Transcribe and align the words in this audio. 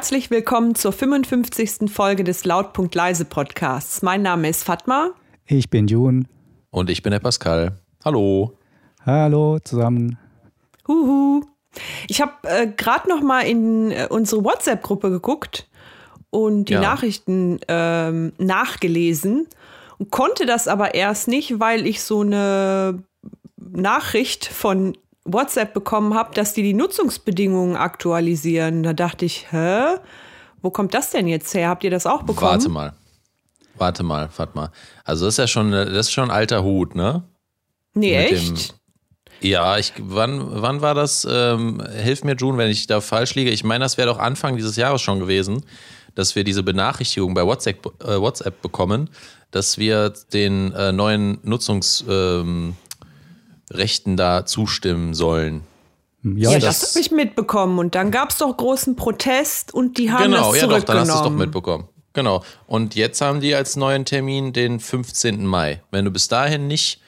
Herzlich 0.00 0.30
willkommen 0.30 0.74
zur 0.74 0.92
55. 0.92 1.92
Folge 1.92 2.24
des 2.24 2.46
Lautpunkt 2.46 2.94
Leise 2.94 3.26
Podcasts. 3.26 4.00
Mein 4.00 4.22
Name 4.22 4.48
ist 4.48 4.64
Fatma. 4.64 5.10
Ich 5.44 5.68
bin 5.68 5.88
Jun. 5.88 6.26
Und 6.70 6.88
ich 6.88 7.02
bin 7.02 7.10
der 7.10 7.18
Pascal. 7.18 7.78
Hallo. 8.02 8.56
Hallo 9.04 9.58
zusammen. 9.58 10.16
Huhu. 10.88 11.42
Ich 12.08 12.22
habe 12.22 12.32
äh, 12.44 12.66
gerade 12.66 13.10
noch 13.10 13.20
mal 13.20 13.42
in 13.42 13.90
äh, 13.90 14.06
unsere 14.08 14.42
WhatsApp-Gruppe 14.42 15.10
geguckt 15.10 15.68
und 16.30 16.70
die 16.70 16.72
ja. 16.72 16.80
Nachrichten 16.80 17.60
ähm, 17.68 18.32
nachgelesen 18.38 19.48
und 19.98 20.10
konnte 20.10 20.46
das 20.46 20.66
aber 20.66 20.94
erst 20.94 21.28
nicht, 21.28 21.60
weil 21.60 21.86
ich 21.86 22.02
so 22.02 22.22
eine 22.22 23.02
Nachricht 23.58 24.46
von 24.46 24.96
WhatsApp 25.32 25.74
bekommen 25.74 26.14
habe, 26.14 26.34
dass 26.34 26.54
die 26.54 26.62
die 26.62 26.74
Nutzungsbedingungen 26.74 27.76
aktualisieren. 27.76 28.82
Da 28.82 28.92
dachte 28.92 29.24
ich, 29.24 29.50
hä? 29.50 29.96
Wo 30.62 30.70
kommt 30.70 30.94
das 30.94 31.10
denn 31.10 31.26
jetzt 31.26 31.54
her? 31.54 31.68
Habt 31.68 31.84
ihr 31.84 31.90
das 31.90 32.06
auch 32.06 32.22
bekommen? 32.22 32.52
Warte 32.52 32.68
mal. 32.68 32.92
Warte 33.76 34.02
mal, 34.02 34.28
warte 34.36 34.56
mal. 34.56 34.70
Also 35.04 35.24
das 35.24 35.34
ist 35.34 35.38
ja 35.38 35.46
schon, 35.46 35.72
das 35.72 35.88
ist 35.88 36.12
schon 36.12 36.24
ein 36.24 36.30
alter 36.30 36.62
Hut, 36.62 36.94
ne? 36.94 37.22
Nee, 37.94 38.22
Mit 38.22 38.32
echt? 38.32 38.74
Ja, 39.40 39.78
ich, 39.78 39.94
wann, 39.98 40.60
wann 40.60 40.82
war 40.82 40.94
das? 40.94 41.26
Ähm, 41.28 41.82
hilf 42.02 42.24
mir, 42.24 42.36
June, 42.36 42.58
wenn 42.58 42.70
ich 42.70 42.86
da 42.86 43.00
falsch 43.00 43.34
liege. 43.34 43.50
Ich 43.50 43.64
meine, 43.64 43.84
das 43.84 43.96
wäre 43.96 44.08
doch 44.08 44.18
Anfang 44.18 44.56
dieses 44.56 44.76
Jahres 44.76 45.00
schon 45.00 45.18
gewesen, 45.18 45.64
dass 46.14 46.36
wir 46.36 46.44
diese 46.44 46.62
Benachrichtigung 46.62 47.32
bei 47.32 47.46
WhatsApp, 47.46 47.86
äh, 48.04 48.20
WhatsApp 48.20 48.60
bekommen, 48.60 49.08
dass 49.50 49.78
wir 49.78 50.12
den 50.32 50.72
äh, 50.74 50.92
neuen 50.92 51.38
Nutzungs, 51.42 52.04
ähm, 52.06 52.76
Rechten 53.70 54.16
da 54.16 54.44
zustimmen 54.46 55.14
sollen. 55.14 55.62
Ja, 56.22 56.58
das, 56.58 56.80
das 56.80 56.90
habe 56.90 57.00
ich 57.00 57.10
mitbekommen. 57.10 57.78
Und 57.78 57.94
dann 57.94 58.10
gab 58.10 58.30
es 58.30 58.38
doch 58.38 58.54
großen 58.54 58.96
Protest 58.96 59.72
und 59.72 59.96
die 59.96 60.10
haben 60.10 60.24
genau, 60.24 60.52
das 60.52 60.60
zurückgenommen. 60.60 60.68
Genau, 60.68 60.76
ja 60.76 60.80
doch, 60.80 60.86
dann 60.86 60.98
hast 61.00 61.08
du 61.08 61.14
es 61.14 61.22
doch 61.22 61.30
mitbekommen. 61.30 61.88
Genau. 62.12 62.44
Und 62.66 62.94
jetzt 62.94 63.20
haben 63.20 63.40
die 63.40 63.54
als 63.54 63.76
neuen 63.76 64.04
Termin 64.04 64.52
den 64.52 64.80
15. 64.80 65.46
Mai. 65.46 65.82
Wenn 65.90 66.04
du 66.04 66.10
bis 66.10 66.28
dahin 66.28 66.66
nicht 66.66 67.00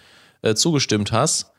äh, 0.43 0.55
zugestimmt 0.55 1.13
hast, 1.13 1.53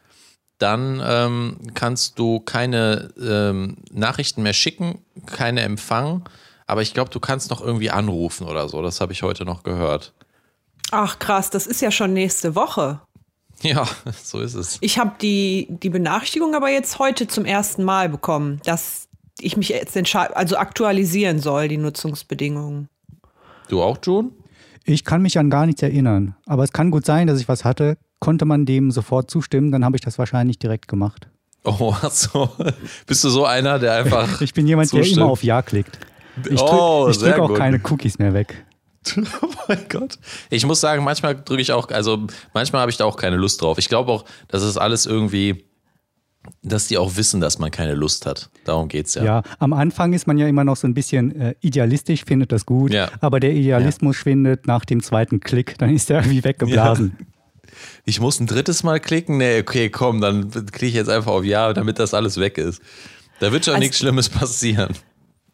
dann 0.58 1.02
ähm, 1.06 1.58
kannst 1.74 2.18
du 2.18 2.40
keine 2.40 3.14
ähm, 3.22 3.78
Nachrichten 3.92 4.44
mehr 4.44 4.54
schicken, 4.54 5.04
keine 5.26 5.62
empfangen. 5.62 6.24
Aber 6.68 6.82
ich 6.82 6.94
glaube, 6.94 7.10
du 7.10 7.20
kannst 7.20 7.50
noch 7.50 7.62
irgendwie 7.62 7.90
anrufen 7.90 8.48
oder 8.48 8.70
so. 8.70 8.82
Das 8.82 9.02
habe 9.02 9.12
ich 9.12 9.24
heute 9.24 9.46
noch 9.46 9.64
gehört. 9.64 10.14
Ach 10.92 11.20
krass, 11.20 11.50
das 11.50 11.68
ist 11.68 11.82
ja 11.82 11.92
schon 11.92 12.14
nächste 12.14 12.56
Woche. 12.56 13.02
Ja, 13.70 13.88
so 14.22 14.42
ist 14.42 14.56
es. 14.56 14.78
Ich 14.82 15.00
habe 15.00 15.14
die, 15.22 15.68
die 15.70 15.90
Benachrichtigung 15.90 16.54
aber 16.54 16.70
jetzt 16.70 17.00
heute 17.00 17.28
zum 17.28 17.46
ersten 17.46 17.84
Mal 17.84 18.10
bekommen, 18.10 18.60
dass 18.66 19.08
ich 19.40 19.56
mich 19.56 19.70
jetzt 19.70 19.96
entscheide, 19.96 20.36
also 20.36 20.58
aktualisieren 20.58 21.40
soll, 21.40 21.70
die 21.70 21.78
Nutzungsbedingungen. 21.78 22.90
Du 23.70 23.82
auch, 23.82 23.98
John? 24.04 24.32
Ich 24.84 25.06
kann 25.06 25.22
mich 25.22 25.40
an 25.40 25.50
gar 25.50 25.66
nichts 25.66 25.82
erinnern. 25.82 26.36
Aber 26.46 26.64
es 26.64 26.74
kann 26.74 26.92
gut 26.92 27.06
sein, 27.06 27.28
dass 27.28 27.40
ich 27.40 27.48
was 27.48 27.64
hatte. 27.64 27.98
Konnte 28.20 28.46
man 28.46 28.66
dem 28.66 28.92
sofort 28.92 29.32
zustimmen, 29.32 29.72
dann 29.72 29.86
habe 29.86 29.96
ich 29.96 30.02
das 30.02 30.18
wahrscheinlich 30.18 30.60
direkt 30.60 30.88
gemacht. 30.88 31.30
Oh, 31.64 31.96
so. 32.12 32.50
Bist 33.08 33.24
du 33.24 33.30
so 33.30 33.46
einer, 33.46 33.80
der 33.80 33.94
einfach. 33.96 34.42
ich 34.42 34.54
bin 34.54 34.68
jemand, 34.68 34.90
zustimmt. 34.90 35.16
der 35.16 35.24
immer 35.24 35.32
auf 35.32 35.44
Ja 35.44 35.62
klickt. 35.62 35.98
Ich 36.50 36.60
drücke 36.60 36.74
oh, 36.74 37.12
drück 37.12 37.40
auch 37.40 37.48
gut. 37.50 37.58
keine 37.58 37.80
Cookies 37.90 38.20
mehr 38.20 38.34
weg. 38.34 38.66
Oh 39.64 39.74
mein 39.74 39.86
Gott. 39.90 40.18
Ich 40.50 40.66
muss 40.66 40.82
sagen, 40.82 41.04
manchmal 41.04 41.36
drücke 41.36 41.62
ich 41.62 41.72
auch, 41.72 41.90
also 41.90 42.28
manchmal 42.54 42.82
habe 42.82 42.92
ich 42.92 42.98
da 42.98 43.06
auch 43.06 43.18
keine 43.18 43.38
Lust 43.38 43.62
drauf. 43.62 43.78
Ich 43.78 43.90
glaube 43.90 44.12
auch, 44.12 44.26
dass 44.48 44.62
es 44.62 44.78
alles 44.78 45.06
irgendwie, 45.06 45.64
dass 46.62 46.88
die 46.88 46.98
auch 46.98 47.16
wissen, 47.16 47.40
dass 47.40 47.60
man 47.60 47.72
keine 47.72 47.94
Lust 47.94 48.26
hat. 48.26 48.50
Darum 48.66 48.88
geht 48.88 49.08
es 49.08 49.16
ja. 49.16 49.24
Ja, 49.24 49.44
am 49.60 49.74
Anfang 49.74 50.14
ist 50.14 50.28
man 50.28 50.38
ja 50.38 50.48
immer 50.48 50.64
noch 50.64 50.76
so 50.76 50.88
ein 50.88 50.94
bisschen 50.94 51.40
äh, 51.40 51.56
idealistisch, 51.62 52.24
findet 52.26 52.52
das 52.52 52.66
gut, 52.66 52.94
ja. 52.94 53.10
aber 53.22 53.40
der 53.40 53.54
Idealismus 53.54 54.18
ja. 54.18 54.22
schwindet 54.22 54.68
nach 54.68 54.86
dem 54.86 55.02
zweiten 55.02 55.40
Klick, 55.40 55.78
dann 55.78 55.94
ist 55.94 56.10
der 56.10 56.20
irgendwie 56.20 56.44
weggeblasen. 56.44 57.16
Ja. 57.18 57.26
Ich 58.06 58.20
muss 58.20 58.40
ein 58.40 58.48
drittes 58.48 58.84
Mal 58.84 59.00
klicken? 59.00 59.38
Nee, 59.38 59.60
okay, 59.60 59.90
komm, 59.90 60.22
dann 60.22 60.52
klicke 60.52 60.86
ich 60.86 60.94
jetzt 60.94 61.10
einfach 61.10 61.32
auf 61.32 61.44
Ja, 61.44 61.74
damit 61.74 62.00
das 62.00 62.14
alles 62.14 62.40
weg 62.40 62.58
ist. 62.58 62.82
Da 63.40 63.52
wird 63.52 63.66
schon 63.66 63.74
also, 63.74 63.82
nichts 63.82 63.98
Schlimmes 63.98 64.30
passieren. 64.30 64.94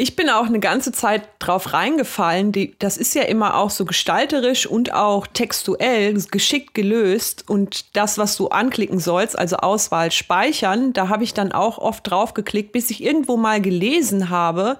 Ich 0.02 0.16
bin 0.16 0.30
auch 0.30 0.46
eine 0.46 0.62
ganze 0.62 0.94
Zeit 0.94 1.28
drauf 1.40 1.74
reingefallen. 1.74 2.54
Die, 2.54 2.74
das 2.80 2.96
ist 2.96 3.16
ja 3.16 3.24
immer 3.24 3.58
auch 3.58 3.70
so 3.70 3.84
gestalterisch 3.84 4.66
und 4.66 4.94
auch 4.94 5.28
textuell 5.28 6.14
geschickt 6.32 6.74
gelöst. 6.74 7.44
Und 7.50 7.98
das, 7.98 8.18
was 8.18 8.38
du 8.38 8.48
anklicken 8.48 9.00
sollst, 9.00 9.38
also 9.38 9.58
Auswahl 9.58 10.14
speichern, 10.14 10.94
da 10.94 11.10
habe 11.10 11.26
ich 11.26 11.34
dann 11.34 11.52
auch 11.52 11.80
oft 11.80 12.10
drauf 12.10 12.34
geklickt, 12.34 12.72
bis 12.72 12.90
ich 12.92 13.04
irgendwo 13.04 13.36
mal 13.36 13.60
gelesen 13.60 14.30
habe, 14.30 14.78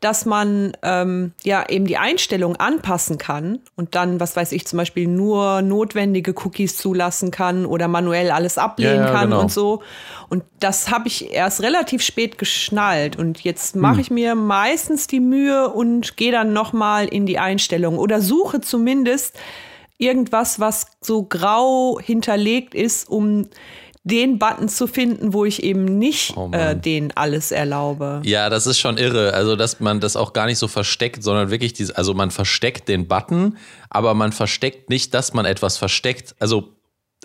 dass 0.00 0.26
man 0.26 0.72
ähm, 0.82 1.32
ja 1.42 1.68
eben 1.68 1.86
die 1.86 1.96
Einstellung 1.96 2.56
anpassen 2.56 3.16
kann 3.16 3.60
und 3.76 3.94
dann, 3.94 4.20
was 4.20 4.36
weiß 4.36 4.52
ich, 4.52 4.66
zum 4.66 4.76
Beispiel 4.76 5.08
nur 5.08 5.62
notwendige 5.62 6.34
Cookies 6.44 6.76
zulassen 6.76 7.30
kann 7.30 7.64
oder 7.64 7.88
manuell 7.88 8.30
alles 8.30 8.58
ablehnen 8.58 8.96
ja, 8.96 9.06
ja, 9.06 9.12
kann 9.12 9.30
genau. 9.30 9.42
und 9.42 9.52
so. 9.52 9.82
Und 10.28 10.44
das 10.60 10.90
habe 10.90 11.08
ich 11.08 11.32
erst 11.32 11.62
relativ 11.62 12.02
spät 12.02 12.36
geschnallt 12.36 13.16
und 13.16 13.40
jetzt 13.40 13.74
mache 13.76 13.94
hm. 13.94 14.00
ich 14.00 14.10
mir 14.10 14.34
meistens 14.34 15.06
die 15.06 15.20
Mühe 15.20 15.68
und 15.70 16.16
gehe 16.16 16.32
dann 16.32 16.52
noch 16.52 16.72
mal 16.72 17.06
in 17.06 17.24
die 17.24 17.38
Einstellung 17.38 17.98
oder 17.98 18.20
suche 18.20 18.60
zumindest 18.60 19.34
irgendwas, 19.98 20.60
was 20.60 20.86
so 21.00 21.22
grau 21.22 21.98
hinterlegt 22.00 22.74
ist, 22.74 23.08
um 23.08 23.48
den 24.06 24.38
Button 24.38 24.68
zu 24.68 24.86
finden, 24.86 25.32
wo 25.32 25.44
ich 25.44 25.64
eben 25.64 25.84
nicht 25.84 26.36
oh 26.36 26.48
äh, 26.52 26.76
den 26.76 27.16
alles 27.16 27.50
erlaube. 27.50 28.22
Ja, 28.24 28.48
das 28.48 28.68
ist 28.68 28.78
schon 28.78 28.98
irre. 28.98 29.34
Also, 29.34 29.56
dass 29.56 29.80
man 29.80 29.98
das 29.98 30.14
auch 30.14 30.32
gar 30.32 30.46
nicht 30.46 30.58
so 30.58 30.68
versteckt, 30.68 31.24
sondern 31.24 31.50
wirklich 31.50 31.72
diese, 31.72 31.96
also 31.96 32.14
man 32.14 32.30
versteckt 32.30 32.88
den 32.88 33.08
Button, 33.08 33.58
aber 33.90 34.14
man 34.14 34.30
versteckt 34.30 34.90
nicht, 34.90 35.12
dass 35.12 35.34
man 35.34 35.44
etwas 35.44 35.76
versteckt. 35.76 36.36
Also, 36.38 36.76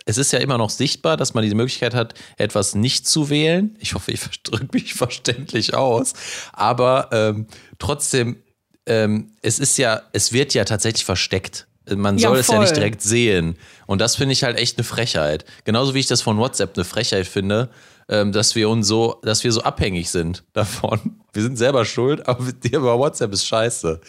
es 0.06 0.18
ist 0.18 0.34
ja 0.34 0.40
immer 0.40 0.58
noch 0.58 0.72
sichtbar, 0.72 1.18
dass 1.18 1.36
man 1.36 1.44
die 1.44 1.54
Möglichkeit 1.54 1.94
hat, 1.94 2.16
etwas 2.38 2.74
nicht 2.74 3.08
zu 3.08 3.30
wählen. 3.30 3.78
Ich 3.80 3.94
hoffe, 3.94 4.12
ich 4.12 4.22
drücke 4.44 4.70
mich 4.74 4.96
verständlich 4.96 5.76
aus. 5.76 6.14
Aber 6.52 7.10
ähm, 7.12 7.46
trotzdem, 7.78 8.38
ähm, 8.88 9.34
es 9.44 9.60
ist 9.60 9.78
ja, 9.78 10.02
es 10.14 10.34
wird 10.34 10.56
ja 10.56 10.66
tatsächlich 10.66 11.06
versteckt. 11.06 11.68
Man 11.90 12.18
soll 12.18 12.36
ja, 12.36 12.40
es 12.40 12.48
ja 12.48 12.60
nicht 12.60 12.76
direkt 12.76 13.02
sehen. 13.02 13.56
Und 13.88 14.02
das 14.02 14.16
finde 14.16 14.34
ich 14.34 14.44
halt 14.44 14.58
echt 14.58 14.78
eine 14.78 14.84
Frechheit. 14.84 15.46
Genauso 15.64 15.94
wie 15.94 16.00
ich 16.00 16.08
das 16.08 16.22
von 16.22 16.38
WhatsApp 16.38 16.78
eine 16.78 16.86
Frechheit 16.86 17.28
finde, 17.28 17.70
ähm, 18.08 18.32
dass 18.32 18.56
wir 18.56 18.70
uns 18.70 18.88
so, 18.88 19.20
dass 19.24 19.44
wir 19.44 19.52
so 19.52 19.62
abhängig 19.62 20.10
sind 20.10 20.44
davon. 20.54 21.00
Wir 21.34 21.42
sind 21.42 21.58
selber 21.58 21.86
schuld, 21.86 22.28
aber 22.28 22.46
über 22.64 23.00
WhatsApp 23.00 23.34
ist 23.34 23.48
scheiße. 23.48 24.00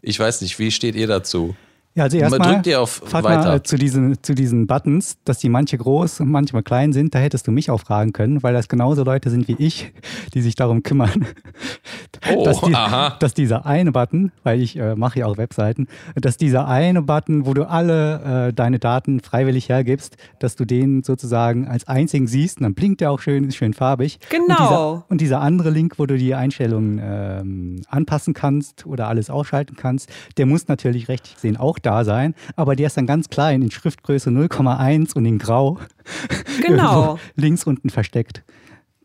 Ich 0.00 0.18
weiß 0.18 0.42
nicht, 0.42 0.58
wie 0.58 0.70
steht 0.70 0.94
ihr 0.94 1.08
dazu? 1.08 1.56
Ja, 1.98 2.04
also 2.04 2.16
erstmal 2.16 2.52
drückt 2.52 2.66
ihr 2.68 2.80
auf 2.80 3.02
weiter. 3.12 3.22
Mal, 3.22 3.62
zu, 3.64 3.76
diesen, 3.76 4.22
zu 4.22 4.32
diesen 4.32 4.68
Buttons, 4.68 5.16
dass 5.24 5.38
die 5.38 5.48
manche 5.48 5.76
groß 5.76 6.20
und 6.20 6.30
manchmal 6.30 6.62
klein 6.62 6.92
sind, 6.92 7.12
da 7.12 7.18
hättest 7.18 7.48
du 7.48 7.50
mich 7.50 7.70
auch 7.70 7.80
fragen 7.80 8.12
können, 8.12 8.44
weil 8.44 8.54
das 8.54 8.68
genauso 8.68 9.02
Leute 9.02 9.30
sind 9.30 9.48
wie 9.48 9.56
ich, 9.58 9.92
die 10.32 10.40
sich 10.40 10.54
darum 10.54 10.84
kümmern, 10.84 11.26
oh, 12.32 12.44
dass, 12.44 12.60
die, 12.60 12.72
dass, 13.18 13.34
dieser 13.34 13.66
eine 13.66 13.92
Button, 13.92 14.32
weil 14.44 14.60
ich 14.60 14.78
äh, 14.78 14.94
mache 14.94 15.20
ja 15.20 15.26
auch 15.26 15.36
Webseiten, 15.36 15.88
dass 16.14 16.36
dieser 16.36 16.68
eine 16.68 17.02
Button, 17.02 17.46
wo 17.46 17.54
du 17.54 17.68
alle 17.68 18.48
äh, 18.48 18.52
deine 18.52 18.78
Daten 18.78 19.20
freiwillig 19.20 19.68
hergibst, 19.68 20.16
dass 20.38 20.56
du 20.56 20.64
den 20.64 21.02
sozusagen 21.02 21.66
als 21.66 21.88
einzigen 21.88 22.26
siehst 22.26 22.58
und 22.58 22.64
dann 22.64 22.74
blinkt 22.74 23.00
der 23.00 23.10
auch 23.10 23.20
schön, 23.20 23.44
ist 23.44 23.56
schön 23.56 23.74
farbig. 23.74 24.20
Genau. 24.30 24.44
Und 24.44 24.48
dieser, 24.48 25.04
und 25.08 25.20
dieser 25.20 25.40
andere 25.40 25.70
Link, 25.70 25.98
wo 25.98 26.06
du 26.06 26.16
die 26.16 26.34
Einstellungen 26.34 27.00
ähm, 27.02 27.82
anpassen 27.88 28.34
kannst 28.34 28.86
oder 28.86 29.08
alles 29.08 29.30
ausschalten 29.30 29.76
kannst, 29.76 30.10
der 30.36 30.46
muss 30.46 30.68
natürlich 30.68 31.08
rechtlich 31.08 31.34
gesehen 31.34 31.56
auch 31.56 31.78
da 31.78 31.88
da 31.88 32.04
sein, 32.04 32.34
aber 32.54 32.76
der 32.76 32.88
ist 32.88 32.96
dann 32.96 33.06
ganz 33.06 33.28
klein 33.30 33.62
in 33.62 33.70
Schriftgröße 33.70 34.30
0,1 34.30 35.14
und 35.14 35.24
in 35.24 35.38
Grau. 35.38 35.78
Genau. 36.66 37.18
links 37.36 37.64
unten 37.64 37.90
versteckt. 37.90 38.42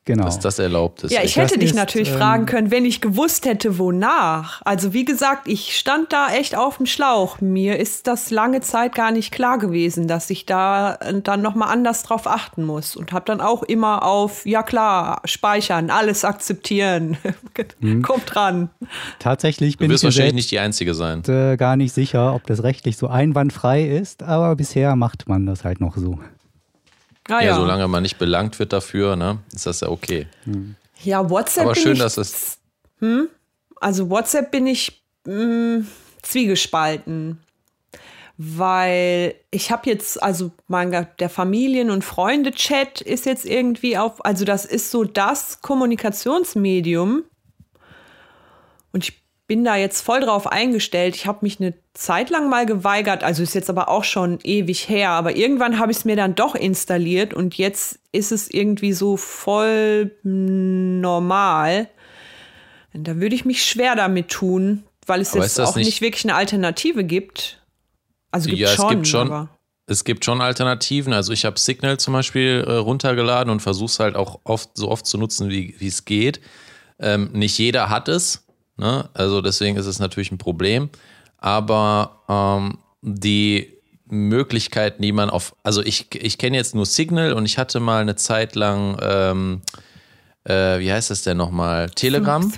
Genau. 0.06 0.26
Dass 0.26 0.40
das 0.40 0.60
erlaubt 0.60 1.04
ist. 1.04 1.14
Ja, 1.14 1.24
ich 1.24 1.38
hätte 1.38 1.54
das 1.54 1.60
dich 1.60 1.70
ist, 1.70 1.76
natürlich 1.76 2.12
ähm, 2.12 2.18
fragen 2.18 2.46
können, 2.46 2.72
wenn 2.72 2.84
ich 2.84 3.00
gewusst 3.00 3.46
hätte, 3.46 3.78
wonach. 3.80 4.62
Also 4.66 4.92
wie 4.92 5.06
gesagt, 5.06 5.48
ich 5.48 5.78
stand 5.78 6.12
da 6.12 6.34
echt 6.34 6.56
auf 6.58 6.76
dem 6.76 6.86
Schlauch. 6.86 7.40
Mir 7.40 7.80
ist 7.80 8.06
das 8.08 8.30
lange 8.30 8.60
Zeit 8.60 8.96
gar 8.96 9.12
nicht 9.12 9.32
klar 9.32 9.58
gewesen, 9.58 10.10
dass 10.10 10.30
ich 10.30 10.46
da 10.46 10.96
äh, 10.96 11.22
dann 11.22 11.42
nochmal 11.42 11.70
anders 11.72 12.04
drauf 12.04 12.28
achten 12.28 12.66
muss. 12.66 12.98
Und 12.98 13.14
habe 13.14 13.24
dann 13.26 13.40
auch 13.40 13.64
immer 13.64 14.04
auf, 14.04 14.46
ja 14.46 14.62
klar, 14.62 15.22
speichern, 15.24 15.90
alles 15.90 16.26
akzeptieren. 16.26 17.18
Hm. 17.80 18.02
Kommt 18.02 18.34
dran. 18.34 18.70
Tatsächlich 19.20 19.78
bin 19.78 19.88
du 19.88 19.94
wirst 19.94 20.04
ich 20.04 20.08
wahrscheinlich 20.08 20.34
nicht 20.34 20.52
die 20.52 20.60
Einzige 20.60 20.94
sein. 20.96 21.24
Äh, 21.28 21.56
gar 21.56 21.76
nicht 21.76 21.94
sicher, 21.94 22.34
ob 22.34 22.46
das 22.48 22.64
rechtlich 22.64 22.98
so 22.98 23.08
einwandfrei 23.08 23.84
ist, 23.84 24.24
aber 24.24 24.56
bisher 24.56 24.96
macht 24.96 25.28
man 25.28 25.46
das 25.46 25.64
halt 25.64 25.80
noch 25.80 25.96
so. 25.98 26.20
Ah, 27.30 27.40
ja, 27.40 27.50
ja, 27.50 27.56
solange 27.56 27.88
man 27.88 28.04
nicht 28.04 28.18
belangt 28.18 28.60
wird 28.60 28.74
dafür, 28.74 29.16
ne, 29.16 29.40
ist 29.54 29.66
das 29.66 29.80
ja 29.80 29.90
okay. 29.90 30.28
Hm. 30.44 30.76
Ja, 31.04 31.30
WhatsApp. 31.30 31.66
Aber 31.66 31.76
schön, 31.76 31.94
ich, 31.94 32.00
dass 32.00 32.18
es. 32.18 32.58
Hm? 33.00 33.30
Also 33.80 34.10
WhatsApp 34.10 34.52
bin 34.52 34.68
ich 34.68 35.04
mh, 35.26 35.34
hm, 35.34 35.88
zwiegespalten. 36.22 37.40
Weil 38.38 39.36
ich 39.52 39.72
habe 39.72 39.90
jetzt, 39.90 40.22
also 40.22 40.52
mein, 40.68 41.08
der 41.20 41.30
Familien- 41.30 41.92
und 41.92 42.04
Freunde-Chat 42.04 43.00
ist 43.02 43.26
jetzt 43.28 43.46
irgendwie 43.46 43.98
auf, 43.98 44.26
also 44.26 44.44
das 44.44 44.66
ist 44.66 44.90
so 44.90 45.04
das 45.04 45.62
Kommunikationsmedium. 45.62 47.24
Und 48.92 49.04
ich 49.04 49.23
bin 49.48 49.64
da 49.64 49.76
jetzt 49.76 50.02
voll 50.02 50.22
drauf 50.22 50.48
eingestellt. 50.48 51.16
Ich 51.16 51.26
habe 51.26 51.40
mich 51.42 51.60
eine 51.60 51.74
Zeit 51.94 52.30
lang 52.30 52.50
mal 52.50 52.66
geweigert, 52.66 53.24
also 53.24 53.44
ist 53.44 53.54
jetzt 53.54 53.70
aber 53.70 53.90
auch 53.90 54.04
schon 54.04 54.40
ewig 54.44 54.88
her, 54.88 55.12
aber 55.12 55.36
irgendwann 55.36 55.80
habe 55.80 55.92
ich 55.92 56.00
es 56.00 56.06
mir 56.06 56.16
dann 56.16 56.36
doch 56.36 56.56
installiert 56.56 57.34
und 57.34 57.56
jetzt 57.56 58.00
ist 58.12 58.32
es 58.32 58.50
irgendwie 58.50 58.94
so 58.94 59.18
voll 59.18 60.12
normal. 60.24 61.90
Da 62.94 63.18
würde 63.18 63.36
ich 63.36 63.44
mich 63.44 63.66
schwer 63.66 63.96
damit 63.96 64.30
tun, 64.30 64.84
weil 65.06 65.22
es 65.22 65.34
aber 65.34 65.44
jetzt 65.44 65.60
auch 65.60 65.76
nicht, 65.76 65.88
nicht, 65.88 66.02
wirklich 66.02 66.24
eine 66.26 66.36
Alternative 66.36 67.04
gibt. 67.04 67.62
Also 68.32 68.50
gibt 68.50 68.62
ja, 68.62 68.70
schon, 68.70 68.86
es 68.86 68.92
gibt 68.92 69.08
schon. 69.08 69.50
Es 69.86 70.06
gibt 70.06 70.24
schon 70.24 70.40
Alternativen. 70.40 71.12
Also 71.12 71.34
ich 71.34 71.44
habe 71.44 71.60
Signal 71.60 72.00
zum 72.00 72.14
Beispiel 72.14 72.64
äh, 72.66 72.72
runtergeladen 72.72 73.52
und 73.52 73.60
versuche 73.60 73.88
es 73.88 74.00
halt 74.00 74.16
auch 74.16 74.40
oft 74.46 74.78
so 74.78 74.90
oft 74.90 75.06
zu 75.06 75.18
nutzen, 75.18 75.50
wie 75.50 75.76
es 75.82 76.06
geht. 76.06 76.40
Ähm, 77.00 77.32
nicht 77.34 77.58
jeder 77.58 77.90
hat 77.90 78.08
es. 78.08 78.43
Ne? 78.78 79.10
Also 79.14 79.42
deswegen 79.42 79.78
ist 79.78 79.86
es 79.86 80.00
natürlich 80.00 80.32
ein 80.32 80.38
Problem. 80.38 80.90
Aber 81.38 82.22
ähm, 82.30 82.78
die 83.02 83.74
Möglichkeiten, 84.08 85.02
die 85.02 85.12
man 85.12 85.30
auf, 85.30 85.56
also 85.64 85.82
ich, 85.82 86.14
ich 86.16 86.38
kenne 86.38 86.58
jetzt 86.58 86.76
nur 86.76 86.86
Signal 86.86 87.34
und 87.34 87.46
ich 87.46 87.58
hatte 87.58 87.80
mal 87.80 88.02
eine 88.02 88.16
Zeit 88.16 88.56
lang, 88.56 88.98
ähm, 89.02 89.62
äh, 90.46 90.80
wie 90.80 90.92
heißt 90.92 91.10
das 91.10 91.24
denn 91.24 91.38
nochmal? 91.38 91.90
Telegram. 91.90 92.52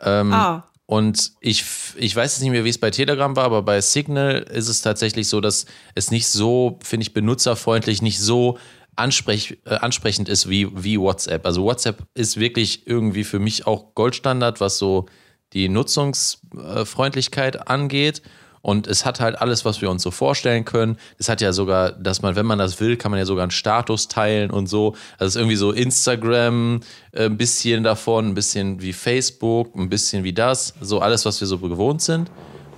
Ähm, 0.00 0.32
ah. 0.32 0.64
Und 0.86 1.32
ich, 1.40 1.64
ich 1.96 2.14
weiß 2.14 2.34
jetzt 2.34 2.42
nicht 2.42 2.52
mehr, 2.52 2.64
wie 2.64 2.68
es 2.68 2.78
bei 2.78 2.90
Telegram 2.90 3.34
war, 3.34 3.44
aber 3.44 3.62
bei 3.62 3.80
Signal 3.80 4.46
ist 4.52 4.68
es 4.68 4.82
tatsächlich 4.82 5.28
so, 5.28 5.40
dass 5.40 5.66
es 5.96 6.12
nicht 6.12 6.28
so, 6.28 6.78
finde 6.82 7.02
ich, 7.02 7.12
benutzerfreundlich, 7.12 8.02
nicht 8.02 8.20
so 8.20 8.58
ansprech, 8.94 9.58
äh, 9.64 9.74
ansprechend 9.74 10.28
ist 10.28 10.48
wie, 10.48 10.68
wie 10.82 10.98
WhatsApp. 10.98 11.44
Also 11.44 11.64
WhatsApp 11.64 12.02
ist 12.14 12.38
wirklich 12.38 12.86
irgendwie 12.86 13.24
für 13.24 13.40
mich 13.40 13.66
auch 13.66 13.94
Goldstandard, 13.94 14.60
was 14.60 14.78
so 14.78 15.06
die 15.52 15.68
Nutzungsfreundlichkeit 15.68 17.68
angeht. 17.68 18.22
Und 18.62 18.88
es 18.88 19.04
hat 19.04 19.20
halt 19.20 19.40
alles, 19.40 19.64
was 19.64 19.80
wir 19.80 19.90
uns 19.90 20.02
so 20.02 20.10
vorstellen 20.10 20.64
können. 20.64 20.96
Es 21.18 21.28
hat 21.28 21.40
ja 21.40 21.52
sogar, 21.52 21.92
dass 21.92 22.22
man, 22.22 22.34
wenn 22.34 22.46
man 22.46 22.58
das 22.58 22.80
will, 22.80 22.96
kann 22.96 23.12
man 23.12 23.18
ja 23.18 23.24
sogar 23.24 23.44
einen 23.44 23.52
Status 23.52 24.08
teilen 24.08 24.50
und 24.50 24.66
so. 24.66 24.96
Also 25.18 25.26
es 25.26 25.34
ist 25.34 25.36
irgendwie 25.36 25.54
so 25.54 25.70
Instagram, 25.70 26.80
äh, 27.12 27.26
ein 27.26 27.36
bisschen 27.36 27.84
davon, 27.84 28.26
ein 28.26 28.34
bisschen 28.34 28.82
wie 28.82 28.92
Facebook, 28.92 29.76
ein 29.76 29.88
bisschen 29.88 30.24
wie 30.24 30.32
das. 30.32 30.74
So 30.80 30.98
alles, 30.98 31.24
was 31.24 31.40
wir 31.40 31.46
so 31.46 31.58
gewohnt 31.58 32.02
sind. 32.02 32.28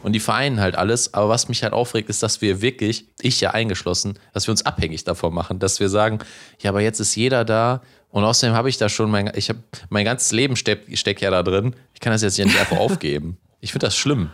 Und 0.03 0.13
die 0.13 0.21
vereinen 0.21 0.61
halt 0.61 0.77
alles. 0.77 1.15
Aber 1.15 1.31
was 1.31 1.49
mich 1.49 1.63
halt 1.63 1.73
aufregt, 1.73 2.11
ist, 2.11 2.23
dass 2.23 2.43
wir 2.43 2.61
wirklich, 2.61 3.07
ich 3.21 3.41
ja 3.41 3.53
eingeschlossen, 3.53 4.19
dass 4.35 4.47
wir 4.47 4.53
uns 4.53 4.67
abhängig 4.67 5.05
davon 5.05 5.33
machen. 5.33 5.59
Dass 5.59 5.81
wir 5.81 5.89
sagen, 5.89 6.19
ja, 6.61 6.71
aber 6.71 6.83
jetzt 6.83 7.01
ist 7.01 7.17
jeder 7.17 7.47
da 7.47 7.81
und 8.11 8.25
außerdem 8.25 8.55
habe 8.55 8.69
ich 8.69 8.79
da 8.79 8.89
schon 8.89 9.11
mein, 9.11 9.31
ich 9.35 9.49
habe 9.49 9.61
mein 9.91 10.05
ganzes 10.05 10.33
Leben 10.33 10.57
steckt 10.57 10.97
steck 10.99 11.21
ja 11.21 11.31
da 11.31 11.43
drin. 11.43 11.75
Ich 11.95 12.01
kann 12.01 12.13
das 12.13 12.23
jetzt 12.23 12.39
ja 12.39 12.45
nicht 12.45 12.59
einfach 12.59 12.77
aufgeben. 12.79 13.39
Ich 13.61 13.73
finde 13.73 13.87
das 13.87 13.97
schlimm. 13.97 14.31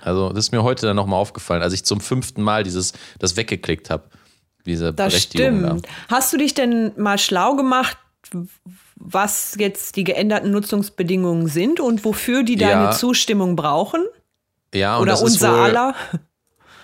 Also, 0.00 0.30
das 0.30 0.46
ist 0.46 0.52
mir 0.52 0.62
heute 0.62 0.86
dann 0.86 0.96
nochmal 0.96 1.18
aufgefallen, 1.18 1.62
als 1.62 1.72
ich 1.72 1.84
zum 1.84 2.00
fünften 2.00 2.42
Mal 2.42 2.62
dieses, 2.62 2.92
das 3.18 3.36
weggeklickt 3.36 3.90
habe. 3.90 4.04
Diese 4.64 4.92
das 4.92 5.12
Berechtigung 5.12 5.60
stimmt. 5.60 5.86
Da. 5.86 5.90
Hast 6.08 6.32
du 6.32 6.36
dich 6.36 6.54
denn 6.54 6.92
mal 6.96 7.18
schlau 7.18 7.56
gemacht, 7.56 7.98
was 8.96 9.56
jetzt 9.58 9.96
die 9.96 10.04
geänderten 10.04 10.50
Nutzungsbedingungen 10.50 11.48
sind 11.48 11.80
und 11.80 12.04
wofür 12.04 12.42
die 12.42 12.56
deine 12.56 12.84
ja. 12.84 12.90
Zustimmung 12.92 13.56
brauchen? 13.56 14.06
Ja, 14.74 14.96
und 14.96 15.02
Oder 15.02 15.12
das 15.12 15.22
unser 15.22 15.48
ist 15.48 15.54
wohl, 15.54 15.60
aller? 15.60 15.94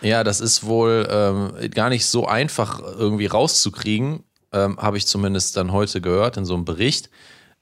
Ja, 0.03 0.25
das 0.25 0.41
ist 0.41 0.65
wohl 0.67 1.07
ähm, 1.11 1.71
gar 1.71 1.89
nicht 1.89 2.07
so 2.07 2.27
einfach 2.27 2.81
irgendwie 2.81 3.27
rauszukriegen 3.27 4.25
ähm, 4.55 4.79
habe 4.79 4.97
ich 4.97 5.07
zumindest 5.07 5.57
dann 5.57 5.73
heute 5.73 6.01
gehört 6.01 6.37
in 6.37 6.45
so 6.45 6.55
einem 6.55 6.65
Bericht. 6.65 7.11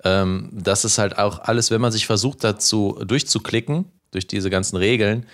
Ähm, 0.05 0.51
das 0.53 0.85
ist 0.85 0.99
halt 0.99 1.19
auch 1.19 1.41
alles, 1.41 1.71
wenn 1.71 1.81
man 1.81 1.93
sich 1.93 2.07
versucht 2.07 2.45
dazu 2.45 3.01
durchzuklicken, 3.05 3.87
durch 4.11 4.27
diese 4.27 4.51
ganzen 4.51 4.77
Regeln, 4.77 5.27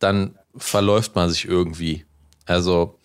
dann 0.00 0.36
verläuft 0.56 1.14
man 1.14 1.30
sich 1.30 1.46
irgendwie. 1.46 2.04
Also, 2.46 2.98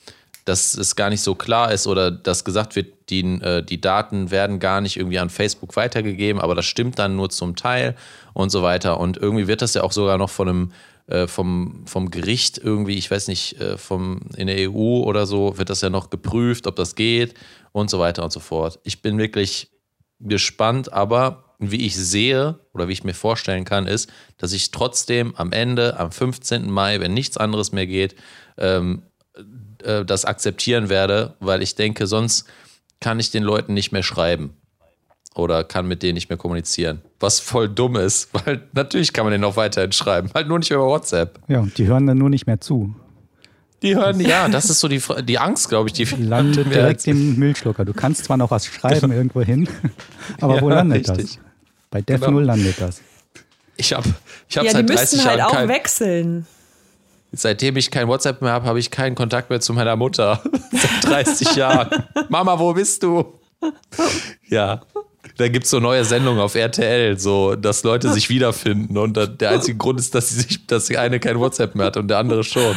dass 0.45 0.73
es 0.73 0.95
gar 0.95 1.09
nicht 1.09 1.21
so 1.21 1.35
klar 1.35 1.71
ist 1.71 1.85
oder 1.85 2.09
dass 2.09 2.43
gesagt 2.43 2.75
wird, 2.75 3.09
die, 3.09 3.21
äh, 3.21 3.63
die 3.63 3.79
Daten 3.79 4.31
werden 4.31 4.59
gar 4.59 4.81
nicht 4.81 4.97
irgendwie 4.97 5.19
an 5.19 5.29
Facebook 5.29 5.75
weitergegeben, 5.75 6.41
aber 6.41 6.55
das 6.55 6.65
stimmt 6.65 6.97
dann 6.97 7.15
nur 7.15 7.29
zum 7.29 7.55
Teil 7.55 7.95
und 8.33 8.49
so 8.49 8.63
weiter. 8.63 8.99
Und 8.99 9.17
irgendwie 9.17 9.47
wird 9.47 9.61
das 9.61 9.75
ja 9.75 9.83
auch 9.83 9.91
sogar 9.91 10.17
noch 10.17 10.29
von 10.29 10.49
einem 10.49 10.71
äh, 11.07 11.27
vom, 11.27 11.83
vom 11.85 12.11
Gericht 12.11 12.59
irgendwie, 12.59 12.95
ich 12.95 13.09
weiß 13.09 13.27
nicht, 13.29 13.59
äh, 13.59 13.77
vom, 13.77 14.19
in 14.35 14.47
der 14.47 14.69
EU 14.69 15.01
oder 15.03 15.25
so, 15.25 15.57
wird 15.57 15.69
das 15.69 15.81
ja 15.81 15.89
noch 15.89 16.11
geprüft, 16.11 16.67
ob 16.67 16.75
das 16.75 16.95
geht 16.95 17.33
und 17.71 17.89
so 17.89 17.99
weiter 17.99 18.23
und 18.23 18.31
so 18.31 18.39
fort. 18.39 18.79
Ich 18.83 19.01
bin 19.01 19.17
wirklich 19.17 19.71
gespannt, 20.19 20.91
aber 20.91 21.55
wie 21.59 21.85
ich 21.85 21.95
sehe 21.95 22.59
oder 22.73 22.87
wie 22.87 22.93
ich 22.93 23.03
mir 23.03 23.13
vorstellen 23.13 23.65
kann, 23.65 23.85
ist, 23.85 24.09
dass 24.37 24.53
ich 24.53 24.71
trotzdem 24.71 25.35
am 25.35 25.51
Ende, 25.51 25.99
am 25.99 26.11
15. 26.11 26.69
Mai, 26.69 26.99
wenn 26.99 27.13
nichts 27.13 27.37
anderes 27.37 27.71
mehr 27.71 27.85
geht, 27.85 28.15
ähm, 28.57 29.03
äh, 29.83 30.05
das 30.05 30.25
akzeptieren 30.25 30.89
werde, 30.89 31.35
weil 31.39 31.61
ich 31.61 31.75
denke, 31.75 32.07
sonst 32.07 32.45
kann 32.99 33.19
ich 33.19 33.31
den 33.31 33.43
Leuten 33.43 33.73
nicht 33.73 33.91
mehr 33.91 34.03
schreiben 34.03 34.55
oder 35.35 35.63
kann 35.63 35.87
mit 35.87 36.03
denen 36.03 36.15
nicht 36.15 36.29
mehr 36.29 36.37
kommunizieren. 36.37 37.01
Was 37.19 37.39
voll 37.39 37.69
dumm 37.69 37.95
ist, 37.97 38.29
weil 38.45 38.67
natürlich 38.73 39.13
kann 39.13 39.25
man 39.25 39.31
den 39.31 39.41
noch 39.41 39.57
weiterhin 39.57 39.91
schreiben, 39.91 40.29
halt 40.33 40.47
nur 40.47 40.59
nicht 40.59 40.71
über 40.71 40.85
WhatsApp. 40.85 41.39
Ja, 41.47 41.67
die 41.77 41.87
hören 41.87 42.07
dann 42.07 42.17
nur 42.17 42.29
nicht 42.29 42.47
mehr 42.47 42.61
zu. 42.61 42.95
Die 43.81 43.95
hören, 43.95 44.19
ja, 44.19 44.49
das 44.49 44.69
ist 44.69 44.79
so 44.79 44.87
die, 44.87 45.01
die 45.23 45.39
Angst, 45.39 45.69
glaube 45.69 45.89
ich. 45.89 45.93
Die 45.93 46.03
landet 46.03 46.67
direkt 46.73 47.07
im 47.07 47.35
Müllschlucker. 47.37 47.85
Du 47.85 47.93
kannst 47.93 48.25
zwar 48.25 48.37
noch 48.37 48.51
was 48.51 48.65
schreiben 48.65 49.11
irgendwo 49.11 49.41
hin, 49.41 49.69
aber 50.41 50.55
ja, 50.55 50.61
wo 50.61 50.69
landet 50.69 51.09
richtig. 51.09 51.35
das? 51.35 51.39
Bei 51.89 52.01
Def 52.01 52.19
genau. 52.19 52.33
0 52.33 52.43
landet 52.43 52.75
das. 52.79 53.01
Ich 53.77 53.93
habe 53.93 54.09
ich 54.49 54.57
hab 54.57 54.65
ja, 54.65 54.71
seit 54.71 54.89
die 54.89 54.93
30 54.93 55.25
halt 55.25 55.37
Jahren 55.39 55.49
auch 55.49 55.53
kein, 55.53 55.69
wechseln. 55.69 56.45
Seitdem 57.31 57.77
ich 57.77 57.91
kein 57.91 58.07
WhatsApp 58.07 58.41
mehr 58.41 58.51
habe, 58.51 58.65
habe 58.65 58.79
ich 58.79 58.91
keinen 58.91 59.15
Kontakt 59.15 59.49
mehr 59.49 59.61
zu 59.61 59.73
meiner 59.73 59.95
Mutter. 59.95 60.43
seit 60.71 61.27
30 61.27 61.55
Jahren. 61.55 62.03
Mama, 62.27 62.59
wo 62.59 62.73
bist 62.73 63.03
du? 63.03 63.39
Ja. 64.49 64.81
Da 65.37 65.47
gibt 65.47 65.65
es 65.65 65.71
so 65.71 65.79
neue 65.79 66.03
Sendungen 66.03 66.41
auf 66.41 66.55
RTL, 66.55 67.17
so 67.17 67.55
dass 67.55 67.83
Leute 67.83 68.11
sich 68.11 68.29
wiederfinden. 68.29 68.97
Und 68.97 69.15
der 69.39 69.51
einzige 69.51 69.77
Grund 69.77 69.99
ist, 69.99 70.13
dass 70.15 70.29
sie 70.29 70.41
sich, 70.41 70.67
dass 70.67 70.87
die 70.87 70.97
eine 70.97 71.19
kein 71.19 71.39
WhatsApp 71.39 71.75
mehr 71.75 71.87
hat 71.87 71.97
und 71.97 72.09
der 72.09 72.17
andere 72.17 72.43
schon. 72.43 72.75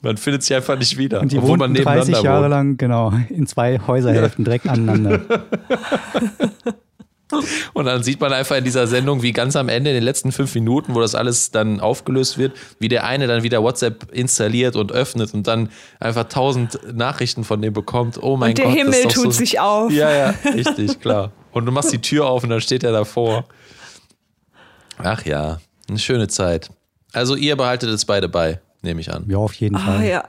Man 0.00 0.16
findet 0.16 0.42
sich 0.42 0.54
einfach 0.56 0.78
nicht 0.78 0.96
wieder. 0.98 1.20
Und 1.20 1.32
die 1.32 1.38
obwohl 1.38 1.58
man 1.58 1.74
30 1.74 2.22
Jahre 2.22 2.42
wohnt. 2.42 2.50
lang, 2.50 2.76
genau, 2.76 3.12
in 3.28 3.46
zwei 3.46 3.80
Häuserhälften 3.86 4.44
ja. 4.44 4.50
direkt 4.50 4.68
aneinander. 4.68 5.20
Und 7.72 7.86
dann 7.86 8.02
sieht 8.02 8.20
man 8.20 8.32
einfach 8.32 8.56
in 8.56 8.64
dieser 8.64 8.86
Sendung, 8.86 9.22
wie 9.22 9.32
ganz 9.32 9.56
am 9.56 9.68
Ende, 9.68 9.90
in 9.90 9.94
den 9.94 10.04
letzten 10.04 10.32
fünf 10.32 10.54
Minuten, 10.54 10.94
wo 10.94 11.00
das 11.00 11.14
alles 11.14 11.50
dann 11.50 11.80
aufgelöst 11.80 12.38
wird, 12.38 12.52
wie 12.78 12.88
der 12.88 13.04
eine 13.04 13.26
dann 13.26 13.42
wieder 13.42 13.62
WhatsApp 13.62 14.12
installiert 14.12 14.76
und 14.76 14.92
öffnet 14.92 15.32
und 15.34 15.46
dann 15.46 15.70
einfach 15.98 16.24
tausend 16.24 16.78
Nachrichten 16.94 17.44
von 17.44 17.62
dem 17.62 17.72
bekommt. 17.72 18.22
Oh 18.22 18.36
mein 18.36 18.50
und 18.50 18.58
der 18.58 18.66
Gott. 18.66 18.74
Der 18.74 18.84
Himmel 18.84 19.02
tut 19.04 19.24
so 19.24 19.30
sich 19.30 19.60
auf. 19.60 19.90
Ja, 19.90 20.10
ja, 20.10 20.34
richtig, 20.54 21.00
klar. 21.00 21.32
Und 21.52 21.66
du 21.66 21.72
machst 21.72 21.92
die 21.92 22.00
Tür 22.00 22.26
auf 22.26 22.44
und 22.44 22.50
dann 22.50 22.60
steht 22.60 22.84
er 22.84 22.92
davor. 22.92 23.44
Ach 24.98 25.24
ja, 25.24 25.58
eine 25.88 25.98
schöne 25.98 26.28
Zeit. 26.28 26.70
Also 27.12 27.34
ihr 27.34 27.56
behaltet 27.56 27.90
es 27.90 28.04
beide 28.04 28.28
bei 28.28 28.60
nehme 28.82 29.00
ich 29.00 29.12
an. 29.12 29.24
Ja, 29.28 29.38
auf 29.38 29.54
jeden 29.54 29.78
Fall. 29.78 29.98
Ah, 29.98 30.02
ja. 30.02 30.24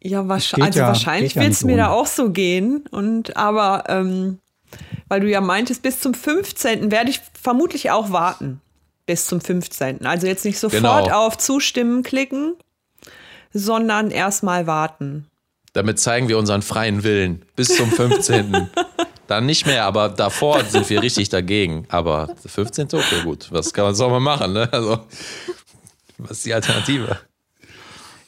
ja, 0.00 0.28
wahrscheinlich, 0.28 0.66
also 0.66 0.78
ja, 0.80 0.86
wahrscheinlich 0.88 1.36
wird 1.36 1.52
es 1.52 1.64
mir 1.64 1.76
da 1.76 1.90
auch 1.90 2.06
so 2.06 2.30
gehen. 2.30 2.84
Und 2.90 3.36
aber, 3.36 3.84
ähm, 3.88 4.38
weil 5.08 5.20
du 5.20 5.28
ja 5.28 5.40
meintest, 5.40 5.82
bis 5.82 6.00
zum 6.00 6.14
15. 6.14 6.90
werde 6.90 7.10
ich 7.10 7.20
vermutlich 7.40 7.90
auch 7.90 8.10
warten. 8.10 8.60
Bis 9.06 9.26
zum 9.26 9.40
15. 9.40 10.06
Also 10.06 10.26
jetzt 10.26 10.44
nicht 10.44 10.58
sofort 10.58 11.04
genau. 11.04 11.26
auf 11.26 11.36
Zustimmen 11.36 12.02
klicken, 12.02 12.54
sondern 13.52 14.10
erstmal 14.10 14.66
warten. 14.66 15.26
Damit 15.74 15.98
zeigen 15.98 16.28
wir 16.28 16.38
unseren 16.38 16.62
freien 16.62 17.02
Willen. 17.02 17.44
Bis 17.56 17.76
zum 17.76 17.90
15. 17.90 18.70
Dann 19.26 19.46
nicht 19.46 19.66
mehr, 19.66 19.84
aber 19.84 20.08
davor 20.08 20.62
sind 20.64 20.88
wir 20.90 21.02
richtig 21.02 21.30
dagegen. 21.30 21.86
Aber 21.88 22.34
15. 22.46 22.88
okay, 22.92 23.22
gut. 23.24 23.48
Was 23.50 23.72
kann 23.72 23.86
man, 23.86 23.94
soll 23.94 24.10
man 24.10 24.22
machen, 24.22 24.52
ne? 24.52 24.68
Also, 24.70 25.00
was 26.18 26.32
ist 26.32 26.46
die 26.46 26.54
Alternative? 26.54 27.18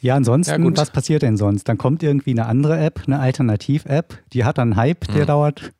Ja, 0.07 0.15
ansonsten, 0.15 0.65
ja, 0.65 0.77
was 0.77 0.93
passiert 0.93 1.23
denn 1.23 1.37
sonst? 1.37 1.65
Dann 1.65 1.79
kommt 1.79 2.01
irgendwie 2.05 2.31
eine 2.31 2.47
andere 2.47 2.79
App, 2.79 3.03
eine 3.09 3.19
Alternativ-App, 3.19 4.17
die 4.33 4.45
hat 4.45 4.57
dann 4.57 4.73
einen 4.73 4.77
Hype, 4.77 5.09
der 5.09 5.23
mhm. 5.23 5.27
dauert 5.27 5.73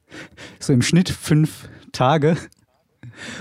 so 0.59 0.73
im 0.73 0.83
Schnitt 0.83 1.11
fünf 1.11 1.69
Tage. 1.93 2.37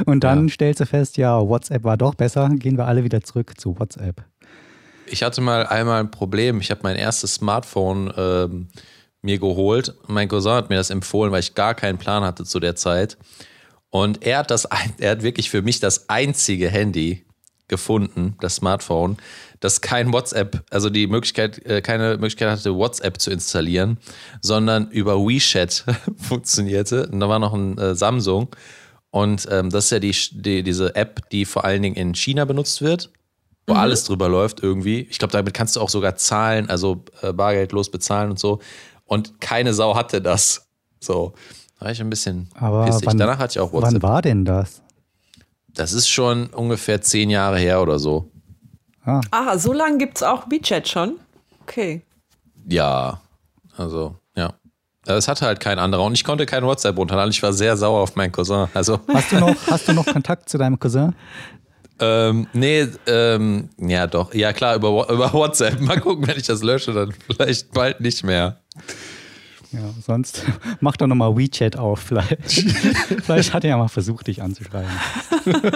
Und 0.06 0.24
dann 0.24 0.48
ja. 0.48 0.54
stellst 0.54 0.82
du 0.82 0.86
fest, 0.86 1.18
ja, 1.18 1.42
WhatsApp 1.42 1.84
war 1.84 1.98
doch 1.98 2.14
besser, 2.14 2.50
gehen 2.54 2.78
wir 2.78 2.86
alle 2.86 3.04
wieder 3.04 3.22
zurück 3.22 3.60
zu 3.60 3.80
WhatsApp. 3.80 4.24
Ich 5.08 5.24
hatte 5.24 5.42
mal 5.42 5.66
einmal 5.66 6.02
ein 6.02 6.12
Problem. 6.12 6.62
Ich 6.62 6.70
habe 6.70 6.82
mein 6.84 6.98
erstes 6.98 7.34
Smartphone 7.34 8.14
ähm, 8.16 8.68
mir 9.24 9.40
geholt. 9.40 9.96
Mein 10.06 10.28
Cousin 10.28 10.54
hat 10.54 10.70
mir 10.70 10.76
das 10.76 10.92
empfohlen, 10.92 11.32
weil 11.32 11.40
ich 11.40 11.56
gar 11.56 11.74
keinen 11.74 11.98
Plan 11.98 12.24
hatte 12.24 12.44
zu 12.44 12.60
der 12.60 12.76
Zeit. 12.76 13.18
Und 13.90 14.24
er 14.24 14.38
hat 14.38 14.52
das, 14.52 14.66
er 15.00 15.12
hat 15.12 15.24
wirklich 15.24 15.50
für 15.50 15.64
mich 15.64 15.80
das 15.80 16.10
einzige 16.10 16.70
Handy 16.70 17.25
gefunden, 17.68 18.36
das 18.42 18.56
Smartphone, 18.56 19.18
das 19.60 19.82
kein 19.82 20.14
WhatsApp, 20.14 20.64
also 20.70 20.90
die 20.90 21.08
Möglichkeit, 21.08 21.66
äh, 21.66 21.82
keine 21.82 22.12
Möglichkeit 22.18 22.50
hatte, 22.50 22.76
WhatsApp 22.76 23.20
zu 23.20 23.32
installieren, 23.32 23.98
sondern 24.42 24.90
über 24.92 25.18
WeChat 25.18 25.86
funktionierte. 26.18 27.08
Und 27.08 27.20
da 27.20 27.30
war 27.30 27.40
noch 27.40 27.54
ein 27.54 27.78
äh, 27.78 27.96
Samsung. 27.96 28.50
Und 29.10 29.48
ähm, 29.50 29.70
das 29.70 29.86
ist 29.86 29.92
ja 29.92 30.00
die, 30.00 30.16
die, 30.32 30.64
diese 30.64 30.96
App, 30.96 31.30
die 31.30 31.46
vor 31.46 31.64
allen 31.66 31.82
Dingen 31.82 31.96
in 31.96 32.14
China 32.16 32.46
benutzt 32.46 32.82
wird. 32.82 33.12
wo 33.66 33.74
mhm. 33.74 33.80
alles 33.80 34.04
drüber 34.04 34.30
läuft 34.30 34.62
irgendwie. 34.62 35.08
Ich 35.10 35.18
glaube, 35.18 35.32
damit 35.32 35.54
kannst 35.54 35.76
du 35.76 35.82
auch 35.82 35.90
sogar 35.90 36.16
zahlen, 36.16 36.70
also 36.70 37.06
äh, 37.22 37.34
bargeldlos 37.34 37.90
bezahlen 37.90 38.30
und 38.30 38.40
so. 38.40 38.60
Und 39.06 39.40
keine 39.40 39.74
Sau 39.74 39.96
hatte 39.96 40.22
das. 40.22 40.68
So. 41.00 41.34
Da 41.80 41.86
war 41.86 41.92
ich 41.92 42.02
ein 42.02 42.10
bisschen 42.10 42.50
Aber 42.56 42.86
pissig. 42.86 43.06
Wann, 43.06 43.18
Danach 43.18 43.38
hatte 43.40 43.54
ich 43.54 43.60
auch 43.60 43.72
WhatsApp. 43.74 43.94
Wann 43.94 44.04
war 44.04 44.22
denn 44.22 44.46
das? 44.46 44.82
Das 45.76 45.94
ist 45.94 46.08
schon 46.08 46.48
ungefähr 46.48 47.02
zehn 47.02 47.30
Jahre 47.30 47.60
her 47.60 47.82
oder 47.82 48.00
so. 48.00 48.32
Ah, 49.04 49.22
Aha, 49.32 49.58
so 49.58 49.72
lange 49.74 49.98
gibt 49.98 50.18
es 50.18 50.24
auch 50.24 50.50
WeChat 50.50 50.88
schon? 50.88 51.18
Okay. 51.62 52.02
Ja, 52.68 53.22
also, 53.78 54.16
ja. 54.36 54.54
Es 55.06 55.28
hatte 55.28 55.46
halt 55.46 55.60
kein 55.60 55.78
anderer 55.78 56.04
und 56.04 56.14
ich 56.14 56.24
konnte 56.24 56.48
kein 56.48 56.64
WhatsApp 56.64 56.98
runterladen. 56.98 57.30
Ich 57.30 57.44
war 57.44 57.54
sehr 57.54 57.78
sauer 57.78 58.02
auf 58.02 58.16
meinen 58.16 58.32
Cousin. 58.32 58.68
Also. 58.74 59.00
Hast, 59.14 59.32
du 59.32 59.40
noch, 59.40 59.56
hast 59.68 59.88
du 59.88 59.94
noch 59.94 60.06
Kontakt 60.06 60.50
zu 60.50 60.58
deinem 60.58 60.80
Cousin? 60.80 61.14
Ähm, 62.00 62.48
nee, 62.54 62.88
ähm, 63.06 63.70
ja 63.78 64.08
doch. 64.08 64.34
Ja 64.34 64.52
klar, 64.54 64.76
über, 64.76 65.08
über 65.10 65.32
WhatsApp. 65.34 65.80
Mal 65.80 66.00
gucken, 66.00 66.28
wenn 66.28 66.38
ich 66.38 66.48
das 66.48 66.64
lösche, 66.64 66.92
dann 66.94 67.14
vielleicht 67.28 67.72
bald 67.72 68.02
nicht 68.02 68.24
mehr. 68.24 68.62
Ja, 69.76 69.94
sonst 70.06 70.44
mach 70.80 70.98
doch 70.98 71.08
nochmal 71.08 71.36
WeChat 71.36 71.78
auf. 71.78 72.00
Vielleicht, 72.00 72.42
vielleicht 73.24 73.54
hat 73.54 73.64
er 73.64 73.72
ja 73.72 73.78
mal 73.78 73.90
versucht, 73.90 74.28
dich 74.28 74.42
anzuschreiben. 74.42 74.90
genau. 75.44 75.74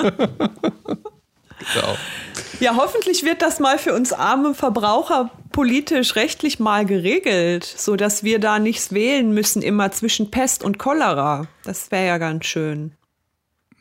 Ja, 2.59 2.75
hoffentlich 2.75 3.23
wird 3.23 3.41
das 3.41 3.59
mal 3.59 3.77
für 3.77 3.93
uns 3.93 4.11
arme 4.11 4.53
Verbraucher 4.53 5.31
politisch 5.51 6.15
rechtlich 6.15 6.59
mal 6.59 6.85
geregelt, 6.85 7.63
sodass 7.63 8.23
wir 8.23 8.39
da 8.39 8.59
nichts 8.59 8.93
wählen 8.93 9.33
müssen, 9.33 9.61
immer 9.61 9.91
zwischen 9.91 10.31
Pest 10.31 10.63
und 10.63 10.79
Cholera. 10.79 11.47
Das 11.63 11.91
wäre 11.91 12.07
ja 12.07 12.17
ganz 12.17 12.45
schön. 12.45 12.93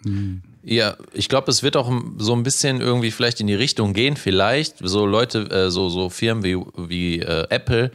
Hm. 0.03 0.43
Ja, 0.63 0.97
ich 1.13 1.29
glaube, 1.29 1.51
es 1.51 1.63
wird 1.63 1.77
auch 1.77 1.91
so 2.19 2.35
ein 2.35 2.43
bisschen 2.43 2.81
irgendwie 2.81 3.11
vielleicht 3.11 3.41
in 3.41 3.47
die 3.47 3.55
Richtung 3.55 3.95
gehen, 3.95 4.17
vielleicht. 4.17 4.77
So 4.81 5.07
Leute, 5.07 5.51
äh, 5.51 5.71
so, 5.71 5.89
so 5.89 6.11
Firmen 6.11 6.45
wie, 6.45 6.57
wie 6.77 7.21
äh, 7.21 7.47
Apple, 7.49 7.91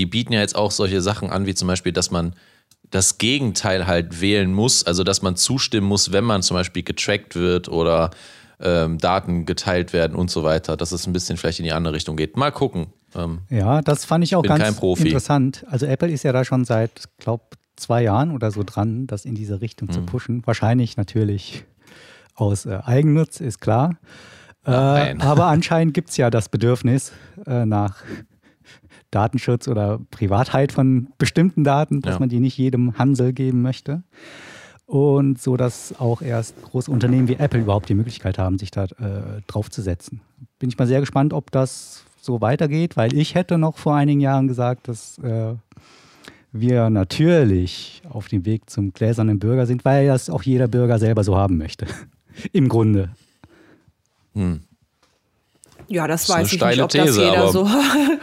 die 0.00 0.06
bieten 0.06 0.32
ja 0.32 0.40
jetzt 0.40 0.56
auch 0.56 0.70
solche 0.70 1.02
Sachen 1.02 1.28
an, 1.28 1.44
wie 1.44 1.54
zum 1.54 1.68
Beispiel, 1.68 1.92
dass 1.92 2.10
man 2.10 2.32
das 2.90 3.18
Gegenteil 3.18 3.86
halt 3.86 4.22
wählen 4.22 4.52
muss, 4.52 4.82
also 4.86 5.04
dass 5.04 5.20
man 5.20 5.36
zustimmen 5.36 5.86
muss, 5.86 6.10
wenn 6.10 6.24
man 6.24 6.42
zum 6.42 6.56
Beispiel 6.56 6.82
getrackt 6.82 7.36
wird 7.36 7.68
oder 7.68 8.10
ähm, 8.60 8.96
Daten 8.96 9.44
geteilt 9.44 9.92
werden 9.92 10.16
und 10.16 10.30
so 10.30 10.42
weiter, 10.42 10.78
dass 10.78 10.92
es 10.92 11.06
ein 11.06 11.12
bisschen 11.12 11.36
vielleicht 11.36 11.58
in 11.58 11.66
die 11.66 11.72
andere 11.72 11.92
Richtung 11.92 12.16
geht. 12.16 12.38
Mal 12.38 12.50
gucken. 12.50 12.86
Ähm, 13.14 13.40
ja, 13.50 13.82
das 13.82 14.06
fand 14.06 14.24
ich 14.24 14.34
auch 14.34 14.42
ganz 14.42 14.80
interessant. 14.80 15.66
Also 15.68 15.84
Apple 15.84 16.08
ist 16.10 16.22
ja 16.22 16.32
da 16.32 16.44
schon 16.44 16.64
seit, 16.64 16.90
glaube 17.18 17.44
zwei 17.76 18.02
Jahren 18.02 18.30
oder 18.32 18.50
so 18.50 18.62
dran, 18.64 19.06
das 19.06 19.26
in 19.26 19.34
diese 19.34 19.60
Richtung 19.60 19.88
hm. 19.88 19.94
zu 19.94 20.02
pushen. 20.02 20.46
Wahrscheinlich 20.46 20.96
natürlich 20.96 21.64
aus 22.34 22.64
äh, 22.64 22.78
Eigennutz, 22.84 23.40
ist 23.40 23.60
klar. 23.60 23.96
Äh, 24.64 24.70
aber 24.70 25.46
anscheinend 25.46 25.92
gibt 25.92 26.08
es 26.08 26.16
ja 26.16 26.30
das 26.30 26.48
Bedürfnis 26.48 27.12
äh, 27.46 27.66
nach 27.66 27.96
Datenschutz 29.10 29.68
oder 29.68 30.00
Privatheit 30.10 30.72
von 30.72 31.08
bestimmten 31.18 31.64
Daten, 31.64 32.00
dass 32.00 32.14
ja. 32.14 32.20
man 32.20 32.28
die 32.28 32.40
nicht 32.40 32.56
jedem 32.58 32.98
Hansel 32.98 33.32
geben 33.32 33.62
möchte. 33.62 34.02
Und 34.86 35.40
so, 35.40 35.56
dass 35.56 35.94
auch 36.00 36.20
erst 36.20 36.60
große 36.62 36.90
Unternehmen 36.90 37.28
wie 37.28 37.34
Apple 37.34 37.60
überhaupt 37.60 37.88
die 37.88 37.94
Möglichkeit 37.94 38.38
haben, 38.38 38.58
sich 38.58 38.72
da 38.72 38.84
äh, 38.84 39.40
drauf 39.46 39.70
zu 39.70 39.82
setzen. 39.82 40.20
Bin 40.58 40.68
ich 40.68 40.78
mal 40.78 40.88
sehr 40.88 40.98
gespannt, 40.98 41.32
ob 41.32 41.52
das 41.52 42.04
so 42.20 42.40
weitergeht, 42.40 42.96
weil 42.96 43.14
ich 43.14 43.34
hätte 43.34 43.56
noch 43.56 43.78
vor 43.78 43.94
einigen 43.94 44.20
Jahren 44.20 44.48
gesagt, 44.48 44.88
dass 44.88 45.18
äh, 45.18 45.54
wir 46.52 46.90
natürlich 46.90 48.02
auf 48.08 48.28
dem 48.28 48.44
Weg 48.44 48.68
zum 48.68 48.92
gläsernen 48.92 49.38
Bürger 49.38 49.66
sind, 49.66 49.84
weil 49.84 50.08
das 50.08 50.28
auch 50.28 50.42
jeder 50.42 50.68
Bürger 50.68 50.98
selber 50.98 51.24
so 51.24 51.36
haben 51.36 51.56
möchte. 51.56 51.86
Im 52.52 52.68
Grunde. 52.68 53.10
Hm. 54.34 54.60
Ja, 55.92 56.06
das, 56.06 56.26
das 56.26 56.36
weiß 56.36 56.52
ich 56.52 56.64
nicht, 56.64 56.82
ob 56.82 56.88
These, 56.90 57.04
das 57.04 57.16
jeder 57.16 57.48
so, 57.48 57.68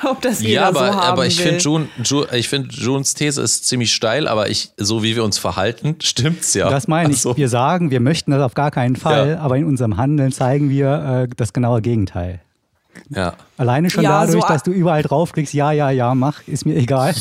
ob 0.10 0.22
das 0.22 0.42
jeder 0.42 0.54
ja, 0.54 0.68
aber, 0.70 0.80
so 0.80 0.86
haben 0.86 1.00
aber 1.00 1.26
ich 1.26 1.42
finde 1.42 1.58
June, 1.58 1.88
June, 2.02 2.26
ich 2.32 2.48
finde 2.48 2.74
Junes 2.74 3.14
These 3.14 3.42
ist 3.42 3.68
ziemlich 3.68 3.94
steil, 3.94 4.30
aber 4.30 4.50
ich, 4.50 4.72
so 4.78 5.04
wie 5.04 5.18
wir 5.18 5.26
uns 5.26 5.38
verhalten, 5.38 5.98
stimmt's 6.02 6.54
ja. 6.54 6.70
Das 6.70 6.88
meine 6.88 7.10
ich. 7.10 7.18
Also. 7.18 7.36
Wir 7.36 7.50
sagen, 7.50 7.92
wir 7.92 8.00
möchten 8.00 8.32
das 8.32 8.42
auf 8.42 8.54
gar 8.54 8.72
keinen 8.72 8.96
Fall, 8.96 9.32
ja. 9.32 9.40
aber 9.40 9.58
in 9.58 9.66
unserem 9.66 9.98
Handeln 9.98 10.32
zeigen 10.32 10.70
wir 10.70 11.28
äh, 11.28 11.36
das 11.36 11.52
genaue 11.52 11.82
Gegenteil. 11.82 12.40
Ja. 13.10 13.34
Alleine 13.58 13.90
schon 13.90 14.06
ja, 14.06 14.26
dadurch, 14.26 14.42
so 14.44 14.48
dass 14.48 14.64
du 14.64 14.72
überall 14.72 15.04
draufklickst, 15.04 15.54
ja, 15.54 15.74
ja, 15.74 15.90
ja, 15.90 16.16
mach, 16.16 16.48
ist 16.48 16.66
mir 16.66 16.76
egal. 16.78 17.14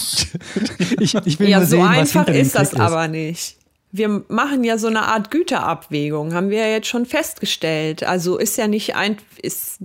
ich, 1.01 1.15
ich 1.25 1.41
will 1.41 1.49
ja, 1.49 1.59
nur 1.59 1.67
so 1.67 1.77
sehen, 1.77 1.89
einfach 1.89 2.29
ist 2.29 2.55
das 2.55 2.73
ist. 2.73 2.81
aber 2.81 3.09
nicht 3.09 3.57
wir 3.93 4.25
machen 4.29 4.63
ja 4.63 4.79
so 4.79 4.89
eine 4.89 5.03
Art 5.03 5.31
Güterabwägung, 5.31 6.35
haben 6.35 6.51
wir 6.51 6.59
ja 6.59 6.69
jetzt 6.69 6.89
schon 6.89 7.07
festgestellt. 7.07 8.05
Also 8.05 8.37
ist 8.37 8.59
ja 8.59 8.69
nicht 8.69 8.95
ein, 8.95 9.17
ist, 9.41 9.79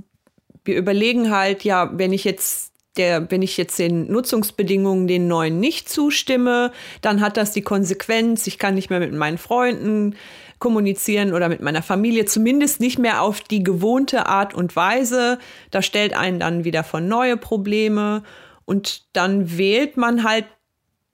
wir 0.64 0.78
überlegen 0.78 1.32
halt, 1.32 1.64
ja, 1.64 1.92
wenn 1.94 2.14
ich 2.14 2.24
jetzt 2.24 2.72
der, 2.98 3.32
wenn 3.32 3.42
ich 3.42 3.58
jetzt 3.58 3.80
den 3.80 4.12
Nutzungsbedingungen 4.12 5.08
den 5.08 5.28
neuen 5.28 5.60
nicht 5.60 5.88
zustimme, 5.88 6.72
dann 7.02 7.22
hat 7.22 7.38
das 7.38 7.54
die 7.54 7.62
Konsequenz, 7.62 8.48
ich 8.48 8.58
kann 8.58 8.76
nicht 8.76 8.90
mehr 8.90 9.00
mit 9.00 9.14
meinen 9.14 9.38
Freunden 9.38 10.16
kommunizieren 10.60 11.34
oder 11.34 11.50
mit 11.50 11.62
meiner 11.62 11.82
Familie, 11.82 12.26
zumindest 12.26 12.80
nicht 12.80 13.00
mehr 13.00 13.22
auf 13.22 13.42
die 13.42 13.64
gewohnte 13.64 14.28
Art 14.28 14.54
und 14.54 14.76
Weise. 14.76 15.40
Da 15.72 15.82
stellt 15.82 16.14
einen 16.16 16.40
dann 16.40 16.64
wieder 16.66 16.84
von 16.84 17.08
neue 17.08 17.38
Probleme 17.38 18.24
und 18.66 19.04
dann 19.14 19.58
wählt 19.58 19.98
man 19.98 20.24
halt 20.24 20.46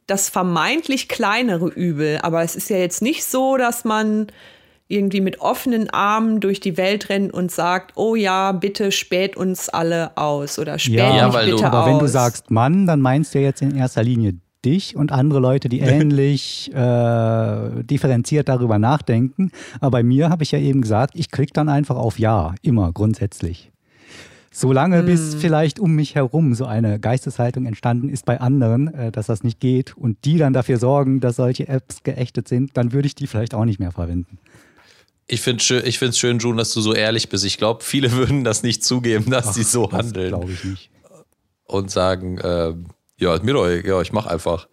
das 0.06 0.30
vermeintlich 0.30 1.08
kleinere 1.08 1.68
Übel. 1.68 2.20
Aber 2.24 2.42
es 2.42 2.56
ist 2.56 2.70
ja 2.70 2.77
jetzt 2.77 3.01
nicht 3.01 3.24
so, 3.24 3.58
dass 3.58 3.86
man 3.86 4.27
irgendwie 4.88 5.22
mit 5.22 5.41
offenen 5.41 5.89
Armen 5.89 6.39
durch 6.39 6.60
die 6.60 6.77
Welt 6.77 7.10
rennt 7.10 7.34
und 7.34 7.51
sagt, 7.51 7.94
oh 7.96 8.15
ja, 8.15 8.51
bitte 8.53 8.91
spät 8.91 9.36
uns 9.36 9.70
alle 9.70 10.15
aus 10.17 10.60
oder 10.60 10.79
spät 10.79 10.96
ja, 10.96 11.27
mich 11.27 11.38
bitte 11.38 11.58
du, 11.58 11.63
aber 11.63 11.84
aus. 11.84 11.89
wenn 11.89 12.00
du 12.00 12.08
sagst 12.08 12.51
Mann, 12.51 12.88
dann 12.88 13.01
meinst 13.01 13.36
du 13.36 13.39
jetzt 13.39 13.62
in 13.62 13.75
erster 13.75 14.03
Linie 14.03 14.36
dich 14.63 14.96
und 14.96 15.12
andere 15.12 15.39
Leute, 15.39 15.70
die 15.70 15.79
ähnlich 15.82 16.72
äh, 16.74 17.84
differenziert 17.84 18.50
darüber 18.50 18.79
nachdenken. 18.79 19.51
Aber 19.79 19.91
bei 19.91 20.03
mir 20.03 20.29
habe 20.29 20.44
ich 20.44 20.51
ja 20.51 20.60
eben 20.60 20.82
gesagt, 20.82 21.13
ich 21.15 21.32
klicke 21.32 21.53
dann 21.53 21.70
einfach 21.70 21.96
auf 21.96 22.20
Ja, 22.20 22.56
immer 22.62 22.91
grundsätzlich. 22.91 23.72
Solange 24.51 25.03
bis 25.03 25.34
hm. 25.34 25.39
vielleicht 25.39 25.79
um 25.79 25.94
mich 25.94 26.15
herum 26.15 26.56
so 26.56 26.65
eine 26.65 27.00
Geisteshaltung 27.00 27.67
entstanden 27.67 28.10
ist 28.10 28.25
bei 28.25 28.41
anderen, 28.41 28.91
äh, 28.94 29.12
dass 29.12 29.27
das 29.27 29.44
nicht 29.44 29.60
geht 29.60 29.96
und 29.96 30.25
die 30.25 30.38
dann 30.38 30.53
dafür 30.53 30.77
sorgen, 30.77 31.20
dass 31.20 31.36
solche 31.36 31.67
Apps 31.67 32.01
geächtet 32.01 32.48
sind, 32.48 32.75
dann 32.75 32.91
würde 32.91 33.06
ich 33.06 33.13
die 33.13 33.27
vielleicht 33.27 33.53
auch 33.53 33.65
nicht 33.65 33.79
mehr 33.79 33.91
verwenden. 33.91 34.39
Ich 35.27 35.41
finde 35.41 35.62
es 35.62 35.65
schön, 35.65 36.13
schön, 36.13 36.39
June, 36.39 36.57
dass 36.57 36.74
du 36.74 36.81
so 36.81 36.93
ehrlich 36.93 37.29
bist. 37.29 37.43
Ich 37.43 37.57
glaube, 37.57 37.84
viele 37.84 38.12
würden 38.13 38.43
das 38.43 38.63
nicht 38.63 38.84
zugeben, 38.84 39.29
dass 39.29 39.48
Ach, 39.48 39.53
sie 39.53 39.63
so 39.63 39.88
das 39.88 40.00
handeln. 40.00 40.29
glaube 40.29 40.51
ich 40.51 40.63
nicht. 40.63 40.89
Und 41.65 41.91
sagen, 41.91 42.38
äh, 42.38 42.74
ja, 43.17 43.39
mir 43.41 43.53
doch, 43.53 43.67
ja, 43.67 44.01
ich 44.01 44.13
mache 44.13 44.29
einfach. 44.29 44.67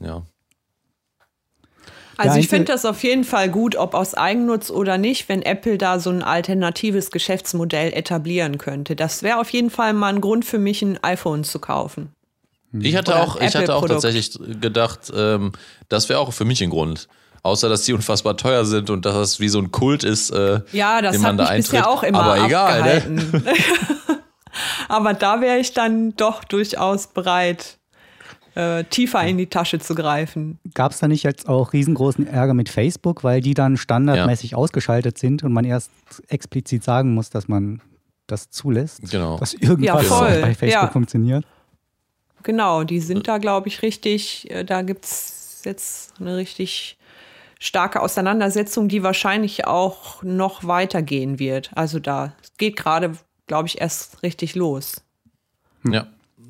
Ja. 0.00 0.26
Also 2.18 2.40
ich 2.40 2.48
finde 2.48 2.64
das 2.64 2.84
auf 2.84 3.04
jeden 3.04 3.22
Fall 3.22 3.48
gut, 3.48 3.76
ob 3.76 3.94
aus 3.94 4.14
Eigennutz 4.14 4.70
oder 4.70 4.98
nicht, 4.98 5.28
wenn 5.28 5.40
Apple 5.40 5.78
da 5.78 6.00
so 6.00 6.10
ein 6.10 6.24
alternatives 6.24 7.12
Geschäftsmodell 7.12 7.92
etablieren 7.92 8.58
könnte. 8.58 8.96
Das 8.96 9.22
wäre 9.22 9.38
auf 9.38 9.50
jeden 9.50 9.70
Fall 9.70 9.92
mal 9.92 10.12
ein 10.12 10.20
Grund 10.20 10.44
für 10.44 10.58
mich, 10.58 10.82
ein 10.82 11.02
iPhone 11.04 11.44
zu 11.44 11.60
kaufen. 11.60 12.12
Ich 12.72 12.96
hatte 12.96 13.16
auch, 13.22 13.40
ich 13.40 13.54
hatte 13.54 13.74
auch 13.74 13.86
tatsächlich 13.86 14.36
gedacht, 14.60 15.12
ähm, 15.14 15.52
das 15.88 16.08
wäre 16.08 16.18
auch 16.18 16.32
für 16.32 16.44
mich 16.44 16.62
ein 16.62 16.70
Grund. 16.70 17.08
Außer, 17.48 17.68
dass 17.68 17.82
die 17.82 17.92
unfassbar 17.92 18.36
teuer 18.36 18.64
sind 18.64 18.90
und 18.90 19.04
dass 19.04 19.14
das 19.14 19.40
wie 19.40 19.48
so 19.48 19.58
ein 19.58 19.70
Kult 19.70 20.04
ist, 20.04 20.30
äh, 20.30 20.60
ja, 20.72 21.02
das 21.02 21.12
den 21.12 21.22
man 21.22 21.32
hat 21.32 21.38
da 21.38 21.42
mich 21.44 21.50
eintritt. 21.52 21.70
Bisher 21.70 21.88
auch 21.88 22.02
immer 22.02 22.22
Aber 22.22 22.44
egal, 22.44 23.10
ne? 23.10 23.22
Aber 24.88 25.14
da 25.14 25.40
wäre 25.40 25.58
ich 25.58 25.72
dann 25.72 26.14
doch 26.16 26.44
durchaus 26.44 27.08
bereit, 27.08 27.78
äh, 28.54 28.84
tiefer 28.84 29.22
in 29.24 29.38
die 29.38 29.46
Tasche 29.46 29.78
zu 29.78 29.94
greifen. 29.94 30.58
Gab 30.74 30.92
es 30.92 30.98
da 30.98 31.08
nicht 31.08 31.22
jetzt 31.22 31.48
auch 31.48 31.72
riesengroßen 31.72 32.26
Ärger 32.26 32.54
mit 32.54 32.68
Facebook, 32.68 33.22
weil 33.24 33.40
die 33.40 33.54
dann 33.54 33.76
standardmäßig 33.76 34.52
ja. 34.52 34.58
ausgeschaltet 34.58 35.18
sind 35.18 35.42
und 35.44 35.52
man 35.52 35.64
erst 35.64 35.90
explizit 36.28 36.82
sagen 36.82 37.14
muss, 37.14 37.30
dass 37.30 37.48
man 37.48 37.80
das 38.26 38.50
zulässt, 38.50 39.10
genau. 39.10 39.38
dass 39.38 39.54
irgendwas 39.54 40.08
ja, 40.08 40.20
bei 40.20 40.54
Facebook 40.54 40.70
ja. 40.70 40.88
funktioniert? 40.88 41.44
Genau, 42.42 42.84
die 42.84 43.00
sind 43.00 43.26
da, 43.26 43.38
glaube 43.38 43.68
ich, 43.68 43.82
richtig, 43.82 44.50
äh, 44.50 44.64
da 44.64 44.82
gibt 44.82 45.04
es 45.04 45.62
jetzt 45.64 46.20
eine 46.20 46.36
richtig 46.36 46.97
starke 47.58 48.00
Auseinandersetzung, 48.00 48.88
die 48.88 49.02
wahrscheinlich 49.02 49.66
auch 49.66 50.22
noch 50.22 50.64
weitergehen 50.64 51.38
wird. 51.38 51.70
Also 51.74 51.98
da 51.98 52.32
geht 52.56 52.76
gerade, 52.76 53.16
glaube 53.46 53.68
ich, 53.68 53.80
erst 53.80 54.22
richtig 54.22 54.54
los. 54.54 55.02
Ja, 55.84 56.06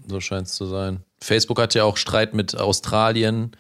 so 0.07 0.21
scheint 0.21 0.47
es 0.47 0.55
zu 0.55 0.67
sein. 0.67 1.03
Facebook 1.21 1.61
hat 1.61 1.75
ja 1.75 1.85
auch 1.85 1.97
Streit 1.97 2.35
mit 2.35 2.57
Australien, 2.57 3.53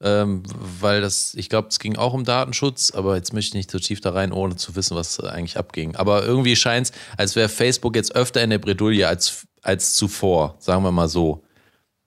ähm, 0.00 0.42
weil 0.80 1.00
das, 1.00 1.34
ich 1.34 1.48
glaube, 1.48 1.68
es 1.68 1.78
ging 1.78 1.96
auch 1.96 2.12
um 2.12 2.24
Datenschutz, 2.24 2.92
aber 2.92 3.16
jetzt 3.16 3.32
möchte 3.32 3.48
ich 3.50 3.54
nicht 3.54 3.70
zu 3.70 3.78
tief 3.78 4.00
da 4.00 4.10
rein, 4.10 4.32
ohne 4.32 4.56
zu 4.56 4.76
wissen, 4.76 4.96
was 4.96 5.18
eigentlich 5.20 5.58
abging. 5.58 5.96
Aber 5.96 6.24
irgendwie 6.24 6.56
scheint 6.56 6.88
es, 6.88 6.92
als 7.16 7.36
wäre 7.36 7.48
Facebook 7.48 7.96
jetzt 7.96 8.14
öfter 8.14 8.42
in 8.42 8.50
der 8.50 8.58
Bredouille 8.58 9.08
als, 9.08 9.46
als 9.62 9.94
zuvor, 9.94 10.56
sagen 10.58 10.82
wir 10.82 10.92
mal 10.92 11.08
so. 11.08 11.42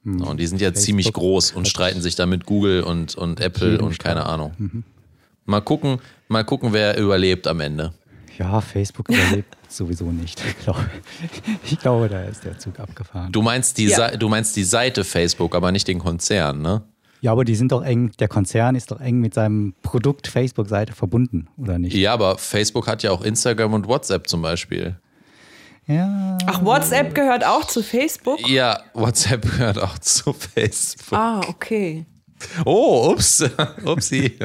Hm. 0.03 0.21
Und 0.21 0.39
die 0.39 0.47
sind 0.47 0.61
ja 0.61 0.69
Facebook 0.69 0.85
ziemlich 0.85 1.13
groß 1.13 1.51
und 1.51 1.67
streiten 1.67 2.01
sich 2.01 2.15
da 2.15 2.25
mit 2.25 2.45
Google 2.45 2.83
und, 2.83 3.15
und 3.15 3.39
Apple 3.39 3.79
und 3.81 3.99
keine 3.99 4.25
Ahnung. 4.25 4.53
Mhm. 4.57 4.83
Mal 5.45 5.61
gucken, 5.61 5.99
mal 6.27 6.43
gucken, 6.43 6.73
wer 6.73 6.97
überlebt 6.97 7.47
am 7.47 7.59
Ende. 7.59 7.93
Ja, 8.37 8.61
Facebook 8.61 9.09
überlebt 9.09 9.57
sowieso 9.67 10.11
nicht. 10.11 10.41
Ich 10.45 10.63
glaube, 10.63 10.89
ich 11.65 11.79
glaube, 11.79 12.07
da 12.07 12.23
ist 12.23 12.45
der 12.45 12.57
Zug 12.57 12.79
abgefahren. 12.79 13.31
Du 13.31 13.41
meinst, 13.41 13.77
die 13.77 13.87
ja. 13.87 14.15
du 14.15 14.29
meinst 14.29 14.55
die 14.55 14.63
Seite 14.63 15.03
Facebook, 15.03 15.55
aber 15.55 15.71
nicht 15.71 15.87
den 15.87 15.99
Konzern, 15.99 16.61
ne? 16.61 16.83
Ja, 17.21 17.33
aber 17.33 17.43
die 17.43 17.55
sind 17.55 17.73
doch 17.73 17.83
eng, 17.83 18.11
der 18.19 18.29
Konzern 18.29 18.75
ist 18.75 18.91
doch 18.91 19.01
eng 19.01 19.19
mit 19.19 19.33
seinem 19.33 19.73
Produkt 19.81 20.27
Facebook-Seite 20.27 20.93
verbunden, 20.93 21.47
oder 21.57 21.77
nicht? 21.77 21.93
Ja, 21.93 22.13
aber 22.13 22.37
Facebook 22.37 22.87
hat 22.87 23.03
ja 23.03 23.11
auch 23.11 23.21
Instagram 23.21 23.73
und 23.73 23.87
WhatsApp 23.87 24.27
zum 24.27 24.41
Beispiel. 24.41 24.95
Ja. 25.89 26.37
Ach, 26.45 26.63
WhatsApp 26.63 27.15
gehört 27.15 27.43
auch 27.43 27.65
zu 27.65 27.81
Facebook? 27.81 28.47
Ja, 28.47 28.79
WhatsApp 28.93 29.41
gehört 29.41 29.79
auch 29.79 29.97
zu 29.97 30.33
Facebook. 30.33 31.17
Ah, 31.17 31.41
okay. 31.47 32.05
Oh, 32.63 33.11
ups. 33.11 33.43
Upsi. 33.83 34.37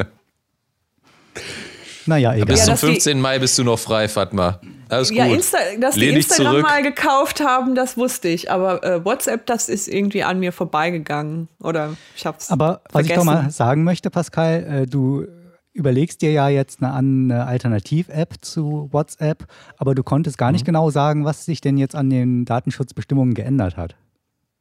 Naja, 2.06 2.32
egal. 2.32 2.46
Bis 2.46 2.64
zum 2.64 2.76
15. 2.78 3.20
Mai 3.20 3.38
bist 3.38 3.58
du 3.58 3.64
noch 3.64 3.78
frei, 3.78 4.08
Fatma. 4.08 4.58
Alles 4.88 5.10
ja, 5.10 5.26
gut. 5.26 5.36
Insta 5.36 5.58
dass 5.78 5.96
Lehn 5.96 6.10
die 6.10 6.16
Instagram 6.16 6.52
zurück. 6.52 6.62
mal 6.62 6.82
gekauft 6.82 7.40
haben, 7.40 7.74
das 7.74 7.98
wusste 7.98 8.28
ich. 8.28 8.50
Aber 8.50 8.82
äh, 8.82 9.04
WhatsApp, 9.04 9.44
das 9.44 9.68
ist 9.68 9.86
irgendwie 9.86 10.22
an 10.22 10.40
mir 10.40 10.52
vorbeigegangen. 10.52 11.48
Oder 11.62 11.94
ich 12.16 12.24
hab's 12.24 12.50
Aber 12.50 12.80
was 12.84 12.92
vergessen. 12.92 13.12
ich 13.12 13.16
doch 13.18 13.24
mal 13.24 13.50
sagen 13.50 13.84
möchte, 13.84 14.10
Pascal, 14.10 14.82
äh, 14.82 14.86
du 14.86 15.26
überlegst 15.74 16.22
dir 16.22 16.32
ja 16.32 16.48
jetzt 16.48 16.82
eine, 16.82 16.94
eine 16.94 17.46
Alternativ-App 17.46 18.36
zu 18.40 18.88
WhatsApp, 18.92 19.46
aber 19.76 19.94
du 19.94 20.02
konntest 20.02 20.38
gar 20.38 20.52
nicht 20.52 20.62
mhm. 20.62 20.66
genau 20.66 20.90
sagen, 20.90 21.24
was 21.24 21.44
sich 21.44 21.60
denn 21.60 21.76
jetzt 21.76 21.94
an 21.94 22.08
den 22.08 22.44
Datenschutzbestimmungen 22.44 23.34
geändert 23.34 23.76
hat. 23.76 23.96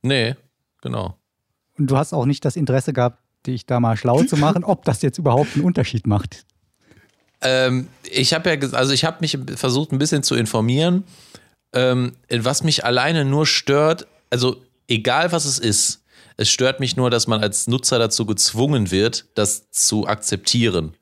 Nee, 0.02 0.36
genau. 0.82 1.16
Und 1.78 1.90
du 1.90 1.98
hast 1.98 2.14
auch 2.14 2.26
nicht 2.26 2.44
das 2.44 2.56
Interesse 2.56 2.94
gehabt, 2.94 3.20
dich 3.48 3.66
da 3.66 3.80
mal 3.80 3.96
schlau 3.96 4.24
zu 4.24 4.38
machen, 4.38 4.64
ob 4.64 4.84
das 4.86 5.02
jetzt 5.02 5.18
überhaupt 5.18 5.56
einen 5.56 5.64
Unterschied 5.64 6.08
macht. 6.08 6.46
Ähm, 7.42 7.88
ich 8.10 8.34
habe 8.34 8.50
ja, 8.50 8.70
also 8.72 8.94
ich 8.94 9.06
habe 9.06 9.18
mich 9.22 9.38
versucht, 9.56 9.92
ein 9.92 10.00
bisschen 10.00 10.24
zu 10.24 10.36
informieren. 10.36 11.04
Ähm, 11.74 12.14
was 12.30 12.64
mich 12.64 12.86
alleine 12.86 13.26
nur 13.26 13.46
stört, 13.46 14.08
also 14.30 14.62
egal 14.88 15.32
was 15.32 15.46
es 15.46 15.60
ist, 15.60 16.04
es 16.38 16.50
stört 16.50 16.80
mich 16.80 16.96
nur, 16.96 17.10
dass 17.10 17.28
man 17.28 17.42
als 17.42 17.68
Nutzer 17.68 18.00
dazu 18.00 18.26
gezwungen 18.26 18.92
wird, 18.92 19.26
das 19.36 19.70
zu 19.72 20.08
akzeptieren. 20.08 20.96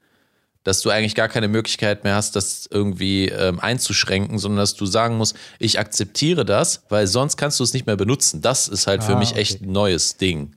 Dass 0.63 0.81
du 0.81 0.91
eigentlich 0.91 1.15
gar 1.15 1.27
keine 1.27 1.47
Möglichkeit 1.47 2.03
mehr 2.03 2.15
hast, 2.15 2.35
das 2.35 2.67
irgendwie 2.69 3.29
ähm, 3.29 3.59
einzuschränken, 3.59 4.37
sondern 4.37 4.59
dass 4.59 4.75
du 4.75 4.85
sagen 4.85 5.17
musst, 5.17 5.35
ich 5.57 5.79
akzeptiere 5.79 6.45
das, 6.45 6.83
weil 6.89 7.07
sonst 7.07 7.37
kannst 7.37 7.59
du 7.59 7.63
es 7.63 7.73
nicht 7.73 7.87
mehr 7.87 7.95
benutzen. 7.95 8.41
Das 8.41 8.67
ist 8.67 8.85
halt 8.85 9.01
ah, 9.01 9.05
für 9.05 9.15
mich 9.15 9.31
okay. 9.31 9.39
echt 9.39 9.61
ein 9.61 9.71
neues 9.71 10.17
Ding. 10.17 10.55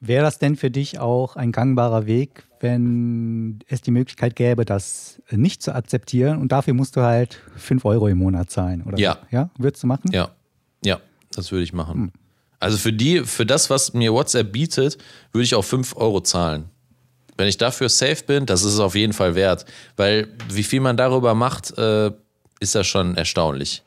Wäre 0.00 0.24
das 0.24 0.38
denn 0.38 0.56
für 0.56 0.70
dich 0.70 0.98
auch 0.98 1.36
ein 1.36 1.52
gangbarer 1.52 2.06
Weg, 2.06 2.44
wenn 2.60 3.60
es 3.68 3.80
die 3.80 3.90
Möglichkeit 3.90 4.36
gäbe, 4.36 4.64
das 4.64 5.20
nicht 5.30 5.62
zu 5.62 5.74
akzeptieren 5.74 6.40
und 6.40 6.52
dafür 6.52 6.74
musst 6.74 6.96
du 6.96 7.00
halt 7.02 7.38
5 7.56 7.84
Euro 7.84 8.08
im 8.08 8.18
Monat 8.18 8.50
zahlen? 8.50 8.82
Oder 8.82 8.98
ja. 8.98 9.18
Ja, 9.30 9.50
würdest 9.58 9.82
du 9.82 9.86
machen? 9.86 10.10
Ja, 10.12 10.30
ja, 10.84 11.00
das 11.32 11.52
würde 11.52 11.64
ich 11.64 11.72
machen. 11.72 11.94
Hm. 11.94 12.12
Also 12.60 12.78
für 12.78 12.92
die, 12.92 13.20
für 13.20 13.46
das, 13.46 13.68
was 13.68 13.92
mir 13.92 14.12
WhatsApp 14.12 14.52
bietet, 14.52 14.98
würde 15.32 15.44
ich 15.44 15.54
auch 15.54 15.64
5 15.64 15.96
Euro 15.96 16.20
zahlen. 16.20 16.70
Wenn 17.36 17.48
ich 17.48 17.58
dafür 17.58 17.88
safe 17.88 18.24
bin, 18.26 18.46
das 18.46 18.62
ist 18.62 18.74
es 18.74 18.80
auf 18.80 18.94
jeden 18.94 19.12
Fall 19.12 19.34
wert. 19.34 19.64
Weil 19.96 20.28
wie 20.50 20.62
viel 20.62 20.80
man 20.80 20.96
darüber 20.96 21.34
macht, 21.34 21.76
äh, 21.78 22.12
ist 22.60 22.74
ja 22.74 22.84
schon 22.84 23.16
erstaunlich 23.16 23.82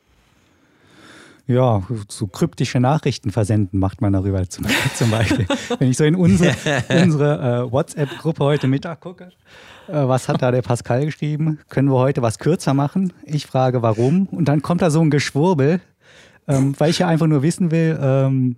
ja, 1.48 1.82
so 2.08 2.26
kryptische 2.26 2.78
Nachrichten 2.78 3.30
versenden 3.30 3.80
macht 3.80 4.02
man 4.02 4.12
darüber 4.12 4.48
zum, 4.48 4.66
zum 4.94 5.10
Beispiel. 5.10 5.46
Wenn 5.78 5.90
ich 5.90 5.96
so 5.96 6.04
in 6.04 6.14
unsere, 6.14 6.54
unsere 7.02 7.64
äh, 7.66 7.72
WhatsApp-Gruppe 7.72 8.44
heute 8.44 8.68
Mittag 8.68 9.00
gucke, 9.00 9.30
äh, 9.88 9.92
was 9.92 10.28
hat 10.28 10.42
da 10.42 10.50
der 10.50 10.60
Pascal 10.60 11.06
geschrieben? 11.06 11.58
Können 11.70 11.88
wir 11.88 11.98
heute 11.98 12.20
was 12.20 12.38
kürzer 12.38 12.74
machen? 12.74 13.14
Ich 13.24 13.46
frage, 13.46 13.80
warum? 13.80 14.26
Und 14.26 14.44
dann 14.44 14.60
kommt 14.60 14.82
da 14.82 14.90
so 14.90 15.00
ein 15.00 15.10
Geschwurbel, 15.10 15.80
ähm, 16.46 16.74
weil 16.78 16.90
ich 16.90 16.98
ja 16.98 17.08
einfach 17.08 17.26
nur 17.26 17.42
wissen 17.42 17.70
will, 17.70 17.98
ähm, 18.00 18.56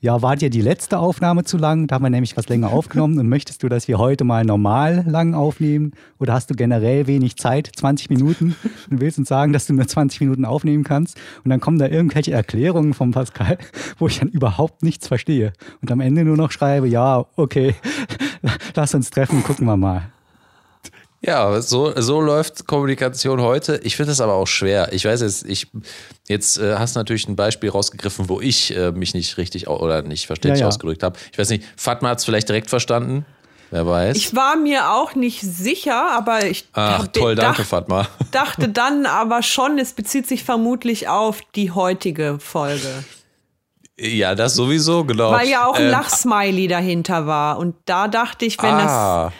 ja, 0.00 0.22
war 0.22 0.36
dir 0.36 0.48
die 0.48 0.60
letzte 0.60 0.98
Aufnahme 0.98 1.42
zu 1.42 1.56
lang? 1.56 1.88
Da 1.88 1.96
haben 1.96 2.04
wir 2.04 2.10
nämlich 2.10 2.36
was 2.36 2.48
länger 2.48 2.70
aufgenommen. 2.70 3.18
Und 3.18 3.28
möchtest 3.28 3.62
du, 3.62 3.68
dass 3.68 3.88
wir 3.88 3.98
heute 3.98 4.22
mal 4.24 4.44
normal 4.44 5.04
lang 5.08 5.34
aufnehmen? 5.34 5.92
Oder 6.18 6.34
hast 6.34 6.50
du 6.50 6.54
generell 6.54 7.06
wenig 7.08 7.36
Zeit, 7.36 7.70
20 7.74 8.08
Minuten? 8.10 8.54
Und 8.90 9.00
willst 9.00 9.18
uns 9.18 9.28
sagen, 9.28 9.52
dass 9.52 9.66
du 9.66 9.72
nur 9.72 9.88
20 9.88 10.20
Minuten 10.20 10.44
aufnehmen 10.44 10.84
kannst? 10.84 11.18
Und 11.42 11.50
dann 11.50 11.60
kommen 11.60 11.78
da 11.78 11.88
irgendwelche 11.88 12.32
Erklärungen 12.32 12.94
von 12.94 13.10
Pascal, 13.10 13.58
wo 13.98 14.06
ich 14.06 14.20
dann 14.20 14.28
überhaupt 14.28 14.84
nichts 14.84 15.08
verstehe. 15.08 15.52
Und 15.82 15.90
am 15.90 16.00
Ende 16.00 16.24
nur 16.24 16.36
noch 16.36 16.52
schreibe, 16.52 16.86
ja, 16.86 17.26
okay, 17.34 17.74
lass 18.74 18.94
uns 18.94 19.10
treffen, 19.10 19.42
gucken 19.42 19.66
wir 19.66 19.76
mal. 19.76 20.12
Ja, 21.20 21.60
so, 21.60 21.92
so 22.00 22.20
läuft 22.20 22.66
Kommunikation 22.68 23.40
heute. 23.40 23.80
Ich 23.82 23.96
finde 23.96 24.12
es 24.12 24.20
aber 24.20 24.34
auch 24.34 24.46
schwer. 24.46 24.92
Ich 24.92 25.04
weiß 25.04 25.20
jetzt, 25.22 25.44
ich 25.46 25.66
jetzt 26.28 26.58
äh, 26.58 26.76
hast 26.76 26.94
natürlich 26.94 27.26
ein 27.26 27.34
Beispiel 27.34 27.70
rausgegriffen, 27.70 28.28
wo 28.28 28.40
ich 28.40 28.76
äh, 28.76 28.92
mich 28.92 29.14
nicht 29.14 29.36
richtig 29.36 29.66
oder 29.66 30.02
nicht 30.02 30.26
verständlich 30.26 30.60
ja, 30.60 30.66
ja. 30.66 30.68
ausgedrückt 30.68 31.02
habe. 31.02 31.18
Ich 31.32 31.38
weiß 31.38 31.48
nicht, 31.50 31.64
Fatma 31.76 32.10
hat 32.10 32.18
es 32.18 32.24
vielleicht 32.24 32.48
direkt 32.48 32.70
verstanden. 32.70 33.26
Wer 33.70 33.86
weiß. 33.86 34.16
Ich 34.16 34.34
war 34.34 34.56
mir 34.56 34.92
auch 34.92 35.14
nicht 35.14 35.42
sicher, 35.42 36.10
aber 36.16 36.46
ich 36.46 36.66
Ach, 36.72 37.00
dachte, 37.00 37.20
toll, 37.20 37.34
danke, 37.34 37.64
Fatma. 37.64 38.06
dachte 38.30 38.68
dann 38.68 39.04
aber 39.04 39.42
schon, 39.42 39.78
es 39.78 39.92
bezieht 39.92 40.26
sich 40.26 40.42
vermutlich 40.42 41.08
auf 41.08 41.40
die 41.54 41.70
heutige 41.70 42.38
Folge. 42.38 42.88
Ja, 44.00 44.34
das 44.34 44.54
sowieso, 44.54 45.04
genau. 45.04 45.32
Weil 45.32 45.48
ja 45.48 45.66
auch 45.66 45.74
ein 45.74 45.86
ähm, 45.86 45.90
Lachsmiley 45.90 46.68
dahinter 46.68 47.26
war. 47.26 47.58
Und 47.58 47.74
da 47.84 48.08
dachte 48.08 48.46
ich, 48.46 48.56
wenn 48.62 48.72
ah. 48.72 49.24
das 49.24 49.32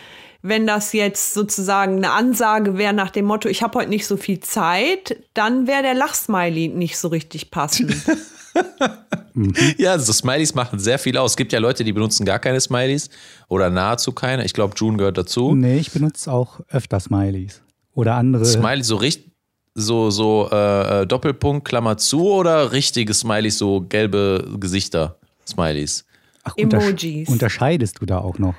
wenn 0.49 0.67
das 0.67 0.93
jetzt 0.93 1.35
sozusagen 1.35 1.99
eine 1.99 2.13
Ansage 2.13 2.79
wäre 2.79 2.93
nach 2.93 3.11
dem 3.11 3.27
Motto, 3.27 3.49
ich 3.49 3.63
habe 3.63 3.79
heute 3.79 3.91
nicht 3.91 4.07
so 4.07 4.17
viel 4.17 4.41
Zeit, 4.41 5.23
dann 5.35 5.67
wäre 5.67 5.83
der 5.83 5.95
Lachsmiley 5.95 6.69
nicht 6.69 6.99
so 6.99 7.09
richtig 7.09 7.51
passend. 7.51 7.95
ja, 9.79 9.99
so 9.99 10.13
Smileys 10.13 10.55
machen 10.55 10.79
sehr 10.79 10.99
viel 10.99 11.17
aus. 11.17 11.33
Es 11.33 11.37
gibt 11.37 11.53
ja 11.53 11.59
Leute, 11.59 11.85
die 11.85 11.93
benutzen 11.93 12.25
gar 12.25 12.39
keine 12.39 12.61
Smileys 12.61 13.11
oder 13.49 13.71
nahezu 13.71 14.13
keine. 14.13 14.45
Ich 14.45 14.55
glaube, 14.55 14.75
June 14.77 14.97
gehört 14.97 15.19
dazu. 15.19 15.55
Nee, 15.55 15.79
ich 15.79 15.93
benutze 15.93 16.33
auch 16.33 16.61
öfter 16.69 16.99
Smileys. 17.01 17.63
Oder 17.95 18.15
andere. 18.15 18.45
Smiley, 18.45 18.83
so 18.83 18.97
richtig. 18.97 19.29
So, 19.75 20.11
so 20.11 20.49
äh, 20.51 21.03
äh, 21.03 21.07
Doppelpunkt, 21.07 21.69
Klammer 21.69 21.99
zu 21.99 22.29
oder 22.33 22.73
richtige 22.73 23.15
Smileys, 23.15 23.59
so 23.59 23.83
gelbe 23.83 24.57
Gesichter, 24.59 25.19
Smileys? 25.47 26.05
Ach, 26.43 26.55
Emojis. 26.57 27.29
Unterscheidest 27.29 28.01
du 28.01 28.07
da 28.07 28.19
auch 28.19 28.39
noch? 28.39 28.55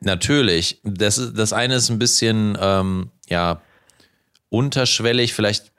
Natürlich. 0.00 0.80
Das, 0.82 1.32
das 1.34 1.52
eine 1.52 1.74
ist 1.74 1.90
ein 1.90 1.98
bisschen, 1.98 2.56
ähm, 2.60 3.10
ja, 3.28 3.60
unterschwellig, 4.48 5.34
vielleicht 5.34 5.72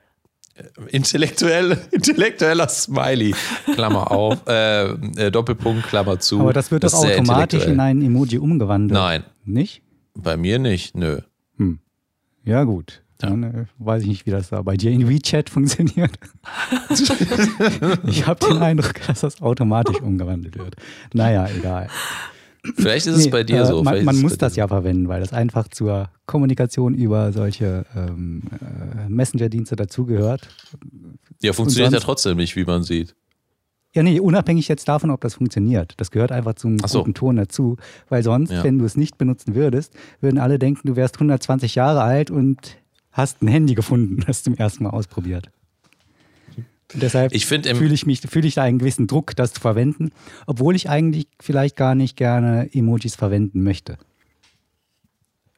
äh, 0.54 0.62
intellektuell, 0.90 1.78
intellektueller 1.90 2.68
Smiley, 2.68 3.34
Klammer 3.74 4.10
auf, 4.10 4.46
äh, 4.46 4.92
äh, 4.92 5.30
Doppelpunkt, 5.30 5.86
Klammer 5.86 6.20
zu. 6.20 6.40
Aber 6.40 6.52
das 6.52 6.70
wird 6.70 6.84
das 6.84 6.92
doch 6.92 7.04
automatisch 7.04 7.66
in 7.66 7.80
ein 7.80 8.02
Emoji 8.02 8.38
umgewandelt. 8.38 8.98
Nein. 8.98 9.24
Nicht? 9.44 9.82
Bei 10.14 10.36
mir 10.36 10.58
nicht, 10.58 10.96
nö. 10.96 11.20
Hm. 11.56 11.80
Ja, 12.44 12.64
gut. 12.64 13.02
Dann 13.18 13.42
äh, 13.44 13.64
weiß 13.78 14.02
ich 14.02 14.08
nicht, 14.08 14.26
wie 14.26 14.30
das 14.30 14.50
da 14.50 14.62
bei 14.62 14.76
dir 14.76 14.90
in 14.90 15.08
WeChat 15.08 15.48
funktioniert. 15.48 16.18
ich 18.06 18.26
habe 18.26 18.44
den 18.44 18.58
Eindruck, 18.58 18.94
dass 19.06 19.20
das 19.20 19.40
automatisch 19.40 20.00
umgewandelt 20.00 20.58
wird. 20.58 20.74
Naja, 21.14 21.48
egal. 21.56 21.88
Vielleicht 22.76 23.06
ist 23.06 23.16
es 23.16 23.24
nee, 23.24 23.30
bei 23.30 23.42
dir 23.42 23.62
äh, 23.62 23.66
so. 23.66 23.82
Man, 23.82 24.04
man 24.04 24.20
muss 24.20 24.38
das 24.38 24.54
ja 24.54 24.68
verwenden, 24.68 25.08
weil 25.08 25.20
das 25.20 25.32
einfach 25.32 25.66
zur 25.68 26.10
Kommunikation 26.26 26.94
über 26.94 27.32
solche 27.32 27.84
ähm, 27.96 28.42
äh, 28.60 29.08
Messenger-Dienste 29.08 29.74
dazugehört. 29.74 30.48
Ja, 31.40 31.52
funktioniert 31.52 31.92
ja 31.92 31.98
trotzdem 31.98 32.36
nicht, 32.36 32.54
wie 32.54 32.64
man 32.64 32.84
sieht. 32.84 33.16
Ja, 33.94 34.02
nee, 34.02 34.20
unabhängig 34.20 34.68
jetzt 34.68 34.88
davon, 34.88 35.10
ob 35.10 35.20
das 35.20 35.34
funktioniert. 35.34 35.94
Das 35.98 36.10
gehört 36.10 36.32
einfach 36.32 36.54
zum 36.54 36.78
so. 36.78 37.00
guten 37.00 37.14
Ton 37.14 37.36
dazu. 37.36 37.76
Weil 38.08 38.22
sonst, 38.22 38.52
ja. 38.52 38.64
wenn 38.64 38.78
du 38.78 38.84
es 38.84 38.96
nicht 38.96 39.18
benutzen 39.18 39.54
würdest, 39.54 39.92
würden 40.20 40.38
alle 40.38 40.58
denken, 40.58 40.86
du 40.86 40.96
wärst 40.96 41.16
120 41.16 41.74
Jahre 41.74 42.02
alt 42.02 42.30
und 42.30 42.78
hast 43.10 43.42
ein 43.42 43.48
Handy 43.48 43.74
gefunden, 43.74 44.22
das 44.26 44.44
zum 44.44 44.54
ersten 44.54 44.84
Mal 44.84 44.90
ausprobiert. 44.90 45.50
Und 46.94 47.02
deshalb 47.02 47.32
fühle 47.32 47.94
ich 47.94 48.06
mich, 48.06 48.20
fühle 48.20 48.46
ich 48.46 48.54
da 48.54 48.62
einen 48.62 48.78
gewissen 48.78 49.06
Druck, 49.06 49.34
das 49.36 49.52
zu 49.52 49.60
verwenden, 49.60 50.10
obwohl 50.46 50.76
ich 50.76 50.88
eigentlich 50.88 51.26
vielleicht 51.40 51.76
gar 51.76 51.94
nicht 51.94 52.16
gerne 52.16 52.68
Emojis 52.72 53.14
verwenden 53.14 53.62
möchte. 53.62 53.98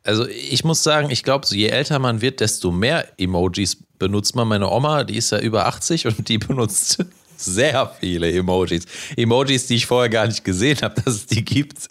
Also 0.05 0.29
ich 0.29 0.65
muss 0.65 0.83
sagen, 0.83 1.11
ich 1.11 1.23
glaube, 1.23 1.47
je 1.51 1.69
älter 1.69 1.99
man 1.99 2.21
wird, 2.21 2.41
desto 2.41 2.71
mehr 2.71 3.09
Emojis 3.19 3.79
benutzt 3.99 4.37
man. 4.37 4.47
Meine 4.47 4.71
Oma, 4.71 5.03
die 5.03 5.17
ist 5.17 5.33
ja 5.33 5.39
über 5.41 5.67
80 5.67 6.07
und 6.07 6.29
die 6.29 6.37
benutzt 6.37 7.03
sehr 7.37 7.91
viele 8.01 8.31
Emojis. 8.31 8.85
Emojis, 9.17 9.67
die 9.67 9.77
ich 9.77 9.87
vorher 9.87 10.11
gar 10.11 10.27
nicht 10.27 10.45
gesehen 10.45 10.79
habe, 10.83 11.01
dass 11.05 11.15
es 11.15 11.27
die 11.27 11.45
gibt. 11.45 11.89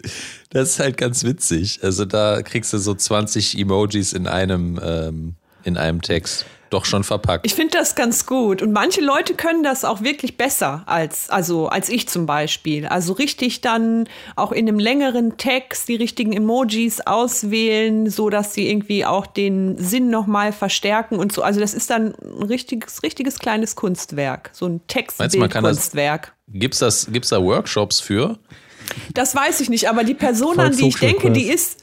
Das 0.50 0.70
ist 0.70 0.78
halt 0.78 0.96
ganz 0.96 1.24
witzig. 1.24 1.80
Also 1.82 2.04
da 2.04 2.42
kriegst 2.42 2.72
du 2.72 2.78
so 2.78 2.94
20 2.94 3.58
Emojis 3.58 4.12
in 4.12 4.28
einem, 4.28 4.80
ähm, 4.82 5.34
in 5.64 5.76
einem 5.76 6.00
Text. 6.00 6.46
Doch 6.70 6.84
schon 6.84 7.04
verpackt. 7.04 7.46
Ich 7.46 7.54
finde 7.54 7.78
das 7.78 7.94
ganz 7.94 8.26
gut. 8.26 8.62
Und 8.62 8.72
manche 8.72 9.00
Leute 9.00 9.34
können 9.34 9.62
das 9.62 9.84
auch 9.84 10.02
wirklich 10.02 10.36
besser 10.36 10.82
als, 10.86 11.30
also 11.30 11.68
als 11.68 11.88
ich 11.88 12.08
zum 12.08 12.26
Beispiel. 12.26 12.86
Also 12.86 13.12
richtig 13.12 13.60
dann 13.60 14.08
auch 14.36 14.52
in 14.52 14.68
einem 14.68 14.78
längeren 14.78 15.36
Text 15.36 15.88
die 15.88 15.96
richtigen 15.96 16.32
Emojis 16.32 17.00
auswählen, 17.00 18.10
so 18.10 18.30
dass 18.30 18.54
sie 18.54 18.68
irgendwie 18.68 19.04
auch 19.04 19.26
den 19.26 19.78
Sinn 19.78 20.10
nochmal 20.10 20.52
verstärken 20.52 21.18
und 21.18 21.32
so. 21.32 21.42
Also 21.42 21.60
das 21.60 21.74
ist 21.74 21.90
dann 21.90 22.14
ein 22.14 22.42
richtiges, 22.44 23.02
richtiges 23.02 23.38
kleines 23.38 23.76
Kunstwerk. 23.76 24.50
So 24.52 24.66
ein 24.66 24.80
Textbildkunstwerk. 24.86 26.34
Gibt's 26.48 26.78
das, 26.78 27.08
gibt's 27.10 27.30
da 27.30 27.42
Workshops 27.42 28.00
für? 28.00 28.38
Das 29.14 29.34
weiß 29.34 29.60
ich 29.60 29.70
nicht, 29.70 29.88
aber 29.88 30.04
die 30.04 30.14
Person, 30.14 30.60
an 30.60 30.76
die 30.76 30.88
ich 30.88 30.98
denke, 30.98 31.30
die 31.30 31.44
ist, 31.44 31.82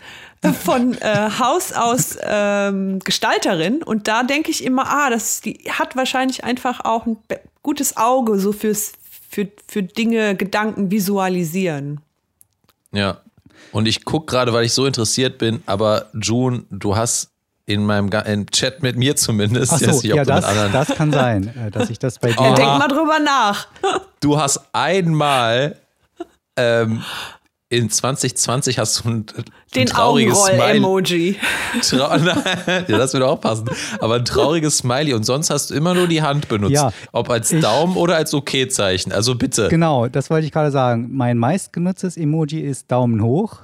von 0.63 0.97
äh, 0.99 1.29
Haus 1.39 1.71
aus 1.71 2.17
ähm, 2.21 2.99
Gestalterin 2.99 3.83
und 3.83 4.07
da 4.07 4.23
denke 4.23 4.49
ich 4.49 4.63
immer, 4.63 4.87
ah, 4.87 5.09
das 5.09 5.41
die 5.41 5.69
hat 5.69 5.95
wahrscheinlich 5.95 6.43
einfach 6.43 6.83
auch 6.83 7.05
ein 7.05 7.17
gutes 7.61 7.95
Auge 7.97 8.39
so 8.39 8.51
fürs 8.51 8.93
für, 9.31 9.47
für 9.67 9.81
Dinge, 9.81 10.35
Gedanken 10.35 10.91
visualisieren. 10.91 12.01
Ja. 12.91 13.21
Und 13.71 13.87
ich 13.87 14.03
gucke 14.03 14.25
gerade, 14.25 14.51
weil 14.51 14.65
ich 14.65 14.73
so 14.73 14.85
interessiert 14.85 15.37
bin, 15.37 15.63
aber 15.65 16.07
June, 16.13 16.65
du 16.69 16.97
hast 16.97 17.31
in 17.65 17.85
meinem 17.85 18.09
im 18.25 18.51
Chat 18.51 18.83
mit 18.83 18.97
mir 18.97 19.15
zumindest. 19.15 19.71
Ach 19.71 19.79
so, 19.79 19.91
nicht, 19.91 20.03
ja, 20.03 20.25
das, 20.25 20.43
das 20.73 20.89
kann 20.89 21.13
sein, 21.13 21.55
äh, 21.55 21.71
dass 21.71 21.89
ich 21.89 21.99
das 21.99 22.19
bei 22.19 22.33
dir. 22.33 22.41
Oh, 22.41 22.53
denk 22.53 22.67
mal 22.67 22.87
drüber 22.89 23.19
nach. 23.19 23.67
Du 24.19 24.37
hast 24.37 24.59
einmal 24.73 25.77
ähm, 26.57 27.01
in 27.71 27.89
2020 27.89 28.77
hast 28.79 28.99
du 28.99 29.09
ein, 29.09 29.25
Den 29.73 29.87
trauriges 29.87 30.43
Smiley. 30.43 31.37
Trau 31.81 31.97
ja, 31.97 32.81
das 32.81 33.13
würde 33.13 33.27
auch 33.27 33.39
passen. 33.39 33.69
Aber 33.99 34.15
ein 34.15 34.25
trauriges 34.25 34.79
Smiley 34.79 35.13
und 35.13 35.23
sonst 35.23 35.49
hast 35.49 35.71
du 35.71 35.75
immer 35.75 35.93
nur 35.93 36.07
die 36.07 36.21
Hand 36.21 36.49
benutzt. 36.49 36.73
Ja, 36.73 36.91
Ob 37.13 37.29
als 37.29 37.49
Daumen 37.49 37.95
oder 37.95 38.17
als 38.17 38.33
Okay-Zeichen. 38.33 39.13
Also 39.13 39.35
bitte. 39.35 39.69
Genau, 39.69 40.09
das 40.09 40.29
wollte 40.29 40.45
ich 40.45 40.51
gerade 40.51 40.69
sagen. 40.69 41.07
Mein 41.11 41.37
meistgenutztes 41.37 42.17
Emoji 42.17 42.59
ist 42.59 42.91
Daumen 42.91 43.23
hoch. 43.23 43.59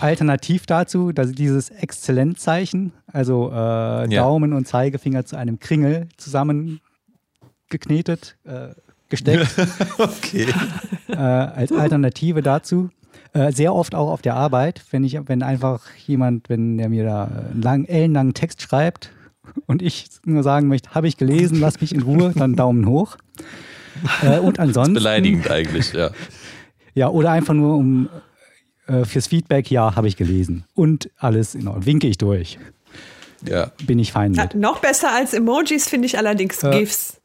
Alternativ 0.00 0.64
dazu, 0.64 1.12
dass 1.12 1.32
dieses 1.32 1.68
Exzellenzzeichen, 1.68 2.94
also 3.12 3.50
äh, 3.50 4.08
Daumen 4.08 4.50
ja. 4.50 4.56
und 4.56 4.66
Zeigefinger 4.66 5.26
zu 5.26 5.36
einem 5.36 5.60
Kringel 5.60 6.08
zusammengeknetet. 6.16 8.38
Äh, 8.44 8.68
gesteckt. 9.08 9.48
okay. 9.98 10.46
Äh, 11.08 11.16
als 11.16 11.72
Alternative 11.72 12.42
dazu. 12.42 12.90
Äh, 13.32 13.52
sehr 13.52 13.74
oft 13.74 13.94
auch 13.94 14.10
auf 14.10 14.22
der 14.22 14.36
Arbeit, 14.36 14.82
wenn 14.90 15.04
ich, 15.04 15.18
wenn 15.26 15.42
einfach 15.42 15.82
jemand, 16.06 16.48
wenn 16.48 16.78
der 16.78 16.88
mir 16.88 17.04
da 17.04 17.24
einen 17.24 17.62
langen, 17.62 17.84
ellenlangen 17.86 18.34
Text 18.34 18.62
schreibt 18.62 19.10
und 19.66 19.82
ich 19.82 20.06
nur 20.24 20.42
sagen 20.42 20.68
möchte, 20.68 20.94
habe 20.94 21.08
ich 21.08 21.16
gelesen, 21.16 21.60
lass 21.60 21.80
mich 21.80 21.94
in 21.94 22.02
Ruhe, 22.02 22.32
dann 22.34 22.56
Daumen 22.56 22.86
hoch. 22.86 23.16
Äh, 24.22 24.38
und 24.38 24.58
ansonsten. 24.58 24.94
Das 24.94 25.02
ist 25.02 25.04
beleidigend 25.04 25.50
eigentlich, 25.50 25.92
ja. 25.92 26.10
Ja, 26.94 27.08
oder 27.08 27.30
einfach 27.30 27.54
nur 27.54 27.76
um 27.76 28.08
äh, 28.86 29.04
fürs 29.04 29.26
Feedback, 29.26 29.70
ja, 29.70 29.94
habe 29.94 30.08
ich 30.08 30.16
gelesen. 30.16 30.64
Und 30.74 31.10
alles 31.16 31.54
in 31.54 31.68
Ordnung. 31.68 31.86
Winke 31.86 32.06
ich 32.06 32.18
durch. 32.18 32.58
Ja. 33.46 33.70
Bin 33.86 33.98
ich 33.98 34.12
fein 34.12 34.32
mit. 34.32 34.54
Ja, 34.54 34.58
noch 34.58 34.80
besser 34.80 35.12
als 35.12 35.34
Emojis 35.34 35.88
finde 35.88 36.06
ich 36.06 36.18
allerdings 36.18 36.62
äh, 36.62 36.70
GIFs. 36.70 37.17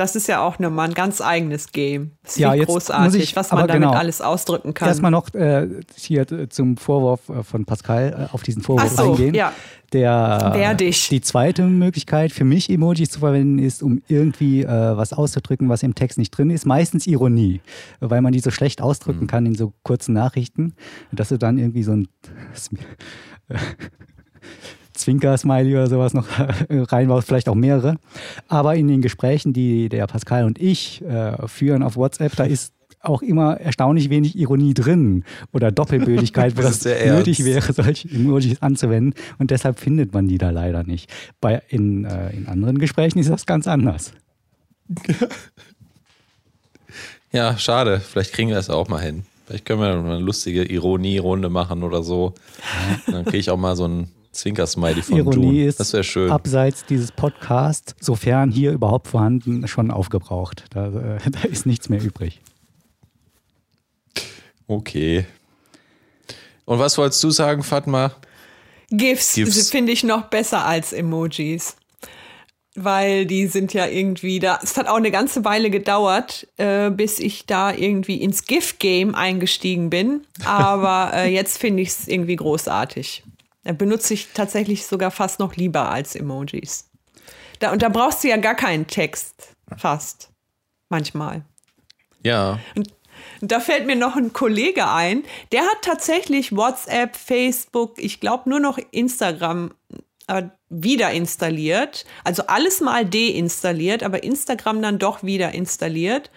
Das 0.00 0.16
ist 0.16 0.28
ja 0.28 0.40
auch 0.40 0.58
nochmal 0.58 0.88
ein 0.88 0.94
ganz 0.94 1.20
eigenes 1.20 1.72
Game. 1.72 2.12
Das 2.22 2.32
ist 2.32 2.38
ja, 2.38 2.54
großartig, 2.56 3.22
ich, 3.22 3.36
was 3.36 3.52
man 3.52 3.68
damit 3.68 3.82
genau, 3.82 3.92
alles 3.92 4.22
ausdrücken 4.22 4.72
kann. 4.72 4.88
Erstmal 4.88 5.10
noch 5.10 5.34
äh, 5.34 5.68
hier 5.94 6.26
zum 6.48 6.78
Vorwurf 6.78 7.28
äh, 7.28 7.42
von 7.42 7.66
Pascal 7.66 8.28
äh, 8.30 8.32
auf 8.32 8.42
diesen 8.42 8.62
Vorwurf 8.62 8.88
so, 8.88 9.12
eingehen. 9.12 9.34
Ja. 9.34 9.52
Der, 9.92 10.52
Werdig. 10.54 11.10
Die 11.10 11.20
zweite 11.20 11.64
Möglichkeit 11.64 12.32
für 12.32 12.44
mich, 12.44 12.70
Emojis 12.70 13.10
zu 13.10 13.18
verwenden, 13.18 13.58
ist, 13.58 13.82
um 13.82 14.00
irgendwie 14.08 14.62
äh, 14.62 14.96
was 14.96 15.12
auszudrücken, 15.12 15.68
was 15.68 15.82
im 15.82 15.94
Text 15.94 16.16
nicht 16.16 16.30
drin 16.30 16.48
ist. 16.48 16.64
Meistens 16.64 17.06
Ironie, 17.06 17.60
weil 18.00 18.22
man 18.22 18.32
die 18.32 18.40
so 18.40 18.50
schlecht 18.50 18.80
ausdrücken 18.80 19.24
mhm. 19.24 19.26
kann 19.26 19.44
in 19.44 19.54
so 19.54 19.74
kurzen 19.82 20.14
Nachrichten, 20.14 20.76
dass 21.12 21.28
du 21.28 21.36
dann 21.36 21.58
irgendwie 21.58 21.82
so 21.82 21.92
ein 21.92 22.08
Zwinker-Smiley 24.94 25.74
oder 25.74 25.86
sowas 25.86 26.14
noch 26.14 26.26
reinbaust, 26.70 27.28
vielleicht 27.28 27.48
auch 27.48 27.54
mehrere. 27.54 27.96
Aber 28.48 28.76
in 28.76 28.88
den 28.88 29.02
Gesprächen, 29.02 29.52
die 29.52 29.88
der 29.88 30.06
Pascal 30.06 30.44
und 30.44 30.60
ich 30.60 31.02
äh, 31.02 31.46
führen 31.46 31.82
auf 31.82 31.96
WhatsApp, 31.96 32.36
da 32.36 32.44
ist 32.44 32.72
auch 33.02 33.22
immer 33.22 33.58
erstaunlich 33.58 34.10
wenig 34.10 34.36
Ironie 34.36 34.74
drin 34.74 35.24
oder 35.52 35.72
Doppelbödigkeit, 35.72 36.56
wo 36.58 36.62
das, 36.62 36.80
das 36.80 37.04
nötig 37.06 37.44
wäre, 37.44 37.72
solche 37.72 38.08
Emojis 38.08 38.60
anzuwenden. 38.60 39.14
Und 39.38 39.50
deshalb 39.50 39.78
findet 39.78 40.12
man 40.12 40.28
die 40.28 40.38
da 40.38 40.50
leider 40.50 40.84
nicht. 40.84 41.10
Bei, 41.40 41.62
in, 41.68 42.04
äh, 42.04 42.30
in 42.30 42.46
anderen 42.46 42.78
Gesprächen 42.78 43.18
ist 43.18 43.30
das 43.30 43.46
ganz 43.46 43.66
anders. 43.66 44.12
Ja, 47.32 47.56
schade. 47.58 48.00
Vielleicht 48.00 48.32
kriegen 48.32 48.48
wir 48.48 48.56
das 48.56 48.70
auch 48.70 48.88
mal 48.88 49.00
hin. 49.00 49.24
Vielleicht 49.46 49.64
können 49.64 49.80
wir 49.80 49.88
eine 49.90 50.18
lustige 50.18 50.64
Ironie-Runde 50.64 51.48
machen 51.48 51.82
oder 51.82 52.02
so. 52.02 52.34
Dann 53.06 53.24
kriege 53.24 53.38
ich 53.38 53.50
auch 53.50 53.56
mal 53.56 53.76
so 53.76 53.86
ein 53.86 54.10
Zwinker-Smiley 54.32 55.02
von 55.02 55.16
Ironie 55.16 55.46
June. 55.46 55.66
Ist 55.66 55.80
das 55.80 55.92
wäre 55.92 56.04
schön. 56.04 56.30
Abseits 56.30 56.84
dieses 56.86 57.12
Podcasts, 57.12 57.94
sofern 58.00 58.50
hier 58.50 58.72
überhaupt 58.72 59.08
vorhanden, 59.08 59.66
schon 59.66 59.90
aufgebraucht. 59.90 60.64
Da, 60.70 61.16
äh, 61.16 61.18
da 61.30 61.40
ist 61.48 61.66
nichts 61.66 61.88
mehr 61.88 62.02
übrig. 62.02 62.40
Okay. 64.66 65.26
Und 66.64 66.78
was 66.78 66.96
wolltest 66.96 67.22
du 67.24 67.30
sagen, 67.30 67.64
Fatma? 67.64 68.12
GIFs, 68.90 69.34
GIFs. 69.34 69.70
finde 69.70 69.92
ich 69.92 70.04
noch 70.04 70.26
besser 70.26 70.64
als 70.64 70.92
Emojis. 70.92 71.76
Weil 72.76 73.26
die 73.26 73.48
sind 73.48 73.74
ja 73.74 73.86
irgendwie 73.86 74.38
da. 74.38 74.60
Es 74.62 74.76
hat 74.76 74.86
auch 74.86 74.96
eine 74.96 75.10
ganze 75.10 75.44
Weile 75.44 75.70
gedauert, 75.70 76.46
äh, 76.56 76.90
bis 76.90 77.18
ich 77.18 77.46
da 77.46 77.74
irgendwie 77.74 78.22
ins 78.22 78.44
GIF-Game 78.44 79.16
eingestiegen 79.16 79.90
bin. 79.90 80.24
Aber 80.44 81.10
äh, 81.12 81.34
jetzt 81.34 81.58
finde 81.58 81.82
ich 81.82 81.88
es 81.88 82.06
irgendwie 82.06 82.36
großartig. 82.36 83.24
Benutze 83.62 84.14
ich 84.14 84.28
tatsächlich 84.32 84.86
sogar 84.86 85.10
fast 85.10 85.38
noch 85.38 85.56
lieber 85.56 85.90
als 85.90 86.14
Emojis. 86.14 86.90
Da, 87.58 87.72
und 87.72 87.82
da 87.82 87.88
brauchst 87.88 88.24
du 88.24 88.28
ja 88.28 88.38
gar 88.38 88.54
keinen 88.54 88.86
Text, 88.86 89.54
fast. 89.76 90.30
Manchmal. 90.88 91.44
Ja. 92.24 92.58
Und, 92.74 92.92
und 93.40 93.52
da 93.52 93.60
fällt 93.60 93.86
mir 93.86 93.96
noch 93.96 94.16
ein 94.16 94.32
Kollege 94.32 94.88
ein, 94.88 95.24
der 95.52 95.62
hat 95.62 95.82
tatsächlich 95.82 96.56
WhatsApp, 96.56 97.16
Facebook, 97.16 97.94
ich 97.98 98.18
glaube 98.20 98.48
nur 98.48 98.60
noch 98.60 98.78
Instagram 98.90 99.72
äh, 100.26 100.44
wieder 100.68 101.10
installiert. 101.10 102.06
Also 102.24 102.44
alles 102.46 102.80
mal 102.80 103.04
deinstalliert, 103.04 104.02
aber 104.02 104.22
Instagram 104.22 104.80
dann 104.80 104.98
doch 104.98 105.22
wieder 105.22 105.52
installiert. 105.52 106.30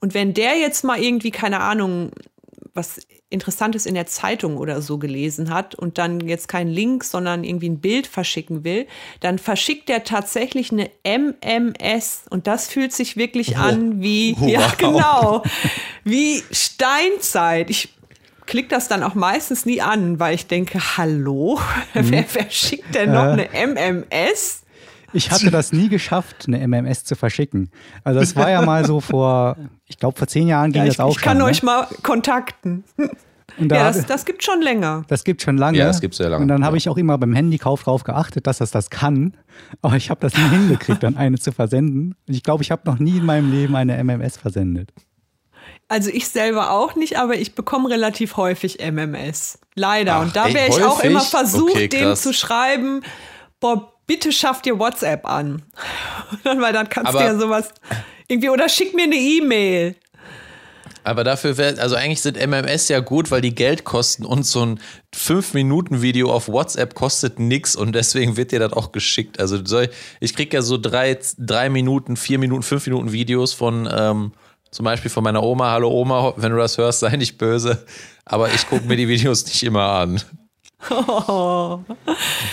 Und 0.00 0.14
wenn 0.14 0.34
der 0.34 0.56
jetzt 0.58 0.84
mal 0.84 1.02
irgendwie, 1.02 1.30
keine 1.30 1.60
Ahnung, 1.60 2.12
was 2.74 3.00
Interessantes 3.30 3.84
in 3.84 3.94
der 3.94 4.06
Zeitung 4.06 4.56
oder 4.56 4.80
so 4.80 4.96
gelesen 4.96 5.50
hat 5.50 5.74
und 5.74 5.98
dann 5.98 6.20
jetzt 6.20 6.48
keinen 6.48 6.70
Link, 6.70 7.04
sondern 7.04 7.44
irgendwie 7.44 7.68
ein 7.68 7.80
Bild 7.80 8.06
verschicken 8.06 8.64
will, 8.64 8.86
dann 9.20 9.38
verschickt 9.38 9.90
er 9.90 10.04
tatsächlich 10.04 10.72
eine 10.72 10.90
MMS 11.04 12.22
und 12.30 12.46
das 12.46 12.68
fühlt 12.68 12.92
sich 12.92 13.16
wirklich 13.16 13.56
oh. 13.56 13.60
an 13.60 14.00
wie, 14.00 14.34
wow. 14.38 14.48
ja 14.48 14.72
genau, 14.78 15.42
wie 16.04 16.42
Steinzeit. 16.50 17.68
Ich 17.68 17.90
klicke 18.46 18.68
das 18.68 18.88
dann 18.88 19.02
auch 19.02 19.14
meistens 19.14 19.66
nie 19.66 19.82
an, 19.82 20.18
weil 20.18 20.34
ich 20.34 20.46
denke, 20.46 20.80
hallo, 20.96 21.60
wer, 21.92 22.24
wer 22.32 22.50
schickt 22.50 22.94
denn 22.94 23.12
noch 23.12 23.24
eine 23.24 23.50
MMS? 23.52 24.62
Ich 25.12 25.30
hatte 25.30 25.50
das 25.50 25.72
nie 25.72 25.88
geschafft, 25.88 26.46
eine 26.46 26.66
MMS 26.66 27.04
zu 27.04 27.16
verschicken. 27.16 27.70
Also 28.04 28.20
es 28.20 28.36
war 28.36 28.50
ja 28.50 28.62
mal 28.62 28.84
so 28.84 29.00
vor, 29.00 29.56
ich 29.86 29.98
glaube 29.98 30.18
vor 30.18 30.28
zehn 30.28 30.48
Jahren 30.48 30.72
ging 30.72 30.82
ja, 30.82 30.88
ich, 30.88 30.96
das 30.96 31.04
auch 31.04 31.16
Ich 31.16 31.22
kann 31.22 31.38
schon, 31.38 31.46
euch 31.46 31.62
ne? 31.62 31.66
mal 31.66 31.88
kontakten. 32.02 32.84
Da 33.58 33.76
ja, 33.76 33.84
das, 33.90 34.06
das, 34.06 34.24
gibt 34.24 34.44
schon 34.44 34.60
länger. 34.60 35.04
Das 35.08 35.24
gibt 35.24 35.42
schon 35.42 35.56
lange. 35.56 35.78
Ja, 35.78 35.86
das 35.86 36.00
gibt 36.00 36.14
sehr 36.14 36.28
lange. 36.28 36.42
Und 36.42 36.48
dann 36.48 36.64
habe 36.64 36.76
ich 36.76 36.88
auch 36.88 36.96
immer 36.96 37.18
beim 37.18 37.34
Handykauf 37.34 37.82
darauf 37.82 38.04
geachtet, 38.04 38.46
dass 38.46 38.58
das 38.58 38.70
das 38.70 38.90
kann. 38.90 39.36
Aber 39.82 39.96
ich 39.96 40.10
habe 40.10 40.20
das 40.20 40.34
nie 40.34 40.48
hingekriegt, 40.48 41.02
dann 41.02 41.16
eine 41.16 41.38
zu 41.38 41.50
versenden. 41.50 42.14
Ich 42.26 42.42
glaube, 42.42 42.62
ich 42.62 42.70
habe 42.70 42.82
noch 42.84 42.98
nie 42.98 43.16
in 43.16 43.24
meinem 43.24 43.50
Leben 43.50 43.74
eine 43.74 43.96
MMS 44.04 44.36
versendet. 44.36 44.92
Also 45.88 46.10
ich 46.10 46.28
selber 46.28 46.70
auch 46.70 46.94
nicht, 46.94 47.18
aber 47.18 47.36
ich 47.36 47.54
bekomme 47.54 47.88
relativ 47.88 48.36
häufig 48.36 48.78
MMS. 48.80 49.58
Leider. 49.74 50.16
Ach, 50.16 50.22
und 50.22 50.36
da 50.36 50.52
wäre 50.52 50.68
ich 50.68 50.82
auch 50.84 51.02
immer 51.02 51.22
versucht, 51.22 51.72
okay, 51.72 51.88
dem 51.88 52.14
zu 52.14 52.34
schreiben, 52.34 53.02
boah, 53.58 53.92
bitte 54.08 54.32
schaff 54.32 54.62
dir 54.62 54.80
WhatsApp 54.80 55.24
an. 55.24 55.62
Weil 56.42 56.72
dann 56.72 56.88
kannst 56.88 57.10
aber 57.10 57.20
du 57.20 57.24
ja 57.24 57.38
sowas 57.38 57.68
irgendwie, 58.26 58.50
oder 58.50 58.68
schick 58.68 58.94
mir 58.94 59.04
eine 59.04 59.14
E-Mail. 59.14 59.94
Aber 61.04 61.24
dafür 61.24 61.56
wäre, 61.56 61.80
also 61.80 61.94
eigentlich 61.94 62.20
sind 62.20 62.36
MMS 62.36 62.88
ja 62.88 63.00
gut, 63.00 63.30
weil 63.30 63.40
die 63.40 63.54
Geld 63.54 63.84
kosten 63.84 64.26
und 64.26 64.44
so 64.44 64.66
ein 64.66 64.80
5-Minuten-Video 65.16 66.30
auf 66.30 66.48
WhatsApp 66.48 66.94
kostet 66.94 67.38
nichts 67.38 67.76
und 67.76 67.94
deswegen 67.94 68.36
wird 68.36 68.52
dir 68.52 68.58
das 68.58 68.74
auch 68.74 68.92
geschickt. 68.92 69.40
Also 69.40 69.64
soll, 69.64 69.88
ich 70.20 70.34
kriege 70.34 70.54
ja 70.54 70.60
so 70.60 70.76
drei, 70.76 71.18
drei 71.38 71.70
Minuten, 71.70 72.16
vier 72.16 72.38
Minuten, 72.38 72.62
fünf 72.62 72.84
Minuten 72.86 73.10
Videos 73.10 73.54
von 73.54 73.88
ähm, 73.90 74.32
zum 74.70 74.84
Beispiel 74.84 75.10
von 75.10 75.24
meiner 75.24 75.42
Oma. 75.42 75.70
Hallo 75.70 75.90
Oma, 75.90 76.34
wenn 76.36 76.52
du 76.52 76.58
das 76.58 76.76
hörst, 76.76 77.00
sei 77.00 77.16
nicht 77.16 77.38
böse. 77.38 77.86
Aber 78.26 78.52
ich 78.52 78.68
gucke 78.68 78.84
mir 78.84 78.96
die 78.96 79.08
Videos 79.08 79.46
nicht 79.46 79.62
immer 79.62 79.84
an. 79.84 80.20
Oh. 80.90 81.80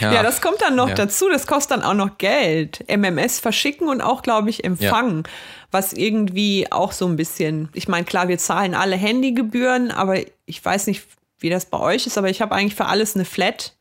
Ja. 0.02 0.14
ja. 0.14 0.24
das 0.24 0.42
kommt 0.42 0.62
dann 0.62 0.76
noch 0.76 0.90
ja. 0.90 0.96
dazu. 0.96 1.30
Das 1.30 1.48
kostet 1.48 1.72
dann 1.78 1.84
auch 1.84 1.94
noch 1.94 2.18
Geld. 2.18 2.84
MMS 2.90 3.40
verschicken 3.40 3.88
und 3.88 4.02
auch, 4.02 4.22
glaube 4.22 4.50
ich, 4.50 4.64
empfangen. 4.64 5.24
Ja. 5.26 5.32
Was 5.72 5.94
irgendwie 5.94 6.70
auch 6.72 6.92
so 6.92 7.08
ein 7.08 7.16
bisschen, 7.16 7.70
ich 7.74 7.88
meine, 7.88 8.06
klar, 8.06 8.28
wir 8.28 8.38
zahlen 8.38 8.76
alle 8.76 8.98
Handygebühren, 8.98 9.92
aber 9.92 10.18
ich 10.46 10.64
weiß 10.64 10.88
nicht, 10.88 11.06
wie 11.40 11.50
das 11.50 11.66
bei 11.66 11.80
euch 11.80 12.08
ist, 12.08 12.18
aber 12.18 12.30
ich 12.30 12.42
habe 12.42 12.54
eigentlich 12.54 12.76
für 12.76 12.86
alles 12.86 13.16
eine 13.16 13.26
Flat. 13.26 13.74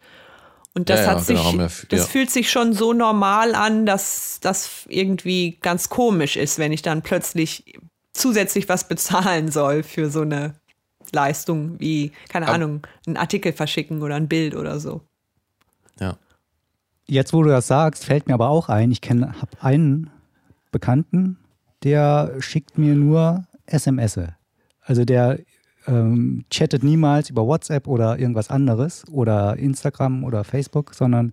Und 0.74 0.88
das 0.88 1.06
hat 1.06 1.24
sich, 1.24 1.40
genau, 1.40 1.68
das 1.88 2.08
fühlt 2.08 2.30
sich 2.30 2.50
schon 2.50 2.72
so 2.72 2.92
normal 2.92 3.54
an, 3.54 3.86
dass 3.86 4.38
das 4.40 4.84
irgendwie 4.88 5.58
ganz 5.62 5.88
komisch 5.88 6.36
ist, 6.36 6.58
wenn 6.58 6.72
ich 6.72 6.82
dann 6.82 7.02
plötzlich 7.02 7.76
zusätzlich 8.12 8.68
was 8.68 8.88
bezahlen 8.88 9.50
soll 9.50 9.82
für 9.82 10.10
so 10.10 10.22
eine 10.22 10.54
Leistung 11.14 11.80
wie, 11.80 12.12
keine 12.28 12.46
Aber, 12.46 12.54
Ahnung, 12.54 12.86
einen 13.06 13.16
Artikel 13.16 13.52
verschicken 13.52 14.02
oder 14.02 14.16
ein 14.16 14.28
Bild 14.28 14.54
oder 14.54 14.78
so. 14.80 15.02
Ja. 15.98 16.16
Jetzt, 17.06 17.32
wo 17.32 17.42
du 17.42 17.48
das 17.48 17.66
sagst, 17.66 18.04
fällt 18.04 18.26
mir 18.26 18.34
aber 18.34 18.48
auch 18.48 18.68
ein, 18.68 18.90
ich 18.90 19.00
kenne, 19.00 19.40
habe 19.40 19.52
einen 19.60 20.10
Bekannten, 20.72 21.38
der 21.82 22.32
schickt 22.40 22.78
mir 22.78 22.94
nur 22.94 23.44
SMS. 23.66 24.18
Also 24.80 25.04
der 25.04 25.38
ähm, 25.86 26.44
chattet 26.50 26.82
niemals 26.82 27.30
über 27.30 27.46
WhatsApp 27.46 27.86
oder 27.86 28.18
irgendwas 28.18 28.50
anderes 28.50 29.04
oder 29.10 29.56
Instagram 29.56 30.24
oder 30.24 30.44
Facebook, 30.44 30.94
sondern 30.94 31.32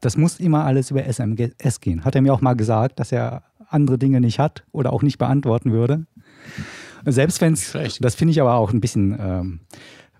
das 0.00 0.16
muss 0.16 0.40
immer 0.40 0.64
alles 0.64 0.90
über 0.90 1.04
SMS 1.04 1.80
gehen. 1.80 2.04
Hat 2.04 2.14
er 2.14 2.22
mir 2.22 2.34
auch 2.34 2.40
mal 2.40 2.54
gesagt, 2.54 3.00
dass 3.00 3.12
er 3.12 3.44
andere 3.68 3.98
Dinge 3.98 4.20
nicht 4.20 4.38
hat 4.38 4.64
oder 4.72 4.92
auch 4.92 5.02
nicht 5.02 5.18
beantworten 5.18 5.72
würde. 5.72 6.06
Selbst 7.06 7.40
wenn 7.40 7.52
es, 7.52 7.72
das 8.00 8.14
finde 8.16 8.32
ich 8.32 8.40
aber 8.40 8.54
auch 8.54 8.72
ein 8.72 8.80
bisschen, 8.80 9.16
ähm, 9.18 9.60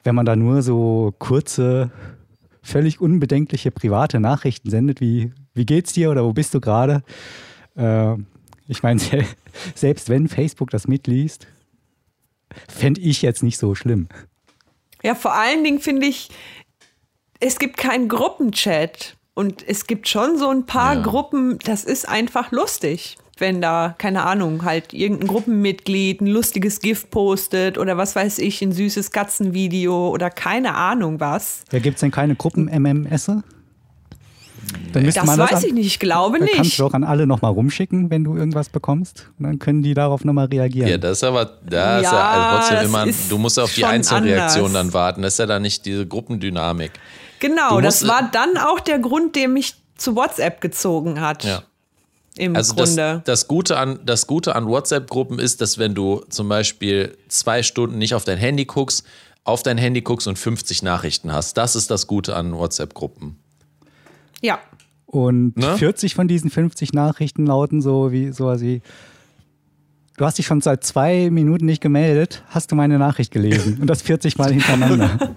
wenn 0.04 0.14
man 0.14 0.24
da 0.24 0.36
nur 0.36 0.62
so 0.62 1.12
kurze, 1.18 1.90
völlig 2.62 3.00
unbedenkliche 3.00 3.72
private 3.72 4.20
Nachrichten 4.20 4.70
sendet, 4.70 5.00
wie, 5.00 5.32
wie 5.52 5.66
geht's 5.66 5.92
dir 5.92 6.10
oder 6.10 6.24
wo 6.24 6.32
bist 6.32 6.54
du 6.54 6.60
gerade? 6.60 7.02
Äh, 7.76 8.14
ich 8.68 8.84
meine, 8.84 9.00
selbst 9.74 10.08
wenn 10.08 10.28
Facebook 10.28 10.70
das 10.70 10.86
mitliest, 10.86 11.48
fände 12.68 13.00
ich 13.00 13.20
jetzt 13.20 13.42
nicht 13.42 13.58
so 13.58 13.74
schlimm. 13.74 14.08
Ja, 15.02 15.16
vor 15.16 15.34
allen 15.34 15.64
Dingen 15.64 15.80
finde 15.80 16.06
ich, 16.06 16.30
es 17.40 17.58
gibt 17.58 17.76
keinen 17.76 18.08
Gruppenchat. 18.08 19.16
Und 19.34 19.68
es 19.68 19.86
gibt 19.86 20.08
schon 20.08 20.38
so 20.38 20.48
ein 20.48 20.64
paar 20.64 20.94
ja. 20.94 21.02
Gruppen, 21.02 21.58
das 21.58 21.84
ist 21.84 22.08
einfach 22.08 22.52
lustig 22.52 23.18
wenn 23.38 23.60
da, 23.60 23.94
keine 23.98 24.24
Ahnung, 24.24 24.64
halt 24.64 24.92
irgendein 24.94 25.28
Gruppenmitglied 25.28 26.20
ein 26.20 26.26
lustiges 26.26 26.80
GIF 26.80 27.10
postet 27.10 27.78
oder 27.78 27.96
was 27.96 28.16
weiß 28.16 28.38
ich, 28.38 28.62
ein 28.62 28.72
süßes 28.72 29.10
Katzenvideo 29.10 30.08
oder 30.08 30.30
keine 30.30 30.74
Ahnung 30.74 31.20
was. 31.20 31.64
Ja, 31.70 31.78
gibt 31.78 31.96
es 31.96 32.00
denn 32.00 32.10
keine 32.10 32.34
Gruppen-MMS? 32.34 33.30
das 34.92 35.16
weiß 35.16 35.50
das 35.50 35.64
ich 35.64 35.72
nicht, 35.72 35.86
ich 35.86 35.98
glaube 35.98 36.40
nicht. 36.40 36.54
Kannst 36.54 36.78
du 36.78 36.86
auch 36.86 36.94
an 36.94 37.04
alle 37.04 37.26
nochmal 37.26 37.52
rumschicken, 37.52 38.10
wenn 38.10 38.24
du 38.24 38.36
irgendwas 38.36 38.68
bekommst. 38.68 39.30
Und 39.38 39.44
dann 39.44 39.58
können 39.58 39.82
die 39.82 39.94
darauf 39.94 40.24
nochmal 40.24 40.46
reagieren. 40.46 40.88
Ja, 40.88 40.98
das 40.98 41.18
ist 41.18 41.24
aber, 41.24 41.58
da 41.68 41.98
ist 41.98 42.04
ja, 42.04 42.30
also 42.30 42.56
trotzdem 42.56 42.88
immer, 42.88 43.06
du 43.28 43.38
musst 43.38 43.58
auf 43.60 43.72
die 43.74 43.84
Einzelreaktion 43.84 44.72
dann 44.72 44.92
warten. 44.92 45.22
Das 45.22 45.34
ist 45.34 45.38
ja 45.38 45.46
dann 45.46 45.62
nicht 45.62 45.86
diese 45.86 46.06
Gruppendynamik. 46.06 46.92
Genau, 47.38 47.80
das 47.80 48.08
war 48.08 48.28
dann 48.32 48.56
auch 48.56 48.80
der 48.80 48.98
Grund, 48.98 49.36
der 49.36 49.48
mich 49.48 49.74
zu 49.96 50.16
WhatsApp 50.16 50.60
gezogen 50.60 51.20
hat. 51.20 51.44
Ja 51.44 51.62
im 52.38 52.56
also 52.56 52.74
Grunde. 52.74 53.22
Das, 53.24 53.24
das, 53.24 53.48
Gute 53.48 53.78
an, 53.78 54.00
das 54.04 54.26
Gute 54.26 54.54
an 54.54 54.66
WhatsApp-Gruppen 54.66 55.38
ist, 55.38 55.60
dass 55.60 55.78
wenn 55.78 55.94
du 55.94 56.24
zum 56.28 56.48
Beispiel 56.48 57.16
zwei 57.28 57.62
Stunden 57.62 57.98
nicht 57.98 58.14
auf 58.14 58.24
dein 58.24 58.38
Handy 58.38 58.64
guckst, 58.64 59.04
auf 59.44 59.62
dein 59.62 59.78
Handy 59.78 60.02
guckst 60.02 60.26
und 60.26 60.38
50 60.38 60.82
Nachrichten 60.82 61.32
hast. 61.32 61.56
Das 61.56 61.76
ist 61.76 61.90
das 61.90 62.06
Gute 62.06 62.34
an 62.36 62.52
WhatsApp-Gruppen. 62.52 63.36
Ja. 64.42 64.58
Und 65.06 65.56
ne? 65.56 65.78
40 65.78 66.14
von 66.14 66.28
diesen 66.28 66.50
50 66.50 66.92
Nachrichten 66.92 67.46
lauten 67.46 67.80
so 67.80 68.12
wie 68.12 68.32
sowas 68.32 68.60
wie 68.60 68.82
Du 70.16 70.24
hast 70.24 70.38
dich 70.38 70.46
schon 70.46 70.62
seit 70.62 70.82
zwei 70.82 71.28
Minuten 71.30 71.66
nicht 71.66 71.82
gemeldet, 71.82 72.42
hast 72.48 72.72
du 72.72 72.74
meine 72.74 72.98
Nachricht 72.98 73.30
gelesen? 73.32 73.78
Und 73.82 73.86
das 73.86 74.00
40 74.00 74.38
Mal 74.38 74.50
hintereinander. 74.50 75.36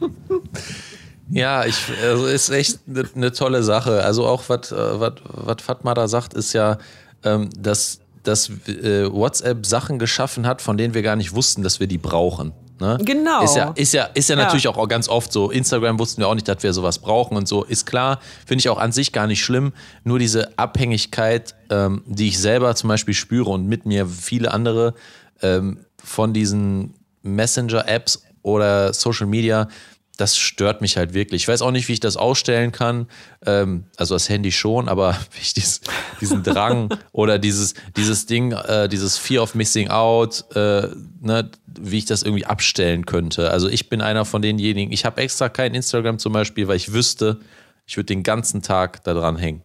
Ja, 1.30 1.64
ich, 1.64 1.76
also 2.02 2.26
ist 2.26 2.50
echt 2.50 2.80
eine 2.88 3.04
ne 3.14 3.32
tolle 3.32 3.62
Sache. 3.62 4.02
Also 4.04 4.26
auch 4.26 4.44
was 4.48 4.72
äh, 4.72 5.56
Fatma 5.62 5.94
da 5.94 6.08
sagt, 6.08 6.34
ist 6.34 6.52
ja, 6.52 6.78
ähm, 7.24 7.48
dass, 7.58 8.00
dass 8.22 8.50
äh, 8.68 9.10
WhatsApp 9.10 9.64
Sachen 9.64 9.98
geschaffen 9.98 10.46
hat, 10.46 10.60
von 10.62 10.76
denen 10.76 10.94
wir 10.94 11.02
gar 11.02 11.16
nicht 11.16 11.34
wussten, 11.34 11.62
dass 11.62 11.80
wir 11.80 11.86
die 11.86 11.98
brauchen. 11.98 12.52
Ne? 12.80 12.98
Genau. 13.04 13.44
Ist 13.44 13.56
ja, 13.56 13.72
ist 13.74 13.94
ja, 13.94 14.04
ist 14.14 14.28
ja, 14.28 14.36
ja, 14.36 14.42
natürlich 14.42 14.66
auch 14.66 14.88
ganz 14.88 15.08
oft 15.08 15.32
so. 15.32 15.50
Instagram 15.50 15.98
wussten 15.98 16.20
wir 16.20 16.28
auch 16.28 16.34
nicht, 16.34 16.48
dass 16.48 16.62
wir 16.62 16.72
sowas 16.72 16.98
brauchen 16.98 17.36
und 17.36 17.46
so. 17.46 17.62
Ist 17.62 17.86
klar, 17.86 18.18
finde 18.46 18.60
ich 18.60 18.68
auch 18.68 18.78
an 18.78 18.92
sich 18.92 19.12
gar 19.12 19.26
nicht 19.26 19.44
schlimm. 19.44 19.72
Nur 20.02 20.18
diese 20.18 20.58
Abhängigkeit, 20.58 21.54
ähm, 21.70 22.02
die 22.06 22.28
ich 22.28 22.38
selber 22.38 22.74
zum 22.74 22.88
Beispiel 22.88 23.14
spüre 23.14 23.50
und 23.50 23.66
mit 23.66 23.86
mir 23.86 24.06
viele 24.06 24.52
andere 24.52 24.94
ähm, 25.40 25.78
von 26.02 26.32
diesen 26.32 26.94
Messenger-Apps 27.22 28.24
oder 28.42 28.92
Social 28.92 29.26
Media, 29.26 29.68
das 30.16 30.36
stört 30.36 30.80
mich 30.80 30.96
halt 30.96 31.12
wirklich. 31.12 31.42
Ich 31.42 31.48
weiß 31.48 31.62
auch 31.62 31.70
nicht, 31.70 31.88
wie 31.88 31.94
ich 31.94 32.00
das 32.00 32.16
ausstellen 32.16 32.72
kann. 32.72 33.08
Ähm, 33.44 33.84
also 33.96 34.14
das 34.14 34.28
Handy 34.28 34.52
schon, 34.52 34.88
aber 34.88 35.18
ich 35.40 35.54
dies, 35.54 35.80
diesen 36.20 36.42
Drang 36.42 36.94
oder 37.12 37.38
dieses, 37.38 37.74
dieses 37.96 38.26
Ding, 38.26 38.52
äh, 38.52 38.88
dieses 38.88 39.18
Fear 39.18 39.42
of 39.42 39.54
Missing 39.54 39.88
Out, 39.88 40.44
äh, 40.54 40.88
ne, 41.20 41.50
wie 41.66 41.98
ich 41.98 42.04
das 42.04 42.22
irgendwie 42.22 42.46
abstellen 42.46 43.06
könnte. 43.06 43.50
Also 43.50 43.68
ich 43.68 43.88
bin 43.88 44.00
einer 44.00 44.24
von 44.24 44.42
denjenigen, 44.42 44.92
ich 44.92 45.04
habe 45.04 45.20
extra 45.20 45.48
kein 45.48 45.74
Instagram 45.74 46.18
zum 46.18 46.32
Beispiel, 46.32 46.68
weil 46.68 46.76
ich 46.76 46.92
wüsste, 46.92 47.40
ich 47.86 47.96
würde 47.96 48.06
den 48.06 48.22
ganzen 48.22 48.62
Tag 48.62 49.02
da 49.04 49.14
dran 49.14 49.36
hängen. 49.36 49.62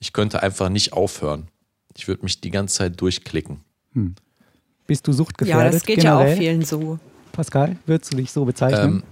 Ich 0.00 0.12
könnte 0.12 0.42
einfach 0.42 0.68
nicht 0.68 0.92
aufhören. 0.92 1.48
Ich 1.96 2.08
würde 2.08 2.24
mich 2.24 2.40
die 2.40 2.50
ganze 2.50 2.76
Zeit 2.76 3.00
durchklicken. 3.00 3.60
Hm. 3.92 4.16
Bist 4.86 5.06
du 5.06 5.12
suchtgefährdet? 5.12 5.64
Ja, 5.64 5.70
das 5.70 5.86
geht 5.86 6.00
generell? 6.00 6.26
ja 6.26 6.34
auch 6.34 6.36
vielen 6.36 6.64
so. 6.64 6.98
Pascal, 7.32 7.76
würdest 7.86 8.12
du 8.12 8.16
dich 8.16 8.30
so 8.30 8.44
bezeichnen? 8.44 8.96
Ähm, 8.96 9.02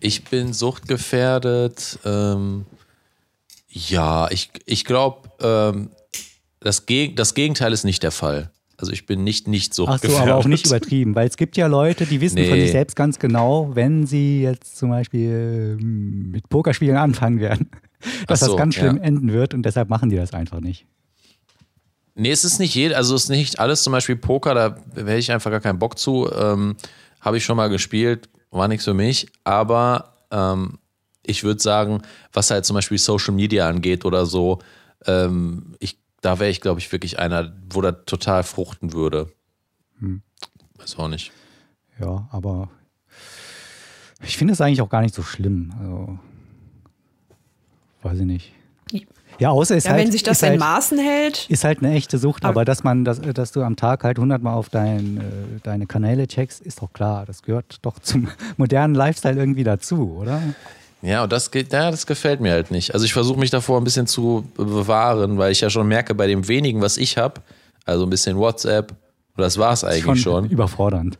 ich 0.00 0.24
bin 0.24 0.52
suchtgefährdet. 0.52 1.98
Ähm, 2.04 2.66
ja, 3.68 4.30
ich, 4.30 4.50
ich 4.66 4.84
glaube, 4.84 5.28
ähm, 5.40 5.90
das, 6.58 6.86
Geg 6.86 7.16
das 7.16 7.34
Gegenteil 7.34 7.72
ist 7.72 7.84
nicht 7.84 8.02
der 8.02 8.10
Fall. 8.10 8.50
Also 8.76 8.92
ich 8.92 9.04
bin 9.04 9.24
nicht 9.24 9.46
nicht 9.46 9.74
suchtgefährdet. 9.74 10.16
Ach 10.16 10.24
so, 10.24 10.30
aber 10.30 10.40
auch 10.40 10.46
nicht 10.46 10.66
übertrieben, 10.66 11.14
weil 11.14 11.28
es 11.28 11.36
gibt 11.36 11.58
ja 11.58 11.66
Leute, 11.66 12.06
die 12.06 12.22
wissen 12.22 12.36
nee. 12.36 12.48
von 12.48 12.58
sich 12.58 12.70
selbst 12.70 12.96
ganz 12.96 13.18
genau, 13.18 13.70
wenn 13.74 14.06
sie 14.06 14.40
jetzt 14.40 14.78
zum 14.78 14.88
Beispiel 14.88 15.76
hm, 15.78 16.30
mit 16.30 16.48
Pokerspielen 16.48 16.96
anfangen 16.96 17.40
werden, 17.40 17.70
dass 18.26 18.40
so, 18.40 18.46
das 18.46 18.56
ganz 18.56 18.76
schlimm 18.76 18.96
ja. 18.96 19.02
enden 19.02 19.32
wird 19.32 19.52
und 19.52 19.64
deshalb 19.64 19.90
machen 19.90 20.08
die 20.08 20.16
das 20.16 20.32
einfach 20.32 20.60
nicht. 20.60 20.86
Nee, 22.14 22.30
es 22.30 22.44
ist 22.44 22.58
nicht 22.58 22.74
jeder, 22.74 22.96
also 22.96 23.14
es 23.14 23.24
ist 23.24 23.28
nicht 23.28 23.58
alles 23.60 23.82
zum 23.82 23.92
Beispiel 23.92 24.16
Poker, 24.16 24.54
da 24.54 24.76
hätte 24.94 25.16
ich 25.16 25.30
einfach 25.30 25.50
gar 25.50 25.60
keinen 25.60 25.78
Bock 25.78 25.98
zu. 25.98 26.30
Ähm, 26.34 26.76
Habe 27.20 27.36
ich 27.36 27.44
schon 27.44 27.56
mal 27.56 27.68
gespielt, 27.68 28.30
war 28.50 28.68
nichts 28.68 28.84
für 28.84 28.94
mich, 28.94 29.28
aber 29.44 30.14
ähm, 30.30 30.78
ich 31.22 31.44
würde 31.44 31.60
sagen, 31.60 32.02
was 32.32 32.50
halt 32.50 32.64
zum 32.64 32.74
Beispiel 32.74 32.98
Social 32.98 33.34
Media 33.34 33.68
angeht 33.68 34.04
oder 34.04 34.26
so, 34.26 34.58
ähm, 35.06 35.74
ich, 35.78 35.98
da 36.20 36.38
wäre 36.38 36.50
ich, 36.50 36.60
glaube 36.60 36.80
ich, 36.80 36.90
wirklich 36.92 37.18
einer, 37.18 37.52
wo 37.70 37.80
das 37.80 37.96
total 38.06 38.42
fruchten 38.42 38.92
würde. 38.92 39.32
Hm. 39.98 40.22
Weiß 40.76 40.96
auch 40.98 41.08
nicht. 41.08 41.32
Ja, 41.98 42.28
aber 42.30 42.70
ich 44.22 44.36
finde 44.36 44.52
es 44.52 44.60
eigentlich 44.60 44.82
auch 44.82 44.88
gar 44.88 45.02
nicht 45.02 45.14
so 45.14 45.22
schlimm. 45.22 45.72
Also, 45.78 46.18
weiß 48.02 48.20
ich 48.20 48.26
nicht. 48.26 48.52
Ja, 49.40 49.50
außer 49.50 49.74
es 49.74 49.84
ja, 49.84 49.92
halt, 49.92 50.02
wenn 50.02 50.12
sich 50.12 50.22
das 50.22 50.42
in 50.42 50.50
halt, 50.50 50.60
Maßen 50.60 50.98
hält. 50.98 51.46
Ist 51.48 51.64
halt 51.64 51.78
eine 51.78 51.94
echte 51.94 52.18
Sucht, 52.18 52.44
aber, 52.44 52.50
aber 52.50 52.64
dass 52.66 52.84
man, 52.84 53.06
dass, 53.06 53.20
dass 53.20 53.52
du 53.52 53.62
am 53.62 53.74
Tag 53.74 54.04
halt 54.04 54.18
hundertmal 54.18 54.54
auf 54.54 54.68
dein, 54.68 55.16
äh, 55.16 55.20
deine 55.62 55.86
Kanäle 55.86 56.28
checkst, 56.28 56.60
ist 56.60 56.82
doch 56.82 56.92
klar. 56.92 57.24
Das 57.26 57.42
gehört 57.42 57.78
doch 57.82 57.98
zum 57.98 58.28
modernen 58.58 58.94
Lifestyle 58.94 59.36
irgendwie 59.36 59.64
dazu, 59.64 60.18
oder? 60.20 60.42
Ja, 61.02 61.22
und 61.22 61.32
das, 61.32 61.50
ja, 61.54 61.90
das 61.90 62.06
gefällt 62.06 62.40
mir 62.40 62.52
halt 62.52 62.70
nicht. 62.70 62.92
Also 62.92 63.06
ich 63.06 63.14
versuche 63.14 63.40
mich 63.40 63.50
davor 63.50 63.80
ein 63.80 63.84
bisschen 63.84 64.06
zu 64.06 64.44
bewahren, 64.56 65.38
weil 65.38 65.52
ich 65.52 65.62
ja 65.62 65.70
schon 65.70 65.88
merke, 65.88 66.14
bei 66.14 66.26
dem 66.26 66.46
wenigen, 66.46 66.82
was 66.82 66.98
ich 66.98 67.16
habe, 67.16 67.40
also 67.86 68.04
ein 68.04 68.10
bisschen 68.10 68.36
WhatsApp, 68.36 68.92
das 69.38 69.56
war 69.56 69.72
es 69.72 69.84
eigentlich 69.84 70.02
schon. 70.22 70.42
schon. 70.44 70.50
Überfordernd. 70.50 71.18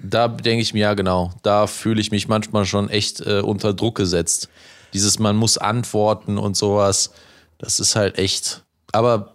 Da 0.00 0.28
denke 0.28 0.62
ich 0.62 0.74
mir, 0.74 0.80
ja 0.80 0.94
genau, 0.94 1.32
da 1.42 1.66
fühle 1.66 2.00
ich 2.00 2.12
mich 2.12 2.28
manchmal 2.28 2.64
schon 2.64 2.88
echt 2.88 3.20
äh, 3.20 3.40
unter 3.40 3.74
Druck 3.74 3.96
gesetzt. 3.96 4.48
Dieses, 4.94 5.18
man 5.18 5.34
muss 5.34 5.58
antworten 5.58 6.38
und 6.38 6.56
sowas. 6.56 7.10
Das 7.58 7.80
ist 7.80 7.96
halt 7.96 8.18
echt. 8.18 8.64
Aber 8.92 9.34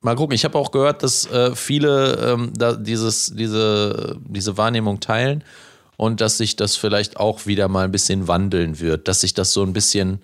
mal 0.00 0.16
gucken, 0.16 0.34
ich 0.34 0.44
habe 0.44 0.58
auch 0.58 0.70
gehört, 0.70 1.02
dass 1.02 1.26
äh, 1.26 1.54
viele 1.54 2.14
ähm, 2.32 2.52
da 2.56 2.74
dieses, 2.74 3.32
diese, 3.34 4.18
diese 4.28 4.56
Wahrnehmung 4.56 5.00
teilen 5.00 5.44
und 5.96 6.20
dass 6.20 6.38
sich 6.38 6.56
das 6.56 6.76
vielleicht 6.76 7.18
auch 7.18 7.46
wieder 7.46 7.68
mal 7.68 7.84
ein 7.84 7.92
bisschen 7.92 8.28
wandeln 8.28 8.80
wird, 8.80 9.08
dass 9.08 9.20
sich 9.20 9.34
das 9.34 9.52
so 9.52 9.62
ein 9.62 9.72
bisschen, 9.72 10.22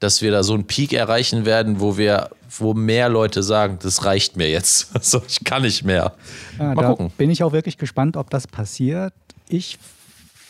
dass 0.00 0.22
wir 0.22 0.30
da 0.30 0.42
so 0.42 0.54
einen 0.54 0.66
Peak 0.66 0.92
erreichen 0.92 1.44
werden, 1.44 1.80
wo 1.80 1.98
wir, 1.98 2.30
wo 2.58 2.74
mehr 2.74 3.08
Leute 3.08 3.42
sagen, 3.42 3.78
das 3.82 4.04
reicht 4.04 4.36
mir 4.36 4.50
jetzt. 4.50 4.90
Also 4.94 5.22
ich 5.26 5.44
kann 5.44 5.62
nicht 5.62 5.84
mehr. 5.84 6.14
Ja, 6.58 6.74
mal 6.74 6.86
gucken. 6.86 7.10
Bin 7.16 7.30
ich 7.30 7.42
auch 7.42 7.52
wirklich 7.52 7.78
gespannt, 7.78 8.16
ob 8.16 8.30
das 8.30 8.46
passiert. 8.46 9.12
Ich 9.48 9.78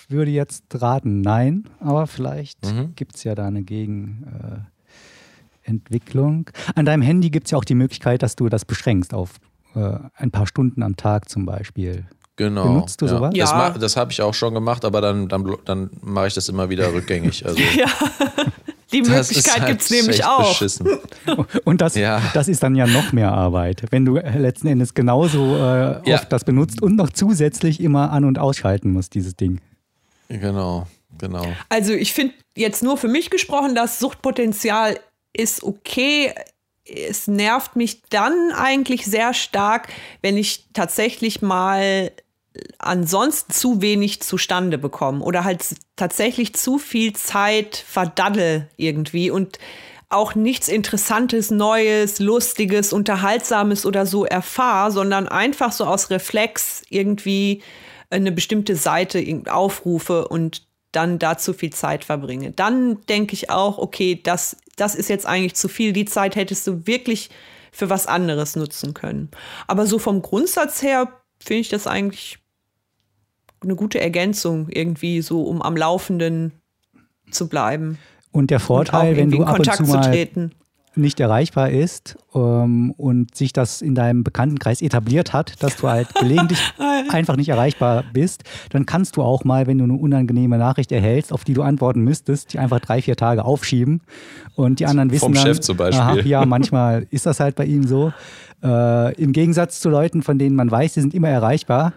würde 0.08 0.30
jetzt 0.30 0.64
raten, 0.72 1.20
nein, 1.20 1.68
aber 1.80 2.06
vielleicht 2.06 2.64
mhm. 2.64 2.94
gibt 2.94 3.16
es 3.16 3.24
ja 3.24 3.34
da 3.34 3.46
eine 3.46 3.62
Gegenentwicklung. 3.62 4.64
Äh, 4.64 4.77
An 5.68 6.84
deinem 6.84 7.02
Handy 7.02 7.30
gibt 7.30 7.46
es 7.46 7.50
ja 7.52 7.58
auch 7.58 7.64
die 7.64 7.74
Möglichkeit, 7.74 8.22
dass 8.22 8.36
du 8.36 8.48
das 8.48 8.64
beschränkst 8.64 9.14
auf 9.14 9.34
äh, 9.74 9.98
ein 10.16 10.30
paar 10.30 10.46
Stunden 10.46 10.82
am 10.82 10.96
Tag 10.96 11.28
zum 11.28 11.46
Beispiel. 11.46 12.06
Genau. 12.36 12.64
Benutzt 12.64 13.00
du 13.00 13.06
ja. 13.06 13.10
sowas? 13.10 13.32
Ja. 13.34 13.70
Das, 13.70 13.80
das 13.80 13.96
habe 13.96 14.12
ich 14.12 14.22
auch 14.22 14.32
schon 14.32 14.54
gemacht, 14.54 14.84
aber 14.84 15.00
dann, 15.00 15.28
dann, 15.28 15.56
dann 15.64 15.90
mache 16.00 16.28
ich 16.28 16.34
das 16.34 16.48
immer 16.48 16.70
wieder 16.70 16.92
rückgängig. 16.92 17.44
Also, 17.44 17.58
ja. 17.76 17.86
Die 18.92 19.02
Möglichkeit 19.02 19.60
halt 19.60 19.68
gibt 19.68 19.82
es 19.82 19.90
nämlich 19.90 20.24
auch. 20.24 20.48
Beschissen. 20.48 20.88
Und 21.64 21.80
das, 21.80 21.94
ja. 21.94 22.22
das 22.32 22.48
ist 22.48 22.62
dann 22.62 22.74
ja 22.74 22.86
noch 22.86 23.12
mehr 23.12 23.32
Arbeit, 23.32 23.82
wenn 23.90 24.04
du 24.04 24.14
letzten 24.14 24.68
Endes 24.68 24.94
genauso 24.94 25.56
äh, 25.56 26.08
ja. 26.08 26.14
oft 26.14 26.32
das 26.32 26.44
benutzt 26.44 26.80
und 26.80 26.96
noch 26.96 27.10
zusätzlich 27.10 27.80
immer 27.82 28.12
an- 28.12 28.24
und 28.24 28.38
ausschalten 28.38 28.92
musst, 28.92 29.14
dieses 29.14 29.36
Ding. 29.36 29.60
Genau, 30.28 30.86
genau. 31.18 31.44
Also 31.68 31.92
ich 31.92 32.12
finde 32.12 32.34
jetzt 32.56 32.82
nur 32.82 32.96
für 32.96 33.08
mich 33.08 33.28
gesprochen, 33.30 33.74
das 33.74 33.98
Suchtpotenzial 33.98 34.98
ist 35.32 35.62
okay. 35.62 36.32
Es 36.84 37.26
nervt 37.26 37.76
mich 37.76 38.02
dann 38.08 38.52
eigentlich 38.52 39.04
sehr 39.04 39.34
stark, 39.34 39.88
wenn 40.22 40.36
ich 40.36 40.66
tatsächlich 40.72 41.42
mal 41.42 42.12
ansonsten 42.78 43.52
zu 43.52 43.82
wenig 43.82 44.20
zustande 44.20 44.78
bekommen 44.78 45.20
oder 45.20 45.44
halt 45.44 45.64
tatsächlich 45.96 46.54
zu 46.54 46.78
viel 46.78 47.12
Zeit 47.12 47.76
verdaddel 47.76 48.68
irgendwie 48.76 49.30
und 49.30 49.58
auch 50.10 50.34
nichts 50.34 50.68
Interessantes, 50.68 51.50
Neues, 51.50 52.18
Lustiges, 52.18 52.92
Unterhaltsames 52.92 53.84
oder 53.84 54.06
so 54.06 54.24
erfahre, 54.24 54.90
sondern 54.90 55.28
einfach 55.28 55.70
so 55.72 55.84
aus 55.84 56.10
Reflex 56.10 56.82
irgendwie 56.88 57.62
eine 58.10 58.32
bestimmte 58.32 58.74
Seite 58.74 59.22
aufrufe 59.50 60.26
und 60.28 60.66
dann 60.92 61.18
da 61.18 61.36
zu 61.36 61.52
viel 61.52 61.70
Zeit 61.70 62.04
verbringe. 62.04 62.52
Dann 62.52 63.04
denke 63.06 63.34
ich 63.34 63.50
auch, 63.50 63.76
okay, 63.76 64.18
das, 64.22 64.56
das 64.80 64.94
ist 64.94 65.08
jetzt 65.08 65.26
eigentlich 65.26 65.54
zu 65.54 65.68
viel. 65.68 65.92
Die 65.92 66.04
Zeit 66.04 66.36
hättest 66.36 66.66
du 66.66 66.86
wirklich 66.86 67.30
für 67.72 67.90
was 67.90 68.06
anderes 68.06 68.56
nutzen 68.56 68.94
können. 68.94 69.30
Aber 69.66 69.86
so 69.86 69.98
vom 69.98 70.22
Grundsatz 70.22 70.82
her 70.82 71.08
finde 71.38 71.60
ich 71.60 71.68
das 71.68 71.86
eigentlich 71.86 72.38
eine 73.60 73.76
gute 73.76 74.00
Ergänzung 74.00 74.68
irgendwie 74.68 75.20
so, 75.20 75.42
um 75.42 75.62
am 75.62 75.76
Laufenden 75.76 76.52
zu 77.30 77.48
bleiben. 77.48 77.98
Und 78.30 78.50
der 78.50 78.60
Vorteil, 78.60 79.12
und 79.12 79.16
wenn 79.16 79.30
du 79.30 79.44
ab 79.44 79.58
und 79.58 79.72
zu 79.72 79.82
mal 79.84 80.12
nicht 80.98 81.20
erreichbar 81.20 81.70
ist 81.70 82.16
ähm, 82.34 82.92
und 82.96 83.34
sich 83.34 83.52
das 83.52 83.82
in 83.82 83.94
deinem 83.94 84.24
Bekanntenkreis 84.24 84.82
etabliert 84.82 85.32
hat, 85.32 85.62
dass 85.62 85.76
du 85.76 85.88
halt 85.88 86.14
gelegentlich 86.14 86.60
einfach 87.10 87.36
nicht 87.36 87.48
erreichbar 87.48 88.04
bist, 88.12 88.44
dann 88.70 88.86
kannst 88.86 89.16
du 89.16 89.22
auch 89.22 89.44
mal, 89.44 89.66
wenn 89.66 89.78
du 89.78 89.84
eine 89.84 89.94
unangenehme 89.94 90.58
Nachricht 90.58 90.92
erhältst, 90.92 91.32
auf 91.32 91.44
die 91.44 91.54
du 91.54 91.62
antworten 91.62 92.02
müsstest, 92.02 92.52
die 92.52 92.58
einfach 92.58 92.80
drei, 92.80 93.00
vier 93.02 93.16
Tage 93.16 93.44
aufschieben 93.44 94.02
und 94.54 94.80
die 94.80 94.86
anderen 94.86 95.10
wissen 95.10 95.20
Vom 95.20 95.34
dann, 95.34 95.46
Chef 95.46 95.60
zum 95.60 95.76
Beispiel. 95.76 96.00
Aha, 96.00 96.20
ja, 96.20 96.44
manchmal 96.46 97.06
ist 97.10 97.26
das 97.26 97.40
halt 97.40 97.56
bei 97.56 97.64
ihnen 97.64 97.86
so. 97.86 98.12
Äh, 98.62 99.14
Im 99.14 99.32
Gegensatz 99.32 99.80
zu 99.80 99.88
Leuten, 99.88 100.22
von 100.22 100.38
denen 100.38 100.56
man 100.56 100.70
weiß, 100.70 100.94
sie 100.94 101.00
sind 101.00 101.14
immer 101.14 101.28
erreichbar, 101.28 101.92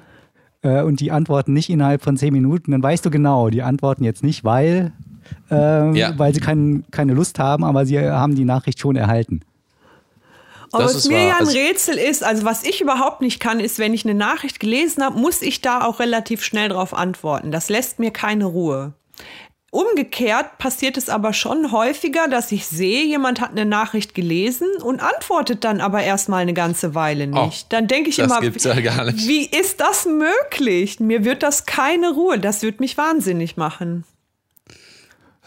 äh, 0.62 0.82
und 0.82 1.00
die 1.00 1.12
antworten 1.12 1.54
nicht 1.54 1.70
innerhalb 1.70 2.04
von 2.04 2.18
zehn 2.18 2.34
Minuten, 2.34 2.72
dann 2.72 2.84
weißt 2.84 3.06
du 3.06 3.10
genau, 3.10 3.50
die 3.50 3.64
antworten 3.64 4.04
jetzt 4.04 4.24
nicht, 4.24 4.44
weil, 4.44 4.92
äh, 5.50 5.98
ja. 5.98 6.18
weil 6.18 6.34
sie 6.34 6.40
kein, 6.40 6.84
keine 6.92 7.14
Lust 7.14 7.40
haben, 7.40 7.64
aber 7.64 7.86
sie 7.86 8.00
haben 8.00 8.36
die 8.36 8.46
Nachricht 8.46 8.80
schon 8.80 8.96
erhalten. 8.96 9.42
Aber 10.72 10.86
was 10.86 11.08
mir 11.08 11.18
wahr. 11.18 11.28
ja 11.28 11.34
ein 11.36 11.48
also 11.48 11.58
Rätsel 11.58 11.98
ist, 11.98 12.24
also 12.24 12.46
was 12.46 12.64
ich 12.64 12.82
überhaupt 12.82 13.22
nicht 13.22 13.40
kann, 13.40 13.60
ist, 13.60 13.78
wenn 13.80 13.94
ich 13.94 14.06
eine 14.06 14.14
Nachricht 14.14 14.60
gelesen 14.60 15.04
habe, 15.04 15.20
muss 15.20 15.42
ich 15.42 15.62
da 15.62 15.84
auch 15.84 16.00
relativ 16.00 16.44
schnell 16.44 16.70
darauf 16.70 16.94
antworten. 16.94 17.52
Das 17.52 17.70
lässt 17.70 18.00
mir 18.00 18.12
keine 18.12 18.46
Ruhe. 18.46 18.94
Umgekehrt 19.74 20.58
passiert 20.58 20.98
es 20.98 21.08
aber 21.08 21.32
schon 21.32 21.72
häufiger, 21.72 22.28
dass 22.28 22.52
ich 22.52 22.68
sehe, 22.68 23.06
jemand 23.06 23.40
hat 23.40 23.52
eine 23.52 23.66
Nachricht 23.66 24.14
gelesen 24.14 24.68
und 24.84 25.00
antwortet 25.00 25.64
dann 25.64 25.80
aber 25.80 26.04
erstmal 26.04 26.42
eine 26.42 26.54
ganze 26.54 26.94
Weile 26.94 27.30
oh, 27.34 27.46
nicht. 27.46 27.64
Oh, 27.64 27.68
dann 27.70 27.88
denke 27.88 28.10
ich 28.10 28.20
immer, 28.20 28.44
ja 28.44 28.52
wie 28.52 29.46
ist 29.46 29.80
das 29.80 30.06
möglich? 30.06 31.00
Mir 31.00 31.24
wird 31.24 31.42
das 31.42 31.66
keine 31.66 32.12
Ruhe, 32.12 32.38
das 32.38 32.64
wird 32.64 32.82
mich 32.82 32.98
wahnsinnig 32.98 33.56
machen. 33.56 34.04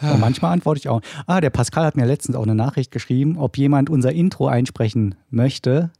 Und 0.00 0.20
manchmal 0.20 0.52
antworte 0.52 0.78
ich 0.78 0.88
auch. 0.88 1.00
Ah, 1.26 1.40
der 1.40 1.50
Pascal 1.50 1.84
hat 1.84 1.96
mir 1.96 2.04
letztens 2.04 2.36
auch 2.36 2.42
eine 2.42 2.54
Nachricht 2.54 2.90
geschrieben, 2.90 3.38
ob 3.38 3.56
jemand 3.56 3.90
unser 3.90 4.12
Intro 4.12 4.48
einsprechen 4.48 5.14
möchte. 5.30 5.90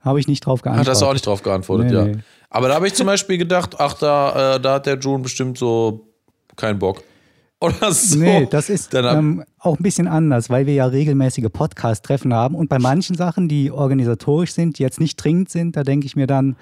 Habe 0.00 0.20
ich 0.20 0.28
nicht 0.28 0.44
drauf 0.44 0.62
geantwortet. 0.62 0.88
Hat 0.88 0.96
das 0.96 1.02
auch 1.02 1.12
nicht 1.12 1.26
drauf 1.26 1.42
geantwortet, 1.42 1.86
nee, 1.86 1.94
ja. 1.94 2.04
Nee. 2.04 2.16
Aber 2.50 2.68
da 2.68 2.74
habe 2.74 2.86
ich 2.86 2.94
zum 2.94 3.06
Beispiel 3.06 3.38
gedacht, 3.38 3.76
ach, 3.78 3.94
da, 3.94 4.56
äh, 4.56 4.60
da 4.60 4.74
hat 4.74 4.86
der 4.86 4.98
June 4.98 5.22
bestimmt 5.22 5.56
so 5.56 6.08
keinen 6.56 6.78
Bock 6.78 7.02
oder 7.60 7.90
so. 7.92 8.18
Nee, 8.18 8.46
das 8.50 8.68
ist 8.68 8.92
ähm, 8.94 9.44
auch 9.58 9.78
ein 9.78 9.82
bisschen 9.82 10.06
anders, 10.06 10.50
weil 10.50 10.66
wir 10.66 10.74
ja 10.74 10.86
regelmäßige 10.86 11.46
Podcast-Treffen 11.50 12.34
haben 12.34 12.54
und 12.54 12.68
bei 12.68 12.78
manchen 12.78 13.16
Sachen, 13.16 13.48
die 13.48 13.70
organisatorisch 13.70 14.52
sind, 14.52 14.78
die 14.78 14.82
jetzt 14.82 15.00
nicht 15.00 15.16
dringend 15.16 15.48
sind, 15.48 15.76
da 15.76 15.84
denke 15.84 16.06
ich 16.06 16.16
mir 16.16 16.26
dann, 16.26 16.56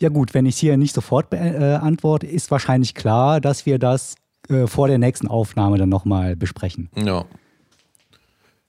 ja 0.00 0.08
gut, 0.08 0.34
wenn 0.34 0.44
ich 0.44 0.58
hier 0.58 0.76
nicht 0.76 0.94
sofort 0.94 1.30
beantworte, 1.30 2.26
äh, 2.26 2.30
ist 2.30 2.50
wahrscheinlich 2.50 2.94
klar, 2.94 3.40
dass 3.40 3.64
wir 3.64 3.78
das 3.78 4.16
äh, 4.48 4.66
vor 4.66 4.88
der 4.88 4.98
nächsten 4.98 5.28
Aufnahme 5.28 5.78
dann 5.78 5.88
nochmal 5.88 6.36
besprechen. 6.36 6.90
Ja. 6.94 7.24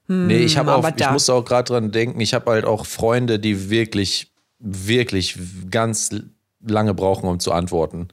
Hm, 0.08 0.28
nee, 0.28 0.40
ich 0.40 0.58
habe 0.58 0.74
auch, 0.74 0.90
ich 0.96 1.10
muss 1.12 1.30
auch 1.30 1.44
gerade 1.44 1.68
dran 1.72 1.92
denken, 1.92 2.20
ich 2.22 2.34
habe 2.34 2.52
halt 2.52 2.66
auch 2.66 2.86
Freunde, 2.86 3.40
die 3.40 3.70
wirklich, 3.70 4.32
wirklich 4.60 5.38
ganz 5.70 6.16
lange 6.66 6.94
brauchen, 6.94 7.28
um 7.30 7.40
zu 7.40 7.52
antworten. 7.52 8.08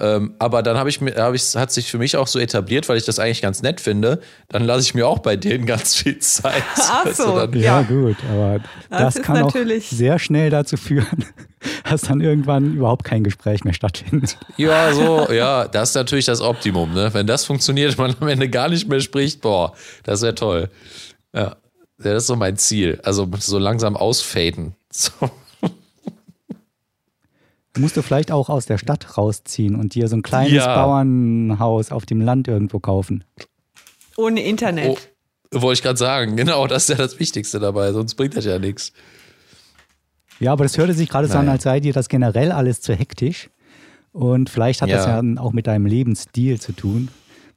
Ähm, 0.00 0.34
aber 0.38 0.62
dann 0.62 0.78
habe 0.78 0.88
ich 0.88 1.00
mir, 1.00 1.14
hab 1.16 1.34
ich, 1.34 1.54
hat 1.54 1.70
sich 1.70 1.90
für 1.90 1.98
mich 1.98 2.16
auch 2.16 2.26
so 2.26 2.38
etabliert, 2.38 2.88
weil 2.88 2.96
ich 2.96 3.04
das 3.04 3.18
eigentlich 3.18 3.42
ganz 3.42 3.60
nett 3.60 3.80
finde. 3.80 4.20
Dann 4.48 4.64
lasse 4.64 4.80
ich 4.80 4.94
mir 4.94 5.06
auch 5.06 5.18
bei 5.18 5.36
denen 5.36 5.66
ganz 5.66 5.94
viel 5.94 6.18
Zeit. 6.18 6.62
Ach 6.76 7.06
so, 7.12 7.36
dann, 7.36 7.52
ja. 7.52 7.80
ja. 7.80 7.82
gut, 7.82 8.16
aber 8.30 8.60
das, 8.88 9.14
das 9.14 9.22
kann 9.22 9.42
auch 9.42 9.54
sehr 9.80 10.18
schnell 10.18 10.48
dazu 10.48 10.78
führen, 10.78 11.26
dass 11.88 12.00
dann 12.02 12.22
irgendwann 12.22 12.74
überhaupt 12.74 13.04
kein 13.04 13.22
Gespräch 13.22 13.62
mehr 13.64 13.74
stattfindet. 13.74 14.38
Ja, 14.56 14.92
so, 14.94 15.30
ja, 15.30 15.68
das 15.68 15.90
ist 15.90 15.94
natürlich 15.96 16.24
das 16.24 16.40
Optimum, 16.40 16.94
ne? 16.94 17.10
Wenn 17.12 17.26
das 17.26 17.44
funktioniert, 17.44 17.98
man 17.98 18.14
am 18.18 18.28
Ende 18.28 18.48
gar 18.48 18.70
nicht 18.70 18.88
mehr 18.88 19.00
spricht, 19.00 19.42
boah, 19.42 19.74
das 20.04 20.22
wäre 20.22 20.34
toll. 20.34 20.70
Ja. 21.34 21.56
Das 22.02 22.22
ist 22.22 22.26
so 22.28 22.36
mein 22.36 22.56
Ziel. 22.56 22.98
Also 23.02 23.28
so 23.38 23.58
langsam 23.58 23.94
ausfaden. 23.94 24.74
So. 24.90 25.12
Musst 27.78 27.96
du 27.96 28.02
vielleicht 28.02 28.32
auch 28.32 28.48
aus 28.48 28.66
der 28.66 28.78
Stadt 28.78 29.16
rausziehen 29.16 29.76
und 29.76 29.94
dir 29.94 30.08
so 30.08 30.16
ein 30.16 30.22
kleines 30.22 30.52
ja. 30.52 30.74
Bauernhaus 30.74 31.92
auf 31.92 32.04
dem 32.04 32.20
Land 32.20 32.48
irgendwo 32.48 32.80
kaufen. 32.80 33.24
Ohne 34.16 34.42
Internet. 34.42 35.10
Oh, 35.52 35.62
wollte 35.62 35.78
ich 35.78 35.82
gerade 35.82 35.98
sagen, 35.98 36.36
genau, 36.36 36.66
das 36.66 36.84
ist 36.84 36.88
ja 36.90 36.96
das 36.96 37.18
Wichtigste 37.20 37.60
dabei, 37.60 37.92
sonst 37.92 38.14
bringt 38.14 38.36
das 38.36 38.44
ja 38.44 38.58
nichts. 38.58 38.92
Ja, 40.40 40.52
aber 40.52 40.64
das 40.64 40.78
hörte 40.78 40.94
sich 40.94 41.08
gerade 41.08 41.28
so 41.28 41.38
an, 41.38 41.48
als 41.48 41.62
sei 41.62 41.80
dir 41.80 41.92
das 41.92 42.08
generell 42.08 42.50
alles 42.50 42.80
zu 42.80 42.94
hektisch. 42.94 43.50
Und 44.12 44.50
vielleicht 44.50 44.82
hat 44.82 44.88
ja. 44.88 44.96
das 44.96 45.06
ja 45.06 45.22
auch 45.40 45.52
mit 45.52 45.66
deinem 45.66 45.86
Lebensstil 45.86 46.60
zu 46.60 46.72
tun. 46.72 47.08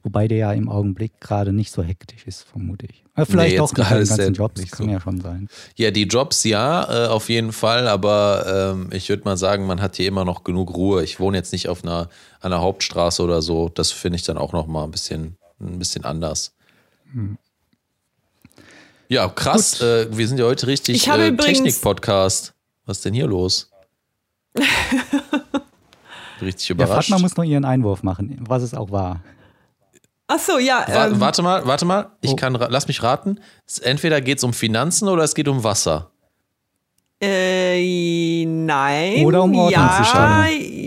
Wobei 0.04 0.28
der 0.28 0.36
ja 0.36 0.52
im 0.52 0.68
Augenblick 0.68 1.18
gerade 1.18 1.54
nicht 1.54 1.72
so 1.72 1.82
hektisch 1.82 2.26
ist, 2.26 2.42
vermute 2.42 2.84
ich. 2.84 3.02
Aber 3.14 3.24
vielleicht 3.24 3.54
nee, 3.54 3.60
auch 3.60 3.72
mit 3.72 3.78
den 3.78 4.06
ganzen 4.06 4.34
Jobs, 4.34 4.60
nicht 4.60 4.72
kann 4.72 4.86
so. 4.86 4.92
ja 4.92 5.00
schon 5.00 5.18
sein. 5.18 5.48
Ja, 5.76 5.90
die 5.90 6.02
Jobs 6.02 6.44
ja, 6.44 7.06
äh, 7.06 7.08
auf 7.08 7.30
jeden 7.30 7.52
Fall, 7.52 7.88
aber 7.88 8.74
ähm, 8.74 8.90
ich 8.92 9.08
würde 9.08 9.24
mal 9.24 9.38
sagen, 9.38 9.66
man 9.66 9.80
hat 9.80 9.96
hier 9.96 10.06
immer 10.06 10.26
noch 10.26 10.44
genug 10.44 10.76
Ruhe. 10.76 11.02
Ich 11.02 11.20
wohne 11.20 11.38
jetzt 11.38 11.52
nicht 11.52 11.70
auf 11.70 11.84
einer, 11.84 12.10
einer 12.42 12.60
Hauptstraße 12.60 13.22
oder 13.22 13.40
so. 13.40 13.70
Das 13.70 13.92
finde 13.92 14.16
ich 14.16 14.24
dann 14.24 14.36
auch 14.36 14.52
noch 14.52 14.66
mal 14.66 14.84
ein 14.84 14.90
bisschen, 14.90 15.38
ein 15.58 15.78
bisschen 15.78 16.04
anders. 16.04 16.54
Hm. 17.10 17.38
Ja, 19.08 19.26
krass. 19.28 19.80
Äh, 19.80 20.14
wir 20.14 20.28
sind 20.28 20.38
ja 20.38 20.44
heute 20.44 20.66
richtig 20.66 21.08
äh, 21.08 21.34
Technik-Podcast. 21.34 22.52
Was 22.84 22.98
ist 22.98 23.06
denn 23.06 23.14
hier 23.14 23.26
los? 23.26 23.70
richtig 26.42 26.68
überrascht. 26.68 27.08
Ja, 27.08 27.16
Fatma 27.16 27.18
muss 27.26 27.38
noch 27.38 27.44
ihren 27.44 27.64
Einwurf 27.64 28.02
machen, 28.02 28.36
was 28.46 28.62
es 28.62 28.74
auch 28.74 28.90
war. 28.90 29.22
Ach 30.26 30.38
so, 30.38 30.58
ja. 30.58 30.86
Ähm, 30.88 31.20
warte 31.20 31.42
mal, 31.42 31.66
warte 31.66 31.84
mal. 31.84 32.10
Ich 32.22 32.32
oh. 32.32 32.36
kann, 32.36 32.54
lass 32.54 32.88
mich 32.88 33.02
raten. 33.02 33.40
Entweder 33.82 34.20
geht 34.20 34.38
es 34.38 34.44
um 34.44 34.54
Finanzen 34.54 35.08
oder 35.08 35.22
es 35.22 35.34
geht 35.34 35.48
um 35.48 35.64
Wasser. 35.64 36.10
Äh, 37.20 38.44
nein. 38.44 39.24
Oder 39.24 39.44
um 39.44 39.54
Ja, 39.70 40.04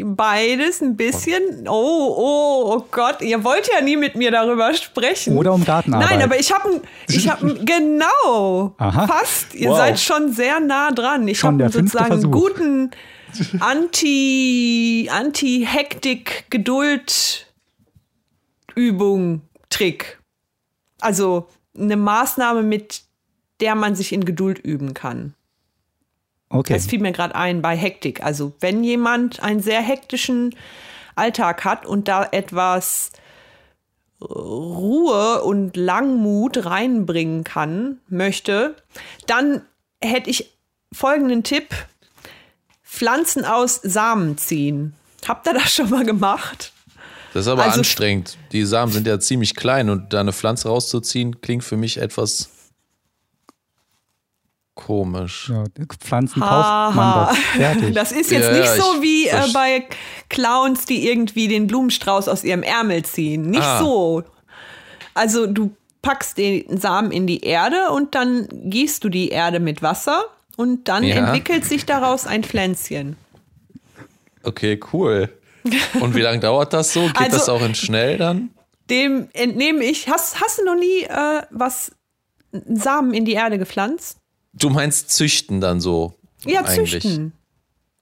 beides 0.03 0.82
ein 0.82 0.97
bisschen. 0.97 1.68
Oh, 1.68 2.16
oh, 2.18 2.76
oh 2.76 2.86
Gott, 2.91 3.22
ihr 3.22 3.43
wollt 3.43 3.70
ja 3.74 3.82
nie 3.82 3.95
mit 3.95 4.16
mir 4.16 4.32
darüber 4.32 4.74
sprechen. 4.74 5.38
Oder 5.38 5.53
um 5.53 5.64
Gartenarbeit. 5.64 6.09
Nein, 6.09 6.22
aber 6.22 6.38
ich 6.39 6.51
habe 6.51 6.82
ich 7.07 7.30
hab 7.30 7.39
genau, 7.66 8.74
Aha. 8.78 9.07
fast. 9.07 9.55
Ihr 9.55 9.70
wow. 9.70 9.78
seid 9.78 9.99
schon 9.99 10.34
sehr 10.34 10.59
nah 10.59 10.91
dran. 10.91 11.28
Ich 11.28 11.43
habe 11.43 11.70
sozusagen 11.70 12.12
einen 12.12 12.32
guten 12.32 12.91
Anti, 13.59 15.09
Anti-Hektik-Geduld- 15.12 17.47
Übung, 18.78 19.41
Trick. 19.69 20.21
Also 21.01 21.47
eine 21.75 21.97
Maßnahme, 21.97 22.63
mit 22.63 23.01
der 23.59 23.75
man 23.75 23.95
sich 23.95 24.13
in 24.13 24.23
Geduld 24.23 24.59
üben 24.59 24.93
kann. 24.93 25.34
Okay. 26.49 26.73
Das 26.73 26.86
fiel 26.86 26.99
mir 26.99 27.11
gerade 27.11 27.36
ein 27.36 27.61
bei 27.61 27.75
Hektik. 27.75 28.23
Also 28.23 28.53
wenn 28.59 28.84
jemand 28.84 29.41
einen 29.41 29.61
sehr 29.61 29.82
hektischen 29.82 30.55
Alltag 31.15 31.65
hat 31.65 31.86
und 31.86 32.07
da 32.07 32.23
etwas 32.32 33.11
Ruhe 34.21 35.43
und 35.43 35.75
Langmut 35.75 36.65
reinbringen 36.65 37.43
kann, 37.43 37.99
möchte, 38.07 38.75
dann 39.25 39.63
hätte 40.01 40.30
ich 40.30 40.55
folgenden 40.93 41.43
Tipp. 41.43 41.69
Pflanzen 42.84 43.43
aus 43.43 43.80
Samen 43.84 44.38
ziehen. 44.38 44.93
Habt 45.28 45.47
ihr 45.47 45.53
das 45.53 45.73
schon 45.73 45.89
mal 45.89 46.05
gemacht? 46.05 46.71
Das 47.34 47.45
ist 47.45 47.51
aber 47.51 47.63
also, 47.63 47.80
anstrengend. 47.80 48.38
Die 48.51 48.63
Samen 48.63 48.91
sind 48.91 49.07
ja 49.07 49.19
ziemlich 49.19 49.55
klein 49.55 49.89
und 49.89 50.13
da 50.13 50.21
eine 50.21 50.34
Pflanze 50.34 50.69
rauszuziehen, 50.69 51.41
klingt 51.41 51.63
für 51.63 51.78
mich 51.78 51.97
etwas 51.97 52.49
komisch. 54.78 55.49
Ja, 55.49 55.65
Pflanzen 55.99 56.41
kauft 56.41 56.95
man 56.95 57.28
doch. 57.28 57.36
Fertig. 57.36 57.93
Das 57.93 58.13
ist 58.13 58.32
jetzt 58.32 58.51
ja, 58.51 58.57
nicht 58.57 58.69
so 58.69 59.01
wie 59.01 59.28
äh, 59.28 59.51
bei 59.53 59.86
Clowns, 60.30 60.86
die 60.86 61.09
irgendwie 61.09 61.49
den 61.49 61.67
Blumenstrauß 61.67 62.30
aus 62.30 62.45
ihrem 62.45 62.63
Ärmel 62.63 63.03
ziehen. 63.03 63.49
Nicht 63.49 63.63
ah. 63.63 63.80
so. 63.80 64.23
Also 65.13 65.47
du 65.47 65.75
packst 66.01 66.38
den 66.38 66.78
Samen 66.78 67.11
in 67.11 67.28
die 67.28 67.41
Erde 67.41 67.89
und 67.91 68.15
dann 68.15 68.47
gießt 68.51 69.03
du 69.03 69.09
die 69.09 69.30
Erde 69.30 69.59
mit 69.59 69.82
Wasser 69.82 70.23
und 70.55 70.88
dann 70.88 71.03
ja. 71.03 71.15
entwickelt 71.15 71.65
sich 71.65 71.86
daraus 71.86 72.25
ein 72.25 72.43
Pflänzchen. 72.43 73.17
Okay, 74.43 74.80
cool. 74.93 75.30
Und 75.99 76.15
wie 76.15 76.22
lange 76.22 76.39
dauert 76.39 76.74
das 76.74 76.93
so? 76.93 77.05
Geht 77.07 77.18
also, 77.18 77.38
das 77.38 77.49
auch 77.49 77.61
in 77.61 77.76
schnell 77.76 78.18
dann? 78.18 78.49
Dem 78.89 79.30
entnehme 79.34 79.84
ich. 79.84 80.09
Hast, 80.09 80.39
hast 80.41 80.59
du 80.59 80.65
noch 80.65 80.76
nie 80.76 81.03
äh, 81.03 81.41
was 81.51 81.91
Samen 82.51 83.13
in 83.13 83.26
die 83.26 83.34
Erde 83.34 83.57
gepflanzt? 83.57 84.18
Du 84.53 84.70
meinst 84.70 85.11
züchten 85.11 85.61
dann 85.61 85.82
so? 85.82 86.13
Ja, 86.45 86.61
eigentlich. 86.61 87.03
züchten. 87.03 87.34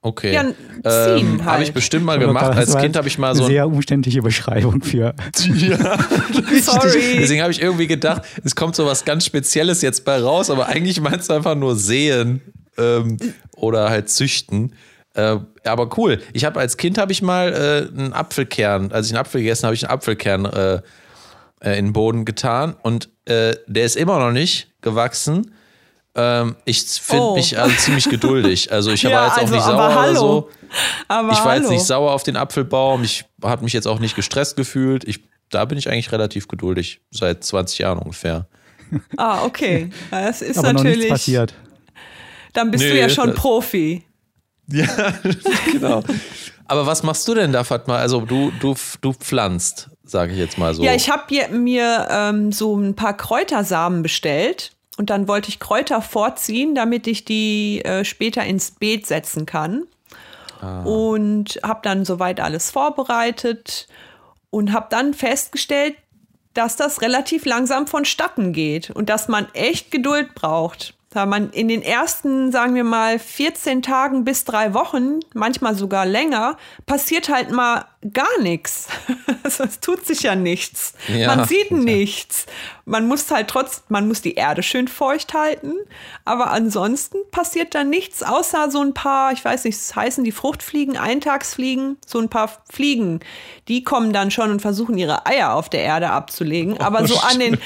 Okay. 0.06 0.32
Ja, 0.32 0.42
ähm, 0.42 1.44
halt. 1.44 1.44
Habe 1.44 1.62
ich 1.64 1.72
bestimmt 1.72 2.04
mal 2.04 2.16
gemacht. 2.16 2.56
Als 2.56 2.78
Kind 2.78 2.96
habe 2.96 3.08
ich 3.08 3.18
mal 3.18 3.34
so. 3.34 3.42
Eine 3.42 3.54
sehr 3.54 3.66
umständliche 3.66 4.22
Beschreibung 4.22 4.80
für. 4.80 5.14
ja, 5.56 5.98
Sorry. 6.62 7.16
Deswegen 7.18 7.42
habe 7.42 7.50
ich 7.50 7.60
irgendwie 7.60 7.88
gedacht, 7.88 8.22
es 8.44 8.54
kommt 8.54 8.76
so 8.76 8.86
was 8.86 9.04
ganz 9.04 9.26
Spezielles 9.26 9.82
jetzt 9.82 10.04
bei 10.04 10.20
raus, 10.20 10.48
aber 10.48 10.66
eigentlich 10.66 11.00
meinst 11.00 11.28
du 11.28 11.34
einfach 11.34 11.56
nur 11.56 11.74
sehen 11.74 12.40
ähm, 12.78 13.16
oder 13.56 13.90
halt 13.90 14.08
züchten. 14.08 14.74
Äh, 15.16 15.38
aber 15.64 15.88
cool. 15.96 16.20
Ich 16.34 16.44
habe 16.44 16.60
als 16.60 16.76
Kind 16.76 16.98
habe 16.98 17.10
ich 17.10 17.22
mal 17.22 17.52
äh, 17.52 17.98
einen 17.98 18.12
Apfelkern, 18.12 18.92
als 18.92 19.06
ich 19.06 19.12
einen 19.12 19.20
Apfel 19.20 19.40
gegessen 19.40 19.64
habe, 19.64 19.74
ich 19.74 19.84
einen 19.84 19.94
Apfelkern 19.94 20.44
äh, 20.44 20.74
äh, 21.60 21.78
in 21.78 21.86
den 21.86 21.92
Boden 21.94 22.26
getan 22.26 22.76
und 22.82 23.08
äh, 23.24 23.56
der 23.66 23.84
ist 23.86 23.96
immer 23.96 24.18
noch 24.18 24.30
nicht 24.30 24.68
gewachsen. 24.82 25.52
Ähm, 26.14 26.56
ich 26.66 26.82
finde 26.82 27.24
oh. 27.24 27.34
mich 27.34 27.58
also 27.58 27.74
ziemlich 27.76 28.10
geduldig. 28.10 28.70
Also 28.70 28.90
ich 28.90 29.02
ja, 29.04 29.10
war 29.10 29.24
jetzt 29.24 29.36
auch 29.36 29.42
also, 29.42 29.54
nicht 29.54 29.64
sauer 29.64 29.90
oder 29.90 30.16
so. 30.16 30.50
Aber 31.08 31.32
ich 31.32 31.38
war 31.38 31.44
hallo. 31.46 31.62
jetzt 31.62 31.70
nicht 31.70 31.84
sauer 31.84 32.12
auf 32.12 32.22
den 32.22 32.36
Apfelbaum. 32.36 33.02
Ich 33.02 33.24
habe 33.42 33.64
mich 33.64 33.72
jetzt 33.72 33.86
auch 33.86 33.98
nicht 33.98 34.16
gestresst 34.16 34.56
gefühlt. 34.56 35.04
Ich, 35.04 35.24
da 35.48 35.64
bin 35.64 35.78
ich 35.78 35.88
eigentlich 35.88 36.12
relativ 36.12 36.46
geduldig. 36.46 37.00
Seit 37.10 37.42
20 37.42 37.78
Jahren 37.78 37.98
ungefähr. 37.98 38.48
Ah, 39.16 39.44
okay. 39.44 39.90
Das 40.10 40.42
ist 40.42 40.58
Aber 40.58 40.74
natürlich. 40.74 40.96
Noch 40.96 41.02
nichts 41.04 41.10
passiert. 41.10 41.54
Dann 42.52 42.70
bist 42.70 42.84
nee, 42.84 42.90
du 42.90 42.98
ja 42.98 43.08
schon 43.08 43.34
Profi. 43.34 44.04
Ja, 44.68 44.86
genau. 45.72 46.02
Aber 46.68 46.86
was 46.86 47.02
machst 47.02 47.26
du 47.28 47.34
denn 47.34 47.52
da, 47.52 47.64
Fatma? 47.64 47.96
Also 47.96 48.20
du, 48.20 48.52
du, 48.60 48.74
du 49.00 49.12
pflanzt, 49.12 49.88
sage 50.04 50.32
ich 50.32 50.38
jetzt 50.38 50.58
mal 50.58 50.74
so. 50.74 50.82
Ja, 50.82 50.94
ich 50.94 51.10
habe 51.10 51.48
mir 51.50 52.08
ähm, 52.10 52.52
so 52.52 52.76
ein 52.76 52.94
paar 52.94 53.16
Kräutersamen 53.16 54.02
bestellt 54.02 54.72
und 54.96 55.10
dann 55.10 55.28
wollte 55.28 55.48
ich 55.48 55.60
Kräuter 55.60 56.02
vorziehen, 56.02 56.74
damit 56.74 57.06
ich 57.06 57.24
die 57.24 57.84
äh, 57.84 58.04
später 58.04 58.44
ins 58.44 58.72
Beet 58.72 59.06
setzen 59.06 59.46
kann. 59.46 59.84
Ah. 60.60 60.82
Und 60.82 61.60
habe 61.62 61.80
dann 61.82 62.04
soweit 62.04 62.40
alles 62.40 62.70
vorbereitet 62.70 63.88
und 64.50 64.72
habe 64.72 64.86
dann 64.90 65.14
festgestellt, 65.14 65.94
dass 66.54 66.76
das 66.76 67.02
relativ 67.02 67.44
langsam 67.44 67.86
vonstatten 67.86 68.52
geht 68.52 68.90
und 68.90 69.10
dass 69.10 69.28
man 69.28 69.46
echt 69.52 69.90
Geduld 69.90 70.34
braucht. 70.34 70.94
Da 71.10 71.24
man 71.24 71.50
in 71.50 71.68
den 71.68 71.82
ersten, 71.82 72.50
sagen 72.50 72.74
wir 72.74 72.84
mal, 72.84 73.18
14 73.18 73.80
Tagen 73.80 74.24
bis 74.24 74.44
drei 74.44 74.74
Wochen, 74.74 75.20
manchmal 75.34 75.76
sogar 75.76 76.04
länger, 76.04 76.58
passiert 76.84 77.28
halt 77.28 77.50
mal 77.52 77.86
gar 78.12 78.40
nichts. 78.40 78.88
Also 79.42 79.62
es 79.62 79.78
tut 79.78 80.04
sich 80.04 80.22
ja 80.22 80.34
nichts. 80.34 80.94
Ja, 81.06 81.28
man 81.28 81.46
sieht 81.46 81.70
ja. 81.70 81.76
nichts. 81.76 82.46
Man 82.84 83.06
muss 83.06 83.30
halt 83.30 83.46
trotz, 83.46 83.84
man 83.88 84.08
muss 84.08 84.20
die 84.20 84.34
Erde 84.34 84.64
schön 84.64 84.88
feucht 84.88 85.34
halten, 85.34 85.74
aber 86.24 86.50
ansonsten 86.50 87.18
passiert 87.30 87.76
da 87.76 87.84
nichts, 87.84 88.24
außer 88.24 88.72
so 88.72 88.82
ein 88.82 88.92
paar, 88.92 89.30
ich 89.30 89.44
weiß 89.44 89.62
nicht, 89.62 89.76
es 89.76 89.94
heißen 89.94 90.24
die 90.24 90.32
Fruchtfliegen, 90.32 90.96
Eintagsfliegen, 90.96 91.96
so 92.04 92.18
ein 92.18 92.28
paar 92.28 92.50
Fliegen, 92.68 93.20
die 93.68 93.84
kommen 93.84 94.12
dann 94.12 94.32
schon 94.32 94.50
und 94.50 94.60
versuchen 94.60 94.98
ihre 94.98 95.26
Eier 95.26 95.54
auf 95.54 95.68
der 95.68 95.82
Erde 95.82 96.10
abzulegen, 96.10 96.80
aber 96.80 97.02
oh, 97.02 97.06
so 97.06 97.18
an 97.18 97.38
den, 97.38 97.58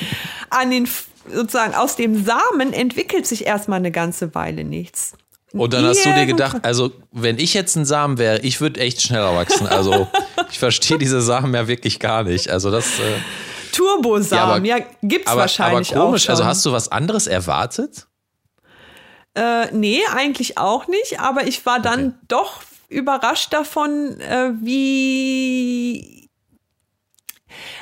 an 0.51 0.70
den 0.70 0.86
sozusagen 1.33 1.74
aus 1.74 1.97
dem 1.97 2.24
Samen 2.24 2.72
entwickelt 2.72 3.26
sich 3.26 3.47
erstmal 3.47 3.78
eine 3.78 3.91
ganze 3.91 4.35
Weile 4.35 4.64
nichts. 4.64 5.14
Und 5.53 5.72
dann 5.72 5.85
hast 5.85 6.05
du 6.05 6.14
dir 6.14 6.26
gedacht, 6.26 6.59
also 6.62 6.93
wenn 7.11 7.39
ich 7.39 7.55
jetzt 7.55 7.74
ein 7.76 7.85
Samen 7.85 8.18
wäre, 8.18 8.39
ich 8.41 8.61
würde 8.61 8.81
echt 8.81 9.03
schneller 9.03 9.35
wachsen. 9.35 9.66
Also 9.66 10.09
ich 10.51 10.59
verstehe 10.59 10.99
diese 10.99 11.20
Samen 11.20 11.53
ja 11.55 11.66
wirklich 11.66 11.99
gar 11.99 12.22
nicht. 12.22 12.51
Also 12.51 12.70
das. 12.70 12.99
Äh 12.99 13.18
Turbosamen, 13.72 14.64
ja, 14.64 14.78
ja 14.78 14.85
gibt's 15.03 15.31
aber, 15.31 15.43
wahrscheinlich 15.43 15.95
aber 15.95 16.07
komisch, 16.07 16.22
auch 16.22 16.26
schon. 16.26 16.33
Also 16.33 16.45
hast 16.45 16.66
du 16.66 16.72
was 16.72 16.91
anderes 16.91 17.26
erwartet? 17.26 18.07
Äh, 19.35 19.72
nee, 19.72 20.01
eigentlich 20.12 20.59
auch 20.59 20.89
nicht. 20.89 21.20
Aber 21.20 21.47
ich 21.47 21.64
war 21.66 21.81
dann 21.81 22.09
okay. 22.09 22.16
doch 22.28 22.62
überrascht 22.89 23.53
davon, 23.53 24.20
äh, 24.20 24.53
wie 24.61 26.20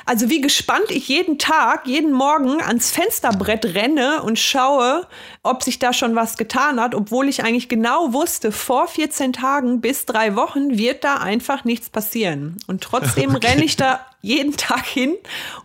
also 0.05 0.29
wie 0.29 0.41
gespannt 0.41 0.89
ich 0.89 1.07
jeden 1.07 1.37
Tag, 1.37 1.87
jeden 1.87 2.11
Morgen 2.11 2.61
ans 2.61 2.91
Fensterbrett 2.91 3.65
renne 3.65 4.23
und 4.23 4.39
schaue, 4.39 5.07
ob 5.49 5.63
sich 5.63 5.79
da 5.79 5.93
schon 5.93 6.15
was 6.15 6.37
getan 6.37 6.79
hat, 6.79 6.93
obwohl 6.93 7.27
ich 7.27 7.43
eigentlich 7.43 7.69
genau 7.69 8.13
wusste, 8.13 8.51
vor 8.51 8.87
14 8.87 9.33
Tagen 9.33 9.81
bis 9.81 10.05
drei 10.05 10.35
Wochen 10.35 10.77
wird 10.77 11.03
da 11.03 11.17
einfach 11.17 11.65
nichts 11.65 11.89
passieren. 11.89 12.57
Und 12.67 12.81
trotzdem 12.81 13.31
okay. 13.35 13.47
renne 13.47 13.65
ich 13.65 13.75
da 13.75 13.99
jeden 14.21 14.57
Tag 14.57 14.85
hin 14.85 15.15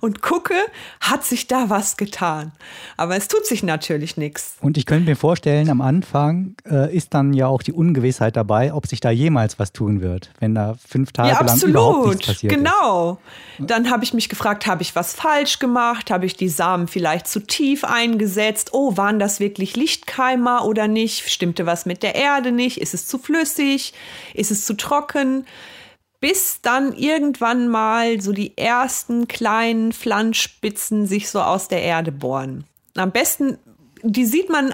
und 0.01 0.23
gucke, 0.23 0.55
hat 1.01 1.25
sich 1.25 1.49
da 1.49 1.71
was 1.71 1.97
getan. 1.97 2.53
Aber 2.97 3.17
es 3.17 3.27
tut 3.27 3.47
sich 3.47 3.63
natürlich 3.63 4.17
nichts. 4.17 4.57
Und 4.61 4.79
ich 4.79 4.87
könnte 4.87 5.11
mir 5.11 5.17
vorstellen, 5.17 5.69
am 5.71 5.81
Anfang 5.81 6.55
äh, 6.71 6.95
ist 6.95 7.15
dann 7.15 7.33
ja 7.33 7.49
auch 7.49 7.63
die 7.63 7.73
Ungewissheit 7.73 8.37
dabei, 8.37 8.73
ob 8.73 8.87
sich 8.87 9.01
da 9.01 9.11
jemals 9.11 9.59
was 9.59 9.73
tun 9.73 10.01
wird, 10.01 10.31
wenn 10.39 10.55
da 10.55 10.77
fünf 10.89 11.11
Tage 11.13 11.31
ja, 11.31 11.43
lang 11.43 11.61
überhaupt 11.63 12.09
nichts 12.09 12.27
passiert 12.27 12.55
genau. 12.55 13.19
ist. 13.59 13.71
Dann 13.71 13.91
habe 13.91 14.05
ich 14.05 14.15
mich 14.15 14.29
gefragt, 14.29 14.67
habe 14.67 14.83
ich 14.83 14.95
was 14.95 15.15
falsch 15.15 15.59
gemacht? 15.59 16.11
Habe 16.11 16.27
ich 16.27 16.37
die 16.37 16.49
Samen 16.49 16.87
vielleicht 16.87 17.27
zu 17.27 17.41
tief 17.41 17.85
eingesetzt? 17.85 18.71
Oh, 18.73 18.97
waren 18.97 19.19
das 19.19 19.41
wirklich 19.41 19.74
Lichtkeimer 19.77 20.65
oder 20.65 20.89
nicht? 20.89 21.31
Stimmte 21.31 21.67
was 21.67 21.87
mit 21.87 22.03
der 22.03 22.15
Erde 22.15 22.53
nicht? 22.53 22.79
Ist 22.79 22.95
es 22.95 23.07
zu 23.07 23.19
flüssig? 23.19 23.95
Ist 24.35 24.51
es 24.51 24.65
zu 24.65 24.75
trocken? 24.75 25.47
bis 26.25 26.63
dann 26.63 26.95
irgendwann 26.95 27.69
mal 27.69 28.19
so 28.23 28.33
die 28.33 28.57
ersten 28.57 29.29
kleinen 29.29 29.93
Pflanzspitzen 29.93 31.07
sich 31.07 31.29
so 31.29 31.43
aus 31.43 31.69
der 31.69 31.83
Erde 31.83 32.13
bohren. 32.13 32.65
Am 32.97 33.13
besten, 33.13 33.59
die 34.03 34.25
sieht 34.25 34.49
man 34.49 34.73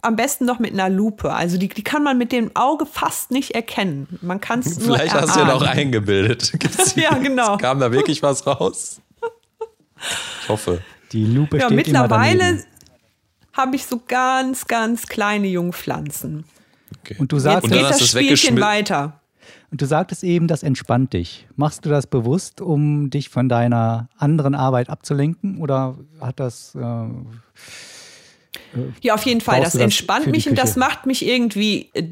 am 0.00 0.14
besten 0.14 0.44
noch 0.44 0.60
mit 0.60 0.72
einer 0.72 0.88
Lupe. 0.88 1.32
Also 1.32 1.58
die, 1.58 1.66
die 1.66 1.82
kann 1.82 2.04
man 2.04 2.18
mit 2.18 2.30
dem 2.30 2.54
Auge 2.54 2.86
fast 2.86 3.32
nicht 3.32 3.50
erkennen. 3.50 4.20
Man 4.22 4.40
kann 4.40 4.60
es 4.60 4.78
Vielleicht 4.78 5.12
hast 5.12 5.34
du 5.34 5.40
ja 5.40 5.46
noch 5.46 5.62
eingebildet. 5.62 6.52
Gibt's 6.60 6.94
ja, 6.94 7.16
genau. 7.16 7.56
Kam 7.56 7.80
da 7.80 7.90
wirklich 7.90 8.22
was 8.22 8.46
raus? 8.46 9.00
Ich 10.42 10.48
hoffe. 10.48 10.82
Die 11.10 11.24
Lupe 11.24 11.58
ja, 11.58 11.66
steht 11.66 11.76
mittlerweile 11.76 12.64
habe 13.52 13.76
ich 13.76 13.86
so 13.86 14.00
ganz, 14.06 14.66
ganz 14.66 15.06
kleine 15.06 15.46
Jungpflanzen. 15.48 16.44
Okay. 17.00 17.16
Und 17.18 17.32
du 17.32 17.38
sagst, 17.38 17.70
Jetzt 17.70 17.72
geht 17.72 17.90
das 17.90 18.08
Spielchen 18.08 18.60
weiter. 18.60 19.20
Und 19.70 19.80
du 19.80 19.86
sagtest 19.86 20.22
eben, 20.22 20.48
das 20.48 20.62
entspannt 20.62 21.14
dich. 21.14 21.46
Machst 21.56 21.84
du 21.84 21.88
das 21.88 22.06
bewusst, 22.06 22.60
um 22.60 23.08
dich 23.08 23.30
von 23.30 23.48
deiner 23.48 24.08
anderen 24.18 24.54
Arbeit 24.54 24.90
abzulenken? 24.90 25.58
Oder 25.58 25.96
hat 26.20 26.38
das. 26.40 26.74
Äh, 26.74 26.80
äh 26.80 27.08
ja, 29.00 29.14
auf 29.14 29.24
jeden 29.24 29.40
Fall. 29.40 29.62
Das 29.62 29.74
entspannt 29.74 30.26
mich 30.26 30.48
und 30.48 30.56
das 30.56 30.76
macht 30.76 31.06
mich 31.06 31.26
irgendwie 31.26 31.90
äh, 31.94 32.08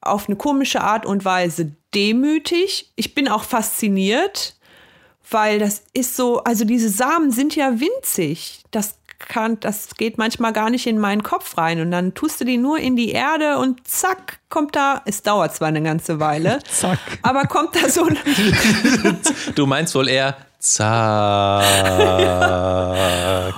auf 0.00 0.28
eine 0.28 0.36
komische 0.36 0.82
Art 0.82 1.04
und 1.04 1.24
Weise 1.24 1.72
demütig. 1.94 2.92
Ich 2.94 3.14
bin 3.14 3.28
auch 3.28 3.42
fasziniert, 3.42 4.54
weil 5.30 5.58
das 5.58 5.82
ist 5.92 6.16
so, 6.16 6.44
also 6.44 6.64
diese 6.64 6.88
Samen 6.88 7.32
sind 7.32 7.56
ja 7.56 7.80
winzig. 7.80 8.62
Das 8.70 8.98
kann, 9.28 9.58
das 9.60 9.94
geht 9.96 10.18
manchmal 10.18 10.52
gar 10.52 10.70
nicht 10.70 10.86
in 10.86 10.98
meinen 10.98 11.22
Kopf 11.22 11.56
rein. 11.58 11.80
Und 11.80 11.90
dann 11.90 12.14
tust 12.14 12.40
du 12.40 12.44
die 12.44 12.58
nur 12.58 12.78
in 12.78 12.96
die 12.96 13.10
Erde 13.10 13.58
und 13.58 13.86
zack, 13.86 14.38
kommt 14.48 14.76
da, 14.76 15.02
es 15.04 15.22
dauert 15.22 15.54
zwar 15.54 15.68
eine 15.68 15.82
ganze 15.82 16.20
Weile, 16.20 16.58
zack. 16.70 16.98
aber 17.22 17.44
kommt 17.44 17.76
da 17.76 17.88
so 17.88 18.04
ein. 18.04 18.18
du 19.54 19.66
meinst 19.66 19.94
wohl 19.94 20.08
eher 20.08 20.36
zack. 20.58 21.64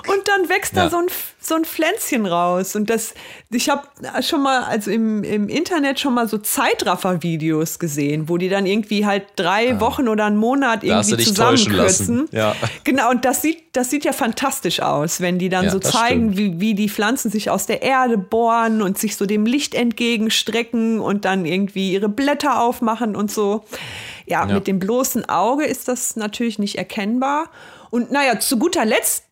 Und 0.09 0.29
dann 0.29 0.49
wächst 0.49 0.75
ja. 0.75 0.85
da 0.85 0.91
so 0.91 0.99
ein, 0.99 1.07
so 1.47 1.55
ein 1.55 1.65
Pflänzchen 1.65 2.27
raus. 2.27 2.77
Und 2.77 2.91
das, 2.91 3.15
ich 3.51 3.69
habe 3.69 3.83
schon 4.23 4.43
mal, 4.43 4.65
also 4.65 4.91
im, 4.91 5.25
im 5.25 5.49
Internet 5.49 6.01
schon 6.01 6.15
mal 6.15 6.29
so 6.29 6.39
Zeitraffer-Videos 6.39 7.79
gesehen, 7.79 8.29
wo 8.29 8.39
die 8.39 8.49
dann 8.49 8.67
irgendwie 8.67 9.07
halt 9.07 9.25
drei 9.37 9.75
ah. 9.75 9.81
Wochen 9.81 10.09
oder 10.09 10.27
einen 10.27 10.37
Monat 10.37 10.85
irgendwie 10.85 11.17
zusammenkürzen. 11.17 12.29
Ja. 12.33 12.55
Genau, 12.85 13.11
und 13.11 13.25
das 13.25 13.43
sieht, 13.43 13.77
das 13.77 13.91
sieht 13.91 14.05
ja 14.05 14.13
fantastisch 14.13 14.81
aus, 14.81 15.21
wenn 15.21 15.39
die 15.39 15.49
dann 15.49 15.67
ja, 15.67 15.71
so 15.71 15.79
zeigen, 15.79 16.37
wie, 16.37 16.61
wie 16.61 16.75
die 16.75 16.89
Pflanzen 16.89 17.31
sich 17.31 17.51
aus 17.51 17.67
der 17.67 17.83
Erde 17.83 18.19
bohren 18.19 18.83
und 18.83 18.99
sich 18.99 19.17
so 19.17 19.27
dem 19.27 19.47
Licht 19.47 19.75
entgegenstrecken 19.75 21.01
und 21.01 21.25
dann 21.25 21.45
irgendwie 21.45 21.93
ihre 21.93 22.09
Blätter 22.09 22.61
aufmachen 22.61 23.17
und 23.17 23.31
so. 23.31 23.65
Ja, 24.27 24.47
ja. 24.47 24.55
mit 24.55 24.67
dem 24.67 24.79
bloßen 24.79 25.29
Auge 25.29 25.65
ist 25.65 25.89
das 25.89 26.17
natürlich 26.17 26.59
nicht 26.59 26.77
erkennbar. 26.77 27.51
Und 27.91 28.11
naja, 28.11 28.41
zu 28.41 28.59
guter 28.59 28.85
Letzt 28.85 29.24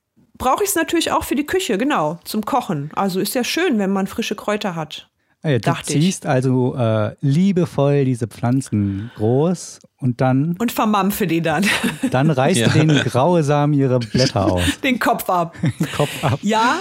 brauche 0.43 0.64
ich 0.64 0.70
es 0.70 0.74
natürlich 0.74 1.12
auch 1.12 1.22
für 1.22 1.36
die 1.36 1.47
Küche, 1.47 1.78
genau, 1.78 2.18
zum 2.24 2.45
Kochen. 2.45 2.90
Also 2.97 3.20
ist 3.20 3.34
ja 3.34 3.45
schön, 3.45 3.78
wenn 3.78 3.90
man 3.90 4.09
frische 4.09 4.34
Kräuter 4.34 4.74
hat. 4.74 5.09
Ah 5.45 5.51
ja, 5.51 5.59
du 5.61 5.72
ziehst 5.84 6.24
ich. 6.24 6.30
also 6.30 6.74
äh, 6.74 7.14
liebevoll 7.20 8.05
diese 8.05 8.26
Pflanzen 8.26 9.12
groß 9.14 9.78
und 9.99 10.20
dann. 10.20 10.57
Und 10.59 10.72
vermampfe 10.72 11.28
die 11.28 11.43
dann. 11.43 11.64
Dann 12.11 12.30
reißt 12.30 12.59
ja. 12.59 12.68
du 12.68 12.78
den 12.78 12.88
grausam 13.05 13.72
ihre 13.72 14.01
Blätter 14.01 14.53
aus. 14.53 14.62
Den 14.82 14.99
Kopf 14.99 15.30
ab. 15.30 15.55
Den 15.62 15.93
Kopf 15.97 16.24
ab. 16.24 16.40
Ja, 16.43 16.80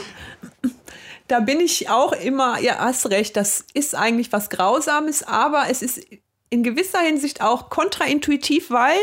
da 1.28 1.39
bin 1.39 1.59
ich 1.59 1.88
auch 1.89 2.14
immer, 2.14 2.59
ja, 2.59 2.80
hast 2.80 3.12
recht, 3.12 3.38
das 3.38 3.66
ist 3.76 3.95
eigentlich 3.95 4.32
was 4.32 4.49
Grausames, 4.49 5.22
aber 5.22 5.66
es 5.70 5.84
ist 5.84 6.01
in 6.49 6.64
gewisser 6.64 6.99
Hinsicht 6.99 7.41
auch 7.41 7.70
kontraintuitiv, 7.70 8.72
weil 8.72 8.97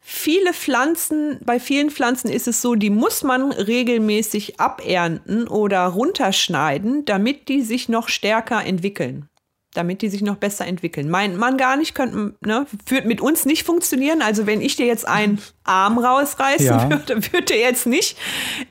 viele 0.00 0.52
Pflanzen, 0.52 1.38
bei 1.44 1.60
vielen 1.60 1.90
Pflanzen 1.90 2.30
ist 2.30 2.48
es 2.48 2.62
so, 2.62 2.74
die 2.74 2.90
muss 2.90 3.22
man 3.22 3.52
regelmäßig 3.52 4.58
abernten 4.58 5.46
oder 5.46 5.86
runterschneiden, 5.86 7.04
damit 7.04 7.48
die 7.48 7.62
sich 7.62 7.88
noch 7.88 8.08
stärker 8.08 8.64
entwickeln. 8.64 9.26
Damit 9.72 10.02
die 10.02 10.08
sich 10.08 10.22
noch 10.22 10.34
besser 10.34 10.66
entwickeln. 10.66 11.08
Mein 11.08 11.36
Mann 11.36 11.56
gar 11.56 11.76
nicht, 11.76 11.94
könnte, 11.94 12.34
ne, 12.44 12.66
würde 12.86 13.06
mit 13.06 13.20
uns 13.20 13.44
nicht 13.44 13.64
funktionieren. 13.64 14.20
Also 14.20 14.44
wenn 14.44 14.60
ich 14.60 14.74
dir 14.74 14.86
jetzt 14.86 15.06
einen 15.06 15.40
Arm 15.62 15.96
rausreißen 15.96 16.66
ja. 16.66 16.90
würde, 16.90 17.32
würde 17.32 17.54
jetzt 17.54 17.86
nicht 17.86 18.18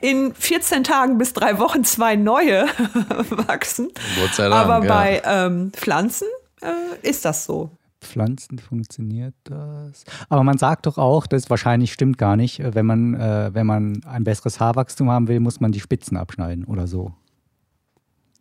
in 0.01 0.35
14 0.35 0.83
Tagen 0.83 1.17
bis 1.17 1.31
drei 1.31 1.57
Wochen 1.57 1.85
zwei 1.85 2.17
neue 2.17 2.65
wachsen. 3.29 3.93
Gott 4.19 4.35
sei 4.35 4.49
Dank, 4.49 4.55
Aber 4.55 4.85
bei 4.85 5.21
ja. 5.23 5.45
ähm, 5.45 5.71
Pflanzen 5.73 6.27
äh, 6.61 7.07
ist 7.07 7.23
das 7.23 7.45
so. 7.45 7.71
Pflanzen 8.01 8.59
funktioniert 8.59 9.35
das. 9.43 10.03
Aber 10.29 10.43
man 10.43 10.57
sagt 10.57 10.85
doch 10.85 10.97
auch, 10.97 11.27
das 11.27 11.49
wahrscheinlich 11.49 11.93
stimmt 11.93 12.17
gar 12.17 12.35
nicht, 12.35 12.59
äh, 12.59 12.73
wenn 12.73 12.85
man, 12.85 13.13
äh, 13.15 13.49
wenn 13.53 13.65
man 13.65 14.03
ein 14.05 14.23
besseres 14.23 14.59
Haarwachstum 14.59 15.09
haben 15.09 15.27
will, 15.27 15.39
muss 15.39 15.59
man 15.59 15.71
die 15.71 15.79
Spitzen 15.79 16.17
abschneiden 16.17 16.65
oder 16.65 16.87
so. 16.87 17.13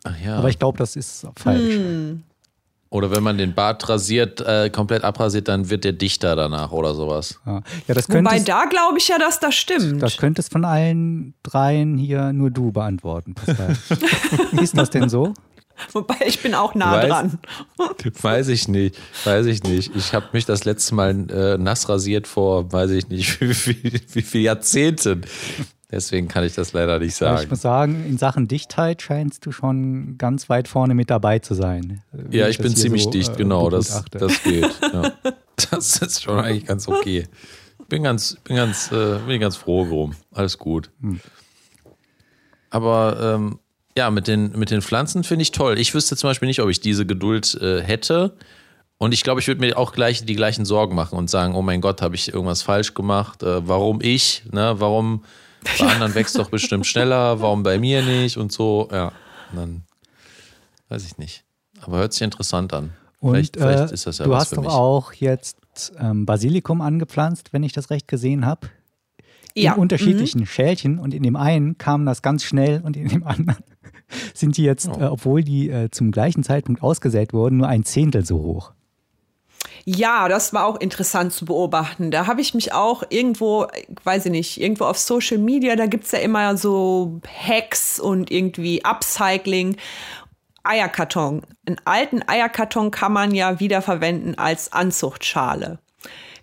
Ach 0.05 0.19
ja. 0.25 0.39
Aber 0.39 0.49
ich 0.49 0.59
glaube, 0.59 0.79
das 0.79 0.97
ist 0.97 1.27
falsch. 1.37 1.75
Hm. 1.75 2.23
Oder 2.91 3.11
wenn 3.11 3.23
man 3.23 3.37
den 3.37 3.55
Bart 3.55 3.87
rasiert, 3.89 4.41
äh, 4.41 4.71
komplett 4.71 5.05
abrasiert, 5.05 5.49
dann 5.49 5.69
wird 5.69 5.85
der 5.85 5.93
dichter 5.93 6.35
danach 6.37 6.73
oder 6.73 6.95
sowas. 6.95 7.39
Ja, 7.45 7.61
ja 7.87 7.95
das 7.95 8.09
Wobei 8.09 8.41
da 8.41 8.65
glaube 8.65 8.97
ich 8.97 9.09
ja, 9.09 9.19
dass 9.19 9.41
das 9.41 9.55
stimmt. 9.55 10.03
Das 10.03 10.17
könntest 10.17 10.51
von 10.51 10.65
allen 10.65 11.35
dreien 11.43 11.99
hier 11.99 12.33
nur 12.33 12.51
du 12.51 12.73
beantworten, 12.73 13.35
Pascal. 13.35 13.77
ist 14.63 14.77
das 14.77 14.89
denn 14.89 15.11
so? 15.11 15.35
Wobei 15.93 16.17
ich 16.27 16.43
bin 16.43 16.55
auch 16.55 16.75
nah 16.75 16.93
weiß, 16.93 17.09
dran. 17.09 17.39
Weiß 18.23 18.49
ich 18.49 18.69
nicht, 18.69 18.97
weiß 19.25 19.47
ich 19.47 19.63
nicht. 19.63 19.95
Ich 19.95 20.13
habe 20.15 20.27
mich 20.33 20.45
das 20.45 20.65
letzte 20.65 20.95
Mal 20.95 21.31
äh, 21.31 21.59
nass 21.59 21.89
rasiert 21.89 22.27
vor, 22.27 22.73
weiß 22.73 22.91
ich 22.91 23.09
nicht, 23.09 23.41
wie, 23.41 23.83
wie, 23.83 24.01
wie 24.13 24.23
viele 24.23 24.45
Jahrzehnten. 24.45 25.23
Deswegen 25.91 26.29
kann 26.29 26.45
ich 26.45 26.55
das 26.55 26.75
leider 26.75 26.99
nicht 26.99 27.15
sagen. 27.15 27.33
Aber 27.33 27.43
ich 27.43 27.51
muss 27.51 27.63
sagen, 27.63 28.05
in 28.07 28.19
Sachen 28.19 28.47
Dichtheit 28.47 29.01
scheinst 29.01 29.47
du 29.47 29.53
schon 29.53 30.19
ganz 30.19 30.51
weit 30.51 30.69
vorne 30.69 30.95
mit 30.95 31.09
dabei 31.09 31.39
zu 31.39 31.55
sein. 31.55 32.03
Ja, 32.31 32.49
ich 32.49 32.59
bin 32.59 32.77
ziemlich 32.77 33.05
so, 33.05 33.11
dicht, 33.11 33.35
äh, 33.35 33.37
genau, 33.37 33.71
das, 33.71 34.05
das 34.11 34.43
geht. 34.43 34.69
Ja. 34.93 35.13
Das 35.71 35.97
ist 35.99 36.23
schon 36.23 36.39
eigentlich 36.39 36.67
ganz 36.67 36.87
okay. 36.89 37.27
Bin 37.89 38.03
ganz, 38.03 38.37
bin 38.45 38.57
ganz, 38.57 38.93
äh, 38.93 39.19
bin 39.27 39.41
ganz 39.41 39.57
froh 39.57 39.87
drum. 39.87 40.15
Alles 40.31 40.59
gut. 40.59 40.91
Hm. 41.01 41.21
Aber 42.71 43.37
ähm, 43.37 43.59
ja, 43.99 44.11
mit 44.13 44.29
den, 44.29 44.57
mit 44.57 44.71
den 44.71 44.81
Pflanzen 44.81 45.25
finde 45.25 45.43
ich 45.43 45.51
toll. 45.51 45.77
Ich 45.77 45.93
wüsste 45.93 46.17
zum 46.17 46.31
Beispiel 46.31 46.47
nicht, 46.47 46.61
ob 46.61 46.69
ich 46.69 46.81
diese 46.81 47.05
Geduld 47.05 47.55
äh, 47.61 47.83
hätte. 47.83 48.37
Und 48.97 49.13
ich 49.13 49.25
glaube, 49.25 49.41
ich 49.41 49.49
würde 49.49 49.61
mir 49.61 49.77
auch 49.77 49.93
gleich 49.93 50.25
die 50.25 50.37
gleichen 50.37 50.65
Sorgen 50.65 50.95
machen 50.95 51.19
und 51.19 51.29
sagen, 51.29 51.57
oh 51.57 51.63
mein 51.63 51.81
Gott, 51.81 52.01
habe 52.01 52.15
ich 52.15 52.33
irgendwas 52.33 52.63
falsch 52.63 52.95
gemacht? 52.95 53.43
Äh, 53.43 53.67
warum 53.67 54.01
ich? 54.01 54.45
Ne? 54.53 54.77
Warum 54.79 55.25
bei 55.81 55.85
anderen 55.85 56.15
wächst 56.15 56.39
doch 56.39 56.49
bestimmt 56.49 56.87
schneller? 56.87 57.41
Warum 57.41 57.65
bei 57.65 57.81
mir 57.81 58.03
nicht? 58.03 58.37
Und 58.37 58.53
so, 58.53 58.89
ja. 58.93 59.09
Und 59.51 59.57
dann 59.57 59.83
weiß 60.91 61.05
ich 61.05 61.19
nicht. 61.19 61.43
Aber 61.81 61.99
hört 61.99 62.13
sich 62.13 62.23
interessant 62.23 62.73
an. 62.73 62.93
Und 63.19 63.33
vielleicht, 63.33 63.57
vielleicht 63.57 63.91
äh, 63.91 63.95
ist 63.95 64.07
das 64.07 64.19
ja 64.19 64.27
du 64.27 64.31
was 64.31 64.43
hast 64.43 64.57
doch 64.57 64.67
auch 64.67 65.13
jetzt 65.13 65.57
ähm, 65.99 66.25
Basilikum 66.25 66.81
angepflanzt, 66.83 67.53
wenn 67.53 67.65
ich 67.65 67.73
das 67.73 67.91
recht 67.91 68.07
gesehen 68.07 68.47
habe. 68.47 68.69
Ja. 69.57 69.73
In 69.73 69.81
unterschiedlichen 69.81 70.43
mhm. 70.43 70.47
Schälchen 70.47 70.99
und 71.01 71.15
in 71.15 71.25
dem 71.25 71.35
einen 71.35 71.79
kam 71.79 72.07
das 72.07 72.23
ganz 72.23 72.45
schnell 72.45 72.81
und 72.85 72.97
in 72.97 73.09
dem 73.09 73.25
anderen 73.25 73.65
sind 74.35 74.57
die 74.57 74.65
jetzt, 74.65 74.89
oh. 74.89 75.01
äh, 75.01 75.05
obwohl 75.05 75.43
die 75.43 75.71
äh, 75.71 75.91
zum 75.91 76.11
gleichen 76.11 76.43
Zeitpunkt 76.43 76.83
ausgesät 76.83 77.33
wurden, 77.33 77.59
nur 77.59 77.69
ein 77.69 77.85
Zehntel 77.85 78.25
so 78.25 78.39
hoch. 78.43 78.73
Ja, 79.85 80.29
das 80.29 80.53
war 80.53 80.67
auch 80.67 80.77
interessant 80.77 81.33
zu 81.33 81.45
beobachten. 81.45 82.11
Da 82.11 82.27
habe 82.27 82.41
ich 82.41 82.53
mich 82.55 82.73
auch 82.73 83.05
irgendwo, 83.09 83.67
weiß 84.05 84.27
ich 84.27 84.33
nicht, 84.33 84.61
irgendwo 84.61 84.85
auf 84.85 84.99
Social 84.99 85.39
Media, 85.39 85.77
da 85.77 85.87
gibt 85.87 86.05
es 86.05 86.13
ja 86.13 86.19
immer 86.19 86.57
so 86.57 87.21
Hacks 87.27 87.99
und 87.99 88.31
irgendwie 88.31 88.85
Upcycling. 88.85 89.77
Eierkarton. 90.63 91.43
Einen 91.65 91.81
alten 91.87 92.23
Eierkarton 92.27 92.91
kann 92.91 93.13
man 93.13 93.35
ja 93.35 93.61
wiederverwenden 93.61 94.37
als 94.37 94.73
Anzuchtschale 94.73 95.79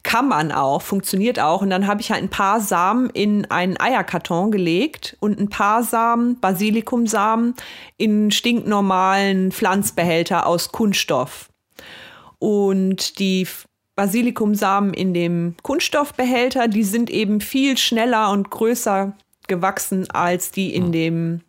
kann 0.05 0.27
man 0.27 0.51
auch, 0.51 0.83
funktioniert 0.83 1.39
auch. 1.39 1.63
Und 1.63 1.71
dann 1.71 1.87
habe 1.87 1.99
ich 1.99 2.11
halt 2.11 2.21
ein 2.21 2.29
paar 2.29 2.61
Samen 2.61 3.09
in 3.09 3.49
einen 3.49 3.77
Eierkarton 3.77 4.51
gelegt 4.51 5.17
und 5.19 5.39
ein 5.39 5.49
paar 5.49 5.81
Samen, 5.83 6.39
Basilikumsamen, 6.39 7.55
in 7.97 8.29
stinknormalen 8.29 9.51
Pflanzbehälter 9.51 10.45
aus 10.45 10.71
Kunststoff. 10.71 11.49
Und 12.37 13.17
die 13.17 13.47
Basilikumsamen 13.95 14.93
in 14.93 15.15
dem 15.15 15.55
Kunststoffbehälter, 15.63 16.67
die 16.67 16.83
sind 16.83 17.09
eben 17.09 17.41
viel 17.41 17.75
schneller 17.75 18.29
und 18.29 18.51
größer 18.51 19.13
gewachsen 19.47 20.09
als 20.11 20.51
die 20.51 20.75
in 20.75 20.91
dem 20.91 21.41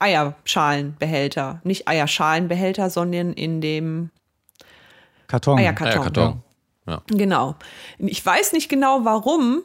Eierschalenbehälter. 0.00 1.60
Nicht 1.62 1.86
Eierschalenbehälter, 1.86 2.90
sondern 2.90 3.34
in 3.34 3.60
dem 3.60 4.10
Karton. 5.28 5.58
Eierkarton. 5.58 5.92
Eierkarton. 5.92 6.42
Ja. 6.86 7.02
Genau. 7.08 7.56
Ich 7.98 8.24
weiß 8.24 8.52
nicht 8.52 8.68
genau 8.68 9.04
warum. 9.04 9.62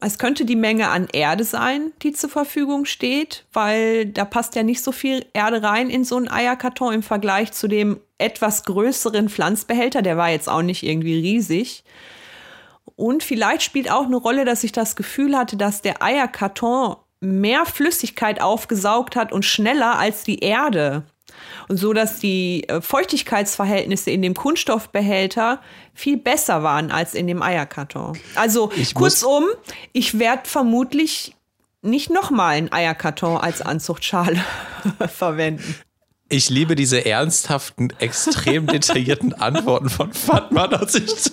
Es 0.00 0.18
könnte 0.18 0.44
die 0.44 0.56
Menge 0.56 0.88
an 0.88 1.08
Erde 1.12 1.44
sein, 1.44 1.92
die 2.02 2.12
zur 2.12 2.28
Verfügung 2.28 2.84
steht, 2.84 3.46
weil 3.52 4.06
da 4.06 4.24
passt 4.24 4.54
ja 4.54 4.62
nicht 4.62 4.82
so 4.82 4.92
viel 4.92 5.24
Erde 5.32 5.62
rein 5.62 5.88
in 5.88 6.04
so 6.04 6.16
einen 6.16 6.28
Eierkarton 6.28 6.94
im 6.94 7.02
Vergleich 7.02 7.52
zu 7.52 7.68
dem 7.68 8.00
etwas 8.18 8.64
größeren 8.64 9.28
Pflanzbehälter. 9.28 10.02
Der 10.02 10.16
war 10.16 10.30
jetzt 10.30 10.48
auch 10.48 10.62
nicht 10.62 10.82
irgendwie 10.82 11.18
riesig. 11.20 11.84
Und 12.96 13.22
vielleicht 13.22 13.62
spielt 13.62 13.90
auch 13.90 14.04
eine 14.04 14.16
Rolle, 14.16 14.44
dass 14.44 14.64
ich 14.64 14.72
das 14.72 14.94
Gefühl 14.96 15.36
hatte, 15.36 15.56
dass 15.56 15.80
der 15.80 16.02
Eierkarton 16.02 16.96
mehr 17.20 17.64
Flüssigkeit 17.64 18.42
aufgesaugt 18.42 19.16
hat 19.16 19.32
und 19.32 19.44
schneller 19.44 19.98
als 19.98 20.24
die 20.24 20.40
Erde 20.40 21.04
und 21.68 21.76
so, 21.76 21.92
dass 21.92 22.18
die 22.18 22.68
äh, 22.68 22.80
Feuchtigkeitsverhältnisse 22.80 24.10
in 24.10 24.22
dem 24.22 24.34
Kunststoffbehälter 24.34 25.60
viel 25.94 26.16
besser 26.16 26.62
waren 26.62 26.90
als 26.90 27.14
in 27.14 27.26
dem 27.26 27.42
Eierkarton. 27.42 28.18
Also 28.34 28.70
ich 28.76 28.94
kurzum, 28.94 29.44
ich 29.92 30.18
werde 30.18 30.42
vermutlich 30.44 31.34
nicht 31.82 32.10
nochmal 32.10 32.56
einen 32.56 32.72
Eierkarton 32.72 33.36
als 33.36 33.62
Anzuchtschale 33.62 34.42
verwenden. 35.08 35.76
Ich 36.34 36.50
liebe 36.50 36.74
diese 36.74 37.06
ernsthaften, 37.06 37.92
extrem 38.00 38.66
detaillierten 38.74 39.34
Antworten 39.34 39.88
von 39.88 40.12
Fatma. 40.12 40.64
Also 40.64 40.98
ich, 40.98 41.32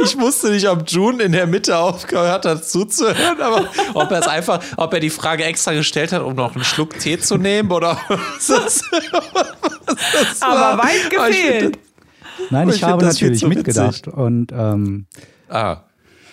ich 0.00 0.16
wusste 0.16 0.50
nicht, 0.50 0.68
ob 0.68 0.88
June 0.88 1.20
in 1.24 1.32
der 1.32 1.48
Mitte 1.48 1.76
aufgehört 1.76 2.46
hat 2.46 2.64
zuzuhören, 2.64 3.40
aber 3.40 3.68
ob 3.94 4.12
er 4.12 4.20
es 4.20 4.28
einfach, 4.28 4.62
ob 4.76 4.94
er 4.94 5.00
die 5.00 5.10
Frage 5.10 5.42
extra 5.42 5.72
gestellt 5.72 6.12
hat, 6.12 6.22
um 6.22 6.36
noch 6.36 6.54
einen 6.54 6.64
Schluck 6.64 7.00
Tee 7.00 7.18
zu 7.18 7.36
nehmen 7.36 7.72
oder 7.72 7.98
was 8.08 8.46
das, 8.46 8.84
was 9.32 10.12
das 10.12 10.42
Aber 10.42 10.84
weit 10.84 11.10
gefehlt. 11.10 11.78
Nein, 12.50 12.68
ich, 12.68 12.76
ich 12.76 12.84
habe 12.84 13.04
natürlich 13.04 13.44
mitgedacht 13.44 14.06
und 14.06 14.52
ähm, 14.52 15.06
ah. 15.48 15.78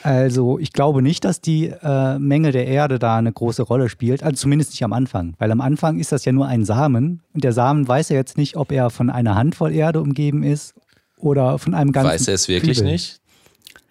Also 0.06 0.60
ich 0.60 0.72
glaube 0.72 1.02
nicht, 1.02 1.26
dass 1.26 1.42
die 1.42 1.66
äh, 1.66 2.20
Menge 2.20 2.52
der 2.52 2.68
Erde 2.68 3.00
da 3.00 3.18
eine 3.18 3.34
große 3.34 3.64
Rolle 3.64 3.90
spielt. 3.90 4.22
Also 4.22 4.36
zumindest 4.36 4.70
nicht 4.70 4.84
am 4.84 4.94
Anfang. 4.94 5.34
Weil 5.40 5.52
am 5.52 5.62
Anfang 5.62 5.98
ist 5.98 6.12
das 6.12 6.26
ja 6.26 6.32
nur 6.32 6.46
ein 6.46 6.64
Samen. 6.64 7.24
Und 7.34 7.44
der 7.44 7.54
Samen 7.54 7.88
weiß 7.88 8.10
ja 8.10 8.16
jetzt 8.16 8.38
nicht, 8.38 8.56
ob 8.56 8.72
er 8.72 8.92
von 8.92 9.10
einer 9.10 9.34
Handvoll 9.34 9.74
Erde 9.74 10.02
umgeben 10.02 10.44
ist 10.44 10.76
oder 11.18 11.58
von 11.58 11.74
einem 11.74 11.92
ganzen. 11.92 12.12
Weiß 12.12 12.28
er 12.28 12.36
es 12.36 12.48
wirklich 12.48 12.78
Zwiebel. 12.78 12.92
nicht? 12.92 13.20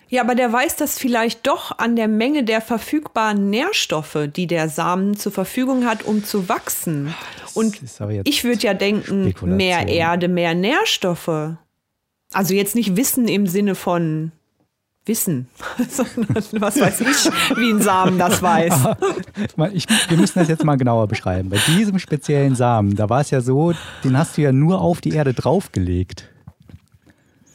Ja, 0.09 0.23
aber 0.23 0.37
der 0.37 0.53
weiß 0.53 0.77
das 0.77 1.01
vielleicht 1.01 1.49
doch 1.49 1.79
an 1.79 1.97
der 1.97 2.07
Menge 2.07 2.45
der 2.45 2.61
verfügbaren 2.61 3.51
Nährstoffe, 3.51 4.29
die 4.37 4.47
der 4.47 4.69
Samen 4.69 5.17
zur 5.17 5.33
Verfügung 5.33 5.85
hat, 5.85 6.05
um 6.05 6.23
zu 6.23 6.49
wachsen. 6.49 7.13
Das 7.41 7.57
Und 7.57 7.81
ich 8.23 8.45
würde 8.45 8.63
ja 8.63 8.75
denken, 8.75 9.35
mehr 9.43 9.89
Erde, 9.89 10.29
mehr 10.29 10.55
Nährstoffe. 10.55 11.57
Also 12.33 12.55
jetzt 12.55 12.77
nicht 12.77 12.97
Wissen 12.97 13.27
im 13.27 13.49
Sinne 13.49 13.75
von 13.75 14.31
Wissen, 15.07 15.49
sondern 15.89 16.45
was 16.53 16.81
weiß 16.81 17.01
ich, 17.03 17.57
wie 17.57 17.71
ein 17.71 17.83
Samen 17.83 18.19
das 18.19 18.41
weiß. 18.41 18.75
ich, 19.73 19.87
wir 20.09 20.17
müssen 20.17 20.39
das 20.39 20.49
jetzt 20.49 20.65
mal 20.65 20.77
genauer 20.77 21.09
beschreiben. 21.09 21.51
Bei 21.51 21.59
diesem 21.67 21.99
speziellen 21.99 22.55
Samen, 22.55 22.97
da 22.97 23.11
war 23.11 23.21
es 23.21 23.31
ja 23.31 23.43
so, 23.43 23.75
den 24.03 24.17
hast 24.17 24.39
du 24.39 24.43
ja 24.43 24.53
nur 24.53 24.81
auf 24.81 25.03
die 25.03 25.11
Erde 25.11 25.35
draufgelegt. 25.35 26.31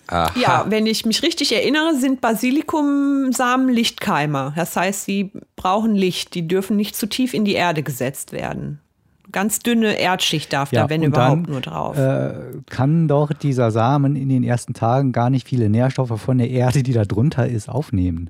Aha. 0.09 0.31
Ja, 0.39 0.65
wenn 0.69 0.87
ich 0.87 1.05
mich 1.05 1.21
richtig 1.21 1.53
erinnere, 1.53 1.95
sind 1.95 2.19
Basilikumsamen 2.19 3.69
Lichtkeimer. 3.69 4.53
Das 4.55 4.75
heißt, 4.75 5.05
sie 5.05 5.31
brauchen 5.55 5.95
Licht. 5.95 6.33
Die 6.33 6.47
dürfen 6.47 6.77
nicht 6.77 6.95
zu 6.95 7.07
tief 7.07 7.33
in 7.33 7.45
die 7.45 7.53
Erde 7.53 7.83
gesetzt 7.83 8.31
werden. 8.31 8.79
Ganz 9.31 9.59
dünne 9.59 9.99
Erdschicht 9.99 10.51
darf 10.53 10.71
ja, 10.71 10.83
da, 10.83 10.89
wenn 10.89 11.03
überhaupt, 11.03 11.45
dann, 11.45 11.51
nur 11.51 11.61
drauf. 11.61 11.97
Äh, 11.97 12.33
kann 12.69 13.07
doch 13.07 13.31
dieser 13.31 13.71
Samen 13.71 14.15
in 14.15 14.29
den 14.29 14.43
ersten 14.43 14.73
Tagen 14.73 15.11
gar 15.11 15.29
nicht 15.29 15.47
viele 15.47 15.69
Nährstoffe 15.69 16.19
von 16.19 16.37
der 16.37 16.49
Erde, 16.49 16.83
die 16.83 16.93
da 16.93 17.05
drunter 17.05 17.47
ist, 17.47 17.69
aufnehmen. 17.69 18.29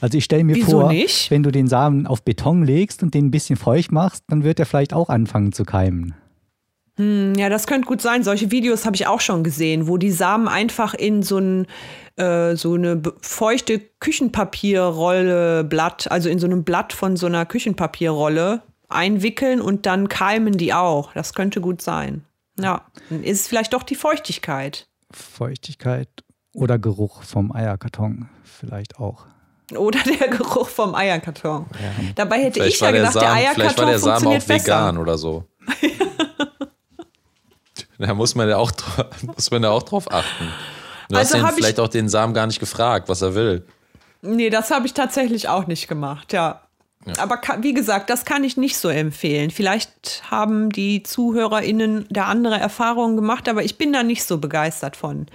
Also 0.00 0.16
ich 0.18 0.24
stelle 0.24 0.44
mir 0.44 0.56
Wieso 0.56 0.82
vor, 0.82 0.92
nicht? 0.92 1.30
wenn 1.30 1.42
du 1.42 1.50
den 1.50 1.66
Samen 1.66 2.06
auf 2.06 2.22
Beton 2.22 2.64
legst 2.64 3.02
und 3.02 3.14
den 3.14 3.26
ein 3.26 3.30
bisschen 3.30 3.56
feucht 3.56 3.92
machst, 3.92 4.24
dann 4.28 4.44
wird 4.44 4.58
er 4.58 4.66
vielleicht 4.66 4.94
auch 4.94 5.08
anfangen 5.08 5.52
zu 5.52 5.64
keimen. 5.64 6.14
Hm, 6.96 7.34
ja, 7.36 7.48
das 7.48 7.66
könnte 7.66 7.86
gut 7.88 8.02
sein. 8.02 8.22
Solche 8.22 8.50
Videos 8.50 8.84
habe 8.84 8.96
ich 8.96 9.06
auch 9.06 9.20
schon 9.20 9.44
gesehen, 9.44 9.88
wo 9.88 9.96
die 9.96 10.10
Samen 10.10 10.48
einfach 10.48 10.94
in 10.94 11.22
so, 11.22 11.38
ein, 11.38 11.66
äh, 12.16 12.54
so 12.54 12.74
eine 12.74 13.02
feuchte 13.20 13.78
Küchenpapierrolle 13.78 15.64
Blatt, 15.64 16.10
also 16.10 16.28
in 16.28 16.38
so 16.38 16.46
einem 16.46 16.64
Blatt 16.64 16.92
von 16.92 17.16
so 17.16 17.26
einer 17.26 17.46
Küchenpapierrolle 17.46 18.62
einwickeln 18.88 19.60
und 19.60 19.86
dann 19.86 20.08
keimen 20.08 20.56
die 20.58 20.74
auch. 20.74 21.12
Das 21.14 21.34
könnte 21.34 21.60
gut 21.60 21.80
sein. 21.80 22.24
Ja, 22.60 22.82
dann 23.08 23.22
ist 23.24 23.40
es 23.40 23.48
vielleicht 23.48 23.72
doch 23.72 23.82
die 23.82 23.94
Feuchtigkeit. 23.94 24.86
Feuchtigkeit 25.10 26.08
oder 26.54 26.78
Geruch 26.78 27.22
vom 27.22 27.52
Eierkarton 27.52 28.28
vielleicht 28.44 28.98
auch. 28.98 29.26
Oder 29.74 30.00
der 30.00 30.28
Geruch 30.28 30.68
vom 30.68 30.94
Eierkarton. 30.94 31.66
Ja. 31.72 32.04
Dabei 32.14 32.42
hätte 32.42 32.60
vielleicht 32.60 32.74
ich 32.74 32.80
ja 32.80 32.90
gedacht, 32.90 33.14
der, 33.14 33.22
Samen, 33.22 33.26
der 33.26 33.34
Eierkarton 33.34 33.64
vielleicht 33.64 33.78
war 33.78 33.86
der 33.86 33.98
Samen 33.98 34.26
auch 34.26 34.48
vegan 34.48 34.98
oder 34.98 35.16
so. 35.16 35.44
Da 38.02 38.14
muss 38.14 38.34
man 38.34 38.48
ja 38.48 38.56
auch, 38.56 38.72
muss 39.36 39.50
man 39.50 39.62
ja 39.62 39.70
auch 39.70 39.84
drauf 39.84 40.10
achten. 40.10 40.48
Du 41.08 41.16
also 41.16 41.40
hast 41.40 41.52
ihn 41.52 41.56
vielleicht 41.56 41.80
auch 41.80 41.88
den 41.88 42.08
Samen 42.08 42.34
gar 42.34 42.46
nicht 42.46 42.58
gefragt, 42.58 43.08
was 43.08 43.22
er 43.22 43.34
will. 43.34 43.64
Nee, 44.22 44.50
das 44.50 44.70
habe 44.70 44.86
ich 44.86 44.94
tatsächlich 44.94 45.48
auch 45.48 45.66
nicht 45.66 45.88
gemacht, 45.88 46.32
ja. 46.32 46.62
ja. 47.06 47.12
Aber 47.18 47.40
wie 47.60 47.74
gesagt, 47.74 48.10
das 48.10 48.24
kann 48.24 48.44
ich 48.44 48.56
nicht 48.56 48.76
so 48.76 48.88
empfehlen. 48.88 49.50
Vielleicht 49.50 50.22
haben 50.30 50.70
die 50.70 51.02
ZuhörerInnen 51.02 52.06
da 52.10 52.24
andere 52.24 52.58
Erfahrungen 52.58 53.16
gemacht, 53.16 53.48
aber 53.48 53.62
ich 53.62 53.78
bin 53.78 53.92
da 53.92 54.02
nicht 54.02 54.24
so 54.24 54.38
begeistert 54.38 54.96
von. 54.96 55.26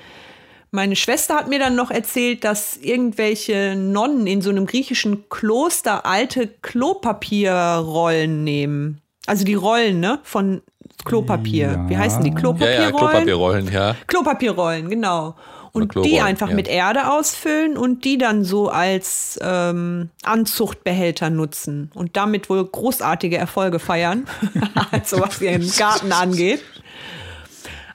Meine 0.72 0.98
Schwester 0.98 1.36
hat 1.36 1.48
mir 1.48 1.60
dann 1.60 1.76
noch 1.76 1.92
erzählt, 1.92 2.44
dass 2.44 2.76
irgendwelche 2.78 3.76
Nonnen 3.78 4.28
in 4.28 4.42
so 4.42 4.50
einem 4.50 4.66
griechischen 4.66 5.30
Kloster 5.30 6.06
alte 6.06 6.48
Klopapierrollen 6.48 8.44
nehmen. 8.44 9.02
Also 9.26 9.46
die 9.46 9.54
Rollen, 9.54 10.00
ne? 10.00 10.20
Von 10.24 10.62
Klopapier. 11.08 11.72
Ja. 11.72 11.90
Wie 11.90 11.98
heißen 11.98 12.24
die? 12.24 12.34
Klopapierrollen? 12.34 12.82
Ja, 12.82 12.90
ja, 12.90 12.92
Klopapierrollen, 12.92 13.72
ja. 13.72 13.96
Klopapierrollen, 14.08 14.90
genau. 14.90 15.36
Und 15.74 15.94
die 16.06 16.22
einfach 16.22 16.50
ja. 16.50 16.56
mit 16.56 16.68
Erde 16.68 17.12
ausfüllen 17.12 17.78
und 17.78 18.04
die 18.04 18.18
dann 18.18 18.44
so 18.44 18.70
als 18.70 19.40
ähm, 19.44 20.10
Anzuchtbehälter 20.24 21.30
nutzen 21.30 21.92
und 21.94 22.18
damit 22.18 22.50
wohl 22.50 22.66
großartige 22.66 23.38
Erfolge 23.38 23.78
feiern, 23.78 24.26
also 24.92 25.20
was 25.20 25.40
ihren 25.40 25.70
Garten 25.78 26.12
angeht. 26.12 26.64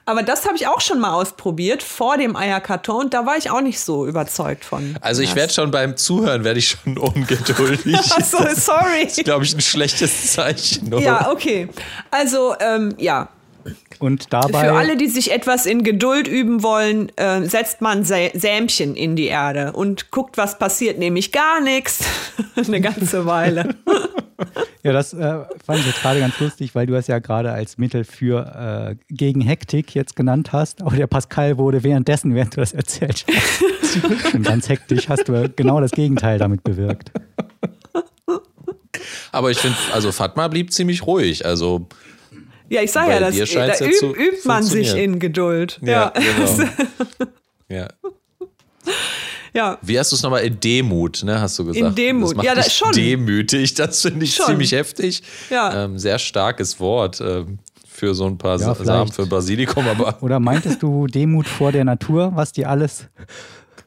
Aber 0.05 0.21
das 0.23 0.45
habe 0.45 0.55
ich 0.55 0.67
auch 0.67 0.81
schon 0.81 0.99
mal 0.99 1.13
ausprobiert 1.13 1.81
vor 1.81 2.17
dem 2.17 2.35
Eierkarton 2.35 3.05
und 3.05 3.13
da 3.13 3.25
war 3.25 3.37
ich 3.37 3.49
auch 3.49 3.61
nicht 3.61 3.79
so 3.79 4.05
überzeugt 4.05 4.65
von. 4.65 4.97
Also 5.01 5.21
ich 5.21 5.33
werde 5.35 5.53
schon 5.53 5.71
beim 5.71 5.95
Zuhören 5.95 6.43
werde 6.43 6.59
ich 6.59 6.69
schon 6.69 6.97
ungeduldig. 6.97 7.97
so, 8.23 8.37
sorry. 8.55 9.05
Das 9.05 9.17
ist, 9.17 9.23
glaube 9.23 9.45
ich, 9.45 9.55
ein 9.55 9.61
schlechtes 9.61 10.33
Zeichen. 10.33 10.93
Oder? 10.93 11.03
Ja, 11.03 11.31
okay. 11.31 11.69
Also 12.11 12.55
ähm, 12.59 12.95
ja, 12.97 13.29
und 13.99 14.33
dabei. 14.33 14.65
Für 14.65 14.73
alle, 14.73 14.97
die 14.97 15.07
sich 15.07 15.31
etwas 15.31 15.65
in 15.65 15.83
Geduld 15.83 16.27
üben 16.27 16.63
wollen, 16.63 17.09
äh, 17.17 17.45
setzt 17.45 17.81
man 17.81 18.03
Sä 18.03 18.31
Sämchen 18.33 18.95
in 18.95 19.15
die 19.15 19.27
Erde 19.27 19.71
und 19.71 20.11
guckt, 20.11 20.37
was 20.37 20.59
passiert, 20.59 20.99
nämlich 20.99 21.31
gar 21.31 21.61
nichts. 21.61 22.03
Eine 22.55 22.81
ganze 22.81 23.25
Weile. 23.25 23.75
ja, 24.83 24.91
das 24.91 25.13
äh, 25.13 25.39
fand 25.65 25.79
ich 25.79 25.85
jetzt 25.85 26.01
gerade 26.01 26.19
ganz 26.19 26.37
lustig, 26.39 26.75
weil 26.75 26.85
du 26.85 26.95
es 26.95 27.07
ja 27.07 27.19
gerade 27.19 27.51
als 27.51 27.77
Mittel 27.77 28.03
für 28.03 28.89
äh, 28.89 28.95
gegen 29.09 29.39
Hektik 29.39 29.95
jetzt 29.95 30.15
genannt 30.15 30.51
hast. 30.51 30.81
Aber 30.81 30.95
der 30.95 31.07
Pascal 31.07 31.57
wurde 31.57 31.83
währenddessen, 31.83 32.35
während 32.35 32.57
du 32.57 32.59
das 32.59 32.73
erzählt 32.73 33.25
hast, 33.27 34.31
schon 34.31 34.43
ganz 34.43 34.67
hektisch, 34.67 35.07
hast 35.07 35.29
du 35.29 35.49
genau 35.55 35.79
das 35.79 35.91
Gegenteil 35.91 36.37
damit 36.37 36.63
bewirkt. 36.63 37.11
Aber 39.31 39.51
ich 39.51 39.57
finde, 39.57 39.77
also 39.93 40.11
Fatma 40.11 40.49
blieb 40.49 40.71
ziemlich 40.73 41.07
ruhig. 41.07 41.45
Also 41.45 41.87
ja, 42.69 42.81
ich 42.81 42.91
sage 42.91 43.11
ja, 43.11 43.19
das, 43.19 43.35
da 43.35 43.85
üb, 43.85 44.17
übt 44.17 44.45
man 44.45 44.63
sich 44.63 44.95
in 44.95 45.19
Geduld. 45.19 45.79
Ja, 45.81 46.11
ja. 46.13 46.13
genau. 46.13 46.69
ja. 47.69 47.87
Ja. 49.53 49.77
Wie 49.81 49.99
hast 49.99 50.11
du 50.11 50.15
es 50.15 50.23
nochmal? 50.23 50.43
In 50.43 50.59
Demut, 50.59 51.23
ne, 51.23 51.39
hast 51.39 51.57
du 51.59 51.65
gesagt. 51.65 51.85
In 51.85 51.95
Demut, 51.95 52.29
das 52.29 52.35
macht 52.35 52.45
ja, 52.45 52.55
das 52.55 52.73
schon. 52.73 52.91
Demütig, 52.91 53.75
das 53.75 54.01
finde 54.01 54.25
ich 54.25 54.35
schon. 54.35 54.47
ziemlich 54.47 54.71
heftig. 54.71 55.21
Ja. 55.49 55.85
Ähm, 55.85 55.99
sehr 55.99 56.17
starkes 56.17 56.79
Wort 56.79 57.21
ähm, 57.21 57.59
für 57.87 58.15
so 58.15 58.25
ein 58.25 58.37
paar 58.37 58.59
ja, 58.59 58.73
Samen 58.73 59.11
für 59.11 59.27
Basilikum. 59.27 59.87
Aber 59.87 60.17
Oder 60.21 60.39
meintest 60.39 60.81
du 60.81 61.05
Demut 61.07 61.47
vor 61.47 61.71
der 61.71 61.85
Natur, 61.85 62.31
was 62.35 62.51
dir 62.51 62.69
alles 62.69 63.07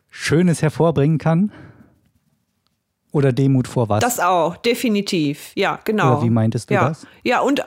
Schönes 0.09 0.63
hervorbringen 0.63 1.19
kann? 1.19 1.53
Oder 3.11 3.33
Demut 3.33 3.67
vor 3.67 3.89
was? 3.89 4.01
Das 4.01 4.21
auch, 4.21 4.57
definitiv. 4.57 5.53
Ja, 5.57 5.81
genau. 5.85 6.19
Oder 6.19 6.23
wie 6.23 6.31
meintest 6.31 6.71
du 6.71 6.75
ja. 6.75 6.89
das? 6.89 7.07
Ja, 7.25 7.41
und 7.41 7.65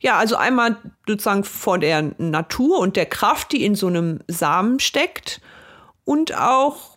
ja, 0.00 0.18
also 0.18 0.36
einmal 0.36 0.76
sozusagen 1.06 1.44
vor 1.44 1.78
der 1.78 2.12
Natur 2.18 2.78
und 2.78 2.96
der 2.96 3.06
Kraft, 3.06 3.52
die 3.52 3.64
in 3.64 3.74
so 3.74 3.86
einem 3.86 4.20
Samen 4.28 4.80
steckt 4.80 5.40
und 6.04 6.36
auch 6.36 6.91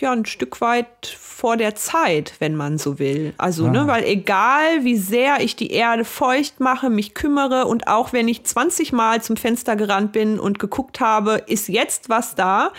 ja 0.00 0.12
ein 0.12 0.26
Stück 0.26 0.60
weit 0.60 1.06
vor 1.18 1.56
der 1.56 1.74
Zeit, 1.74 2.34
wenn 2.38 2.56
man 2.56 2.78
so 2.78 2.98
will. 2.98 3.34
Also, 3.36 3.68
ne, 3.68 3.80
ah. 3.80 3.82
ne, 3.82 3.88
weil 3.88 4.04
egal 4.04 4.84
wie 4.84 4.96
sehr 4.96 5.40
ich 5.40 5.56
die 5.56 5.72
Erde 5.72 6.04
feucht 6.04 6.60
mache, 6.60 6.90
mich 6.90 7.14
kümmere 7.14 7.66
und 7.66 7.88
auch 7.88 8.12
wenn 8.12 8.28
ich 8.28 8.44
20 8.44 8.92
Mal 8.92 9.22
zum 9.22 9.36
Fenster 9.36 9.76
gerannt 9.76 10.12
bin 10.12 10.38
und 10.38 10.58
geguckt 10.58 11.00
habe, 11.00 11.42
ist 11.46 11.68
jetzt 11.68 12.08
was 12.08 12.34
da, 12.34 12.72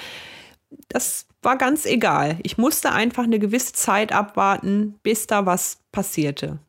das 0.89 1.27
war 1.41 1.57
ganz 1.57 1.85
egal. 1.85 2.37
Ich 2.43 2.57
musste 2.57 2.91
einfach 2.91 3.23
eine 3.23 3.39
gewisse 3.39 3.73
Zeit 3.73 4.11
abwarten, 4.11 4.95
bis 5.03 5.27
da 5.27 5.45
was 5.45 5.79
passierte. 5.91 6.59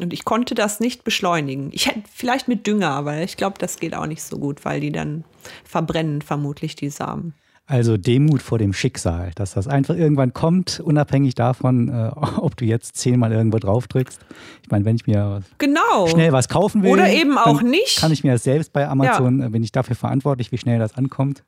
Und 0.00 0.12
ich 0.12 0.24
konnte 0.24 0.56
das 0.56 0.80
nicht 0.80 1.04
beschleunigen. 1.04 1.70
Ich 1.72 1.86
hätte 1.86 2.02
vielleicht 2.12 2.48
mit 2.48 2.66
Dünger, 2.66 2.90
aber 2.90 3.22
ich 3.22 3.36
glaube, 3.36 3.58
das 3.58 3.78
geht 3.78 3.94
auch 3.94 4.06
nicht 4.06 4.22
so 4.22 4.38
gut, 4.38 4.64
weil 4.64 4.80
die 4.80 4.90
dann 4.90 5.24
verbrennen, 5.64 6.20
vermutlich 6.20 6.74
die 6.74 6.90
Samen. 6.90 7.34
Also 7.66 7.96
Demut 7.96 8.42
vor 8.42 8.58
dem 8.58 8.74
Schicksal, 8.74 9.30
dass 9.36 9.54
das 9.54 9.66
einfach 9.68 9.96
irgendwann 9.96 10.34
kommt, 10.34 10.80
unabhängig 10.80 11.34
davon, 11.34 11.88
äh, 11.88 12.10
ob 12.36 12.56
du 12.56 12.66
jetzt 12.66 12.96
zehnmal 12.96 13.32
irgendwo 13.32 13.58
drauf 13.58 13.88
drückst. 13.88 14.20
Ich 14.62 14.70
meine, 14.70 14.84
wenn 14.84 14.96
ich 14.96 15.06
mir 15.06 15.42
genau. 15.56 16.06
schnell 16.06 16.32
was 16.32 16.48
kaufen 16.48 16.82
will, 16.82 16.90
oder 16.90 17.08
eben 17.08 17.38
auch 17.38 17.62
nicht, 17.62 18.00
kann 18.00 18.12
ich 18.12 18.22
mir 18.22 18.32
das 18.32 18.44
selbst 18.44 18.72
bei 18.74 18.86
Amazon, 18.86 19.40
ja. 19.40 19.46
Äh, 19.46 19.50
bin 19.50 19.62
ich 19.62 19.72
dafür 19.72 19.96
verantwortlich, 19.96 20.52
wie 20.52 20.58
schnell 20.58 20.78
das 20.78 20.94
ankommt. 20.96 21.42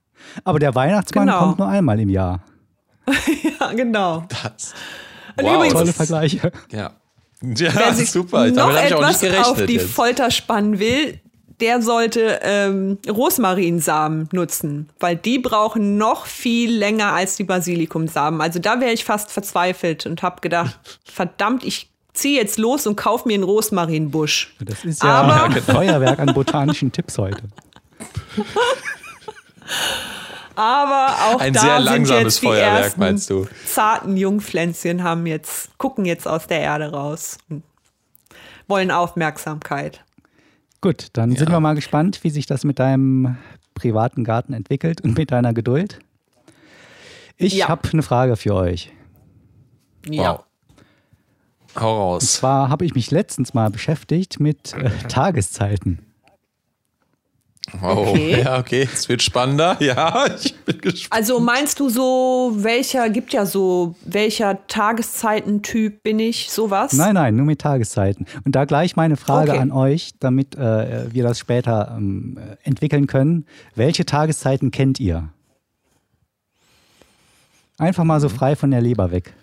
Aber 0.44 0.58
der 0.58 0.74
Weihnachtsmann 0.74 1.26
genau. 1.26 1.38
kommt 1.38 1.58
nur 1.58 1.68
einmal 1.68 2.00
im 2.00 2.08
Jahr. 2.08 2.42
ja, 3.60 3.72
genau. 3.72 4.24
Das. 4.28 4.74
Wow, 5.38 5.56
übrigens, 5.56 5.74
tolle 5.74 5.92
Vergleiche. 5.92 6.52
Ja. 6.72 6.92
Ja, 7.42 7.70
Wer 7.74 7.92
sich 7.92 8.10
super. 8.10 8.46
Noch 8.46 8.72
Damit 8.72 8.92
etwas 8.92 9.22
auf 9.46 9.66
die 9.66 9.74
jetzt. 9.74 9.90
Folter 9.90 10.30
spannen 10.30 10.78
will, 10.78 11.20
der 11.60 11.80
sollte 11.80 12.40
ähm, 12.42 12.98
Rosmarinsamen 13.08 14.28
nutzen, 14.32 14.90
weil 15.00 15.16
die 15.16 15.38
brauchen 15.38 15.96
noch 15.96 16.26
viel 16.26 16.74
länger 16.76 17.12
als 17.12 17.36
die 17.36 17.44
Basilikumsamen. 17.44 18.40
Also 18.40 18.58
da 18.58 18.80
wäre 18.80 18.92
ich 18.92 19.04
fast 19.04 19.30
verzweifelt 19.30 20.06
und 20.06 20.22
habe 20.22 20.40
gedacht, 20.40 20.78
verdammt, 21.04 21.64
ich 21.64 21.90
ziehe 22.12 22.38
jetzt 22.38 22.58
los 22.58 22.86
und 22.86 22.96
kaufe 22.96 23.28
mir 23.28 23.34
einen 23.34 23.42
Rosmarinbusch. 23.44 24.54
Das 24.60 24.84
ist 24.84 25.02
ja 25.02 25.10
Aber, 25.22 25.44
ein 25.44 25.62
Feuerwerk 25.62 26.18
an 26.18 26.32
botanischen 26.34 26.92
Tipps 26.92 27.18
heute. 27.18 27.42
Aber 30.54 31.08
auch 31.26 31.40
ein 31.40 31.52
da 31.52 31.60
sehr 31.60 31.80
langsames 31.80 32.38
Feuerwerk, 32.38 32.96
meinst 32.96 33.28
du? 33.28 33.46
Zarten 33.66 34.16
Jungpflänzchen 34.16 35.02
haben 35.02 35.26
jetzt 35.26 35.76
gucken 35.76 36.06
jetzt 36.06 36.26
aus 36.26 36.46
der 36.46 36.60
Erde 36.60 36.92
raus 36.92 37.36
und 37.50 37.62
wollen 38.66 38.90
Aufmerksamkeit. 38.90 40.02
Gut, 40.80 41.08
dann 41.14 41.32
ja. 41.32 41.38
sind 41.38 41.50
wir 41.50 41.60
mal 41.60 41.74
gespannt, 41.74 42.22
wie 42.22 42.30
sich 42.30 42.46
das 42.46 42.64
mit 42.64 42.78
deinem 42.78 43.36
privaten 43.74 44.24
Garten 44.24 44.52
entwickelt 44.52 45.00
und 45.00 45.16
mit 45.18 45.30
deiner 45.30 45.52
Geduld. 45.52 45.98
Ich 47.36 47.54
ja. 47.54 47.68
habe 47.68 47.88
eine 47.92 48.02
Frage 48.02 48.36
für 48.36 48.54
euch. 48.54 48.92
Ja. 50.08 50.32
Wow. 50.32 50.44
Hau 51.78 51.96
raus. 51.96 52.22
Und 52.22 52.28
zwar 52.28 52.68
habe 52.68 52.84
ich 52.84 52.94
mich 52.94 53.10
letztens 53.10 53.52
mal 53.52 53.70
beschäftigt 53.70 54.40
mit 54.40 54.72
äh, 54.74 54.90
Tageszeiten. 55.08 56.05
Oh, 57.82 58.06
okay. 58.08 58.40
ja, 58.44 58.58
okay, 58.58 58.88
es 58.92 59.08
wird 59.08 59.22
spannender. 59.22 59.76
Ja, 59.86 60.26
ich 60.26 60.54
bin 60.64 60.80
gespannt. 60.80 61.12
Also 61.12 61.38
meinst 61.40 61.80
du 61.80 61.88
so, 61.88 62.52
welcher, 62.56 63.08
gibt 63.10 63.32
ja 63.32 63.46
so, 63.46 63.94
welcher 64.04 64.66
Tageszeitentyp 64.66 66.02
bin 66.02 66.18
ich, 66.18 66.50
sowas? 66.50 66.92
Nein, 66.92 67.14
nein, 67.14 67.36
nur 67.36 67.46
mit 67.46 67.60
Tageszeiten. 67.60 68.26
Und 68.44 68.56
da 68.56 68.64
gleich 68.64 68.96
meine 68.96 69.16
Frage 69.16 69.52
okay. 69.52 69.60
an 69.60 69.70
euch, 69.70 70.12
damit 70.18 70.56
äh, 70.56 71.12
wir 71.12 71.22
das 71.22 71.38
später 71.38 71.94
ähm, 71.96 72.38
entwickeln 72.62 73.06
können. 73.06 73.46
Welche 73.74 74.06
Tageszeiten 74.06 74.70
kennt 74.70 74.98
ihr? 74.98 75.28
Einfach 77.78 78.04
mal 78.04 78.20
so 78.20 78.28
mhm. 78.28 78.34
frei 78.34 78.56
von 78.56 78.70
der 78.70 78.80
Leber 78.80 79.10
weg 79.10 79.34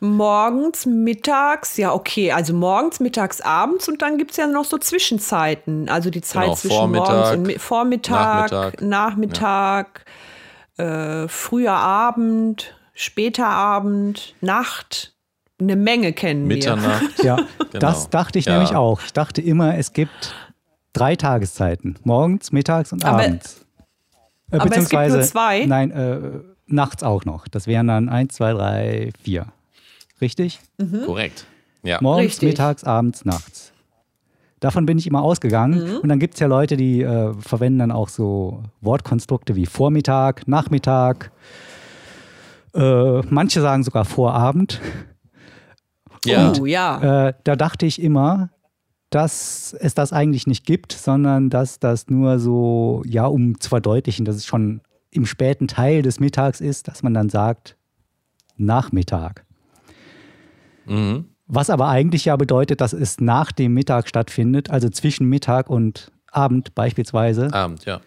morgens, 0.00 0.86
mittags, 0.86 1.76
ja, 1.76 1.92
okay, 1.92 2.32
also 2.32 2.54
morgens, 2.54 3.00
mittags, 3.00 3.40
abends 3.40 3.88
und 3.88 4.02
dann 4.02 4.18
gibt 4.18 4.32
es 4.32 4.36
ja 4.36 4.46
noch 4.46 4.64
so 4.64 4.78
Zwischenzeiten. 4.78 5.88
Also 5.88 6.10
die 6.10 6.20
Zeit 6.20 6.44
genau, 6.44 6.54
zwischen 6.54 6.76
Vormittag, 6.76 7.08
morgens 7.08 7.30
und 7.30 7.42
Mi 7.42 7.58
Vormittag, 7.58 8.52
Nachmittag, 8.52 8.82
Nachmittag 8.82 10.04
ja. 10.78 11.22
äh, 11.24 11.28
früher 11.28 11.72
Abend, 11.72 12.74
später 12.94 13.46
Abend, 13.46 14.34
Nacht. 14.40 15.14
Eine 15.60 15.74
Menge 15.74 16.12
kennen 16.12 16.46
Mitternacht. 16.46 17.18
wir. 17.18 17.24
Ja, 17.24 17.36
genau. 17.58 17.78
das 17.80 18.10
dachte 18.10 18.38
ich 18.38 18.44
ja. 18.44 18.52
nämlich 18.52 18.76
auch. 18.76 19.00
Ich 19.02 19.12
dachte 19.12 19.42
immer, 19.42 19.76
es 19.76 19.92
gibt 19.92 20.32
drei 20.92 21.16
Tageszeiten. 21.16 21.98
Morgens, 22.04 22.52
mittags 22.52 22.92
und 22.92 23.04
aber, 23.04 23.24
abends. 23.24 23.66
Äh, 24.52 24.58
aber 24.58 24.76
es 24.76 24.88
gibt 24.88 25.08
nur 25.08 25.20
zwei? 25.22 25.66
Nein, 25.66 25.90
äh, 25.90 26.20
nachts 26.66 27.02
auch 27.02 27.24
noch. 27.24 27.48
Das 27.48 27.66
wären 27.66 27.88
dann 27.88 28.08
eins, 28.08 28.34
zwei, 28.34 28.52
drei, 28.52 29.10
vier 29.20 29.46
richtig? 30.20 30.60
Mhm. 30.78 31.02
Korrekt. 31.04 31.46
Ja. 31.82 31.98
Morgens, 32.00 32.26
richtig. 32.26 32.50
mittags, 32.50 32.84
abends, 32.84 33.24
nachts. 33.24 33.72
Davon 34.60 34.86
bin 34.86 34.98
ich 34.98 35.06
immer 35.06 35.22
ausgegangen. 35.22 35.84
Mhm. 35.84 35.96
Und 35.98 36.08
dann 36.08 36.18
gibt 36.18 36.34
es 36.34 36.40
ja 36.40 36.46
Leute, 36.46 36.76
die 36.76 37.02
äh, 37.02 37.32
verwenden 37.34 37.78
dann 37.78 37.92
auch 37.92 38.08
so 38.08 38.62
Wortkonstrukte 38.80 39.54
wie 39.54 39.66
Vormittag, 39.66 40.48
Nachmittag. 40.48 41.30
Äh, 42.74 43.20
manche 43.30 43.60
sagen 43.60 43.84
sogar 43.84 44.04
Vorabend. 44.04 44.80
Ja. 46.24 46.48
Und, 46.48 46.60
oh, 46.60 46.66
ja. 46.66 47.28
Äh, 47.28 47.34
da 47.44 47.54
dachte 47.54 47.86
ich 47.86 48.02
immer, 48.02 48.50
dass 49.10 49.74
es 49.78 49.94
das 49.94 50.12
eigentlich 50.12 50.46
nicht 50.46 50.66
gibt, 50.66 50.92
sondern 50.92 51.50
dass 51.50 51.78
das 51.78 52.08
nur 52.08 52.38
so, 52.38 53.02
ja, 53.06 53.26
um 53.26 53.58
zu 53.60 53.68
verdeutlichen, 53.68 54.24
dass 54.24 54.36
es 54.36 54.46
schon 54.46 54.80
im 55.10 55.24
späten 55.24 55.68
Teil 55.68 56.02
des 56.02 56.20
Mittags 56.20 56.60
ist, 56.60 56.88
dass 56.88 57.02
man 57.02 57.14
dann 57.14 57.30
sagt 57.30 57.76
Nachmittag. 58.56 59.46
Mhm. 60.88 61.26
Was 61.46 61.70
aber 61.70 61.88
eigentlich 61.88 62.26
ja 62.26 62.36
bedeutet, 62.36 62.80
dass 62.80 62.92
es 62.92 63.20
nach 63.20 63.52
dem 63.52 63.72
Mittag 63.72 64.08
stattfindet, 64.08 64.70
also 64.70 64.88
zwischen 64.90 65.26
Mittag 65.28 65.70
und 65.70 66.12
Abend 66.30 66.74
beispielsweise. 66.74 67.52
Abend, 67.54 67.84
ja. 67.86 68.00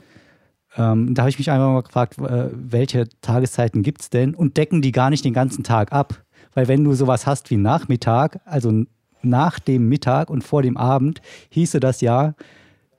Ähm, 0.77 1.13
da 1.13 1.23
habe 1.23 1.29
ich 1.31 1.39
mich 1.39 1.51
einfach 1.51 1.71
mal 1.71 1.81
gefragt, 1.81 2.17
äh, 2.19 2.49
welche 2.53 3.09
Tageszeiten 3.21 3.81
gibt 3.81 4.01
es 4.01 4.09
denn 4.09 4.35
und 4.35 4.57
decken 4.57 4.81
die 4.81 4.91
gar 4.91 5.09
nicht 5.09 5.25
den 5.25 5.33
ganzen 5.33 5.63
Tag 5.63 5.91
ab? 5.91 6.23
Weil 6.53 6.67
wenn 6.67 6.83
du 6.83 6.93
sowas 6.93 7.25
hast 7.25 7.49
wie 7.49 7.57
Nachmittag, 7.57 8.39
also 8.45 8.85
nach 9.21 9.59
dem 9.59 9.89
Mittag 9.89 10.29
und 10.29 10.43
vor 10.43 10.61
dem 10.61 10.77
Abend, 10.77 11.21
hieße 11.49 11.79
das 11.79 12.01
ja, 12.01 12.35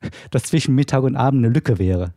dass 0.30 0.44
zwischen 0.44 0.74
Mittag 0.74 1.02
und 1.02 1.16
Abend 1.16 1.44
eine 1.44 1.54
Lücke 1.54 1.78
wäre. 1.78 2.12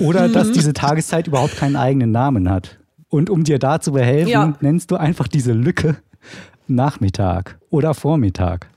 Oder 0.00 0.28
dass 0.28 0.50
diese 0.50 0.72
Tageszeit 0.72 1.28
überhaupt 1.28 1.56
keinen 1.56 1.76
eigenen 1.76 2.10
Namen 2.10 2.50
hat. 2.50 2.79
Und 3.10 3.28
um 3.28 3.44
dir 3.44 3.58
da 3.58 3.80
zu 3.80 3.92
behelfen, 3.92 4.30
ja. 4.30 4.54
nennst 4.60 4.90
du 4.90 4.96
einfach 4.96 5.28
diese 5.28 5.52
Lücke 5.52 5.96
Nachmittag 6.68 7.58
oder 7.68 7.92
Vormittag. 7.94 8.68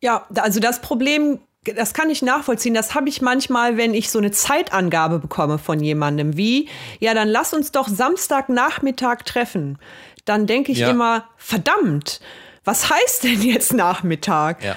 Ja, 0.00 0.26
also 0.36 0.60
das 0.60 0.80
Problem, 0.80 1.40
das 1.64 1.94
kann 1.94 2.10
ich 2.10 2.22
nachvollziehen. 2.22 2.74
Das 2.74 2.94
habe 2.94 3.08
ich 3.08 3.22
manchmal, 3.22 3.76
wenn 3.76 3.94
ich 3.94 4.10
so 4.10 4.18
eine 4.18 4.30
Zeitangabe 4.30 5.18
bekomme 5.18 5.58
von 5.58 5.80
jemandem, 5.80 6.36
wie, 6.36 6.68
ja, 7.00 7.14
dann 7.14 7.28
lass 7.28 7.54
uns 7.54 7.72
doch 7.72 7.88
Samstagnachmittag 7.88 9.22
treffen. 9.24 9.78
Dann 10.26 10.46
denke 10.46 10.72
ich 10.72 10.78
ja. 10.78 10.90
immer, 10.90 11.24
verdammt, 11.36 12.20
was 12.64 12.90
heißt 12.90 13.24
denn 13.24 13.42
jetzt 13.42 13.72
Nachmittag? 13.72 14.62
Ja. 14.62 14.76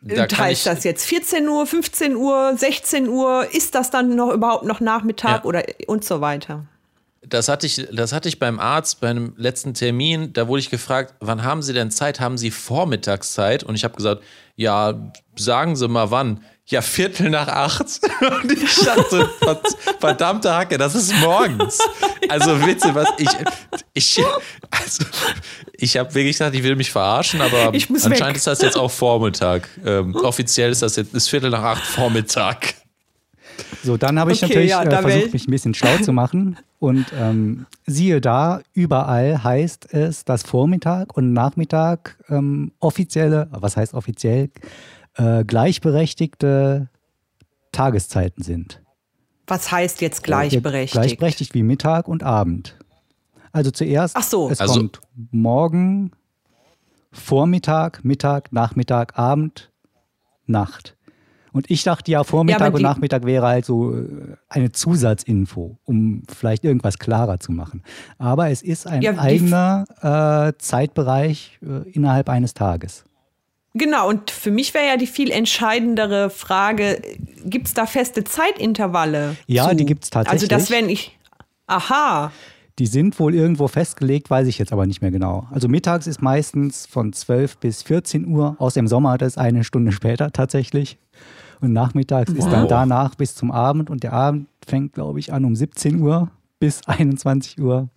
Da 0.00 0.26
heißt 0.26 0.66
das 0.66 0.84
jetzt 0.84 1.06
14 1.06 1.48
Uhr, 1.48 1.66
15 1.66 2.14
Uhr, 2.14 2.56
16 2.56 3.08
Uhr? 3.08 3.48
Ist 3.52 3.74
das 3.74 3.90
dann 3.90 4.14
noch 4.14 4.32
überhaupt 4.32 4.64
noch 4.64 4.80
Nachmittag 4.80 5.42
ja. 5.42 5.44
oder 5.44 5.64
und 5.88 6.04
so 6.04 6.20
weiter? 6.20 6.66
Das 7.28 7.48
hatte, 7.48 7.66
ich, 7.66 7.86
das 7.92 8.12
hatte 8.12 8.28
ich 8.28 8.38
beim 8.38 8.58
Arzt 8.60 9.00
bei 9.00 9.08
einem 9.08 9.34
letzten 9.36 9.74
Termin. 9.74 10.32
Da 10.32 10.48
wurde 10.48 10.60
ich 10.60 10.70
gefragt, 10.70 11.14
wann 11.20 11.42
haben 11.42 11.62
Sie 11.62 11.72
denn 11.72 11.90
Zeit? 11.90 12.20
Haben 12.20 12.38
Sie 12.38 12.50
Vormittagszeit? 12.50 13.64
Und 13.64 13.74
ich 13.74 13.84
habe 13.84 13.94
gesagt, 13.94 14.22
ja, 14.56 15.12
sagen 15.36 15.76
Sie 15.76 15.88
mal 15.88 16.10
wann. 16.10 16.42
Ja, 16.66 16.82
Viertel 16.82 17.30
nach 17.30 17.48
acht. 17.48 17.80
Und 18.42 18.52
ich 18.52 18.76
dachte, 18.84 19.30
verdammte 20.00 20.54
Hacke, 20.54 20.76
das 20.76 20.94
ist 20.94 21.14
morgens. 21.20 21.78
Also 22.30 22.60
Witze, 22.66 22.94
was 22.94 23.08
ich, 23.16 23.30
ich, 23.94 24.22
also, 24.70 25.04
ich 25.72 25.96
habe 25.96 26.14
wirklich 26.14 26.36
gesagt, 26.36 26.54
ich 26.54 26.62
will 26.62 26.76
mich 26.76 26.90
verarschen, 26.90 27.40
aber 27.40 27.68
anscheinend 27.68 28.20
weg. 28.20 28.36
ist 28.36 28.46
das 28.46 28.60
jetzt 28.60 28.76
auch 28.76 28.90
Vormittag. 28.90 29.66
Ähm, 29.82 30.14
offiziell 30.14 30.70
ist 30.70 30.82
das 30.82 30.96
jetzt 30.96 31.14
ist 31.14 31.30
Viertel 31.30 31.48
nach 31.48 31.62
acht 31.62 31.86
Vormittag. 31.86 32.74
So, 33.82 33.96
dann 33.96 34.18
habe 34.18 34.32
ich 34.32 34.42
okay, 34.42 34.52
natürlich 34.52 34.70
ja, 34.70 34.82
äh, 34.82 35.02
versucht, 35.02 35.32
mich 35.32 35.48
ein 35.48 35.50
bisschen 35.50 35.74
schlau 35.74 35.96
zu 35.98 36.12
machen. 36.12 36.58
Und 36.78 37.06
ähm, 37.18 37.66
siehe 37.86 38.20
da, 38.20 38.60
überall 38.72 39.42
heißt 39.42 39.92
es, 39.92 40.24
dass 40.24 40.44
Vormittag 40.44 41.16
und 41.16 41.32
Nachmittag 41.32 42.16
ähm, 42.28 42.70
offizielle, 42.78 43.48
was 43.50 43.76
heißt 43.76 43.94
offiziell, 43.94 44.50
äh, 45.16 45.42
gleichberechtigte 45.42 46.88
Tageszeiten 47.72 48.44
sind. 48.44 48.80
Was 49.48 49.72
heißt 49.72 50.00
jetzt 50.02 50.22
gleichberechtigt? 50.22 50.92
Gleichberechtigt 50.92 51.54
wie 51.54 51.64
Mittag 51.64 52.06
und 52.06 52.22
Abend. 52.22 52.76
Also 53.50 53.72
zuerst, 53.72 54.14
Ach 54.16 54.22
so. 54.22 54.48
es 54.50 54.60
also, 54.60 54.74
kommt 54.74 55.00
morgen, 55.32 56.12
Vormittag, 57.10 58.04
Mittag, 58.04 58.52
Nachmittag, 58.52 59.18
Abend, 59.18 59.72
Nacht. 60.46 60.97
Und 61.52 61.70
ich 61.70 61.82
dachte 61.82 62.10
ja, 62.10 62.24
Vormittag 62.24 62.68
ja, 62.68 62.74
und 62.74 62.82
Nachmittag 62.82 63.24
wäre 63.24 63.46
halt 63.46 63.64
so 63.64 63.94
äh, 63.94 64.36
eine 64.48 64.72
Zusatzinfo, 64.72 65.78
um 65.84 66.22
vielleicht 66.28 66.64
irgendwas 66.64 66.98
klarer 66.98 67.40
zu 67.40 67.52
machen. 67.52 67.82
Aber 68.18 68.50
es 68.50 68.62
ist 68.62 68.86
ein 68.86 69.02
ja, 69.02 69.18
eigener 69.18 69.84
äh, 70.02 70.52
Zeitbereich 70.58 71.58
äh, 71.62 71.88
innerhalb 71.90 72.28
eines 72.28 72.54
Tages. 72.54 73.04
Genau, 73.74 74.08
und 74.08 74.30
für 74.30 74.50
mich 74.50 74.74
wäre 74.74 74.86
ja 74.86 74.96
die 74.96 75.06
viel 75.06 75.30
entscheidendere 75.30 76.30
Frage, 76.30 77.00
gibt 77.44 77.68
es 77.68 77.74
da 77.74 77.86
feste 77.86 78.24
Zeitintervalle? 78.24 79.36
Ja, 79.46 79.68
zu? 79.68 79.76
die 79.76 79.86
gibt 79.86 80.04
es 80.04 80.10
tatsächlich. 80.10 80.42
Also 80.42 80.46
das, 80.48 80.70
wenn 80.70 80.88
ich, 80.88 81.16
aha. 81.66 82.32
Die 82.78 82.86
sind 82.86 83.18
wohl 83.18 83.34
irgendwo 83.34 83.68
festgelegt, 83.68 84.30
weiß 84.30 84.46
ich 84.46 84.58
jetzt 84.58 84.72
aber 84.72 84.86
nicht 84.86 85.02
mehr 85.02 85.10
genau. 85.10 85.46
Also 85.50 85.68
mittags 85.68 86.06
ist 86.06 86.22
meistens 86.22 86.86
von 86.86 87.12
12 87.12 87.58
bis 87.58 87.82
14 87.82 88.26
Uhr, 88.26 88.56
aus 88.58 88.74
dem 88.74 88.86
Sommer 88.86 89.18
das 89.18 89.36
eine 89.36 89.64
Stunde 89.64 89.92
später 89.92 90.30
tatsächlich. 90.32 90.98
Und 91.60 91.72
nachmittags 91.72 92.30
wow. 92.30 92.38
ist 92.38 92.52
dann 92.52 92.68
danach 92.68 93.14
bis 93.14 93.34
zum 93.34 93.50
Abend 93.50 93.90
und 93.90 94.02
der 94.02 94.12
Abend 94.12 94.48
fängt, 94.66 94.92
glaube 94.92 95.18
ich, 95.18 95.32
an 95.32 95.44
um 95.44 95.56
17 95.56 96.00
Uhr 96.00 96.30
bis 96.58 96.82
21 96.86 97.60
Uhr. 97.60 97.88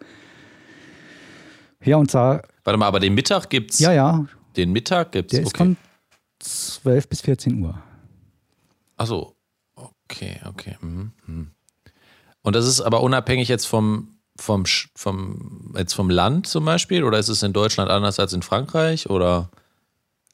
Ja, 1.84 1.98
und 1.98 2.12
zwar. 2.12 2.44
Warte 2.64 2.78
mal, 2.78 2.88
aber 2.88 3.00
den 3.00 3.14
Mittag 3.14 3.50
gibt's. 3.50 3.80
Ja, 3.80 3.92
ja. 3.92 4.26
Den 4.56 4.72
Mittag 4.72 5.12
gibt's. 5.12 5.32
Der 5.32 5.42
ist 5.42 5.48
okay. 5.48 5.58
von 5.58 5.78
12 6.40 7.08
bis 7.08 7.22
14 7.22 7.64
Uhr. 7.64 7.82
Ach 8.98 9.08
so. 9.08 9.36
Okay, 9.76 10.40
okay. 10.46 10.78
Mhm. 10.82 11.12
mhm. 11.26 11.52
Und 12.44 12.56
das 12.56 12.66
ist 12.66 12.82
aber 12.82 13.02
unabhängig 13.02 13.48
jetzt 13.50 13.66
vom, 13.66 14.16
vom, 14.36 14.64
vom, 14.96 15.74
jetzt 15.78 15.94
vom 15.94 16.10
Land 16.10 16.48
zum 16.48 16.66
Beispiel? 16.66 17.04
Oder 17.04 17.20
ist 17.20 17.30
es 17.30 17.44
in 17.44 17.54
Deutschland 17.54 17.92
anders 17.92 18.20
als 18.20 18.34
in 18.34 18.42
Frankreich? 18.42 19.10
Oder? 19.10 19.52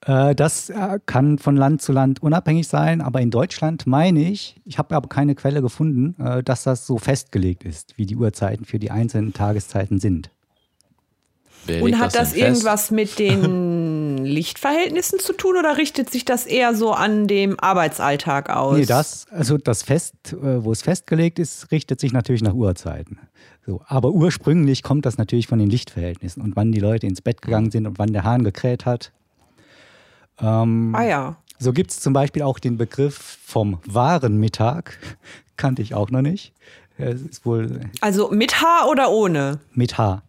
Äh, 0.05 0.35
das 0.35 0.69
äh, 0.69 0.99
kann 1.05 1.39
von 1.39 1.55
Land 1.55 1.81
zu 1.81 1.91
Land 1.91 2.21
unabhängig 2.21 2.67
sein, 2.67 3.01
aber 3.01 3.21
in 3.21 3.31
Deutschland 3.31 3.87
meine 3.87 4.29
ich, 4.29 4.55
ich 4.65 4.77
habe 4.77 4.95
aber 4.95 5.09
keine 5.09 5.35
Quelle 5.35 5.61
gefunden, 5.61 6.15
äh, 6.21 6.43
dass 6.43 6.63
das 6.63 6.85
so 6.85 6.97
festgelegt 6.97 7.63
ist, 7.63 7.97
wie 7.97 8.05
die 8.05 8.15
Uhrzeiten 8.15 8.65
für 8.65 8.79
die 8.79 8.91
einzelnen 8.91 9.33
Tageszeiten 9.33 9.99
sind. 9.99 10.29
Und 11.81 11.99
hat 11.99 12.15
das, 12.15 12.29
das 12.29 12.33
irgendwas 12.33 12.91
mit 12.91 13.19
den 13.19 14.23
Lichtverhältnissen 14.23 15.19
zu 15.19 15.33
tun 15.33 15.57
oder 15.57 15.77
richtet 15.77 16.09
sich 16.09 16.23
das 16.23 16.45
eher 16.45 16.73
so 16.73 16.93
an 16.93 17.27
dem 17.27 17.59
Arbeitsalltag 17.59 18.49
aus? 18.49 18.77
Nee, 18.77 18.85
das, 18.85 19.25
also 19.31 19.57
das 19.57 19.83
Fest, 19.83 20.15
wo 20.39 20.71
es 20.71 20.81
festgelegt 20.81 21.39
ist, 21.39 21.69
richtet 21.71 21.99
sich 21.99 22.13
natürlich 22.13 22.41
nach 22.41 22.53
Uhrzeiten. 22.53 23.19
So, 23.65 23.81
aber 23.85 24.11
ursprünglich 24.11 24.81
kommt 24.81 25.05
das 25.05 25.17
natürlich 25.17 25.47
von 25.47 25.59
den 25.59 25.69
Lichtverhältnissen 25.69 26.41
und 26.41 26.55
wann 26.55 26.71
die 26.71 26.79
Leute 26.79 27.05
ins 27.05 27.21
Bett 27.21 27.41
gegangen 27.41 27.69
sind 27.69 27.85
und 27.85 27.99
wann 27.99 28.13
der 28.13 28.23
Hahn 28.23 28.45
gekräht 28.45 28.85
hat. 28.85 29.11
Ähm, 30.39 30.93
ah 30.95 31.03
ja. 31.03 31.35
So 31.59 31.73
gibt 31.73 31.91
es 31.91 31.99
zum 31.99 32.13
Beispiel 32.13 32.43
auch 32.43 32.59
den 32.59 32.77
Begriff 32.77 33.39
vom 33.43 33.79
wahren 33.85 34.37
Mittag, 34.37 34.99
kannte 35.57 35.81
ich 35.81 35.93
auch 35.93 36.09
noch 36.11 36.21
nicht. 36.21 36.53
ist 36.97 37.45
wohl. 37.45 37.81
Also 38.01 38.29
mit 38.31 38.61
H 38.61 38.87
oder 38.89 39.11
ohne? 39.11 39.59
Mit 39.73 39.97
H. 39.97 40.21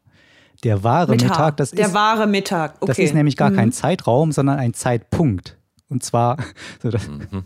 Der 0.65 0.83
wahre 0.83 1.13
mit 1.13 1.23
Mittag, 1.23 1.57
das 1.57 1.71
der 1.71 1.87
ist. 1.87 1.87
Der 1.89 1.95
wahre 1.95 2.27
Mittag, 2.27 2.77
okay. 2.81 2.87
Das 2.87 2.99
ist 2.99 3.15
nämlich 3.15 3.37
gar 3.37 3.51
mhm. 3.51 3.57
kein 3.57 3.73
Zeitraum, 3.73 4.33
sondern 4.33 4.59
ein 4.59 4.75
Zeitpunkt. 4.75 5.57
Und 5.89 6.03
zwar. 6.03 6.37
So 6.83 6.91
das, 6.91 7.07
mhm. 7.09 7.45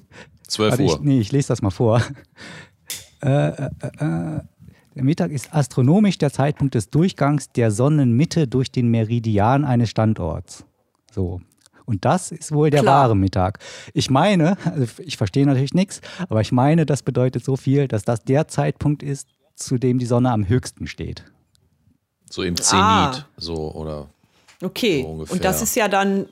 12 0.48 0.78
Uhr. 0.78 0.84
Ich, 0.84 1.00
nee, 1.00 1.20
ich 1.20 1.32
lese 1.32 1.48
das 1.48 1.62
mal 1.62 1.70
vor. 1.70 2.02
Äh, 3.22 3.28
äh, 3.28 3.70
äh, 3.98 4.40
der 4.94 5.04
Mittag 5.04 5.30
ist 5.30 5.54
astronomisch 5.54 6.18
der 6.18 6.30
Zeitpunkt 6.32 6.74
des 6.74 6.90
Durchgangs 6.90 7.50
der 7.50 7.70
Sonnenmitte 7.70 8.46
durch 8.46 8.70
den 8.70 8.88
Meridian 8.88 9.64
eines 9.64 9.88
Standorts. 9.88 10.66
So. 11.10 11.40
Und 11.92 12.06
das 12.06 12.32
ist 12.32 12.52
wohl 12.52 12.70
der 12.70 12.80
Klar. 12.80 13.02
wahre 13.02 13.16
Mittag. 13.16 13.58
Ich 13.92 14.08
meine, 14.08 14.56
also 14.64 14.86
ich 15.00 15.18
verstehe 15.18 15.44
natürlich 15.44 15.74
nichts, 15.74 16.00
aber 16.30 16.40
ich 16.40 16.50
meine, 16.50 16.86
das 16.86 17.02
bedeutet 17.02 17.44
so 17.44 17.56
viel, 17.56 17.86
dass 17.86 18.02
das 18.02 18.24
der 18.24 18.48
Zeitpunkt 18.48 19.02
ist, 19.02 19.28
zu 19.56 19.76
dem 19.76 19.98
die 19.98 20.06
Sonne 20.06 20.30
am 20.30 20.48
höchsten 20.48 20.86
steht. 20.86 21.22
So 22.30 22.42
im 22.42 22.56
Zenit, 22.56 22.82
ah. 22.82 23.26
so 23.36 23.74
oder. 23.74 24.08
Okay. 24.62 25.02
So 25.02 25.34
Und 25.34 25.44
das 25.44 25.60
ist 25.60 25.76
ja 25.76 25.86
dann, 25.88 26.24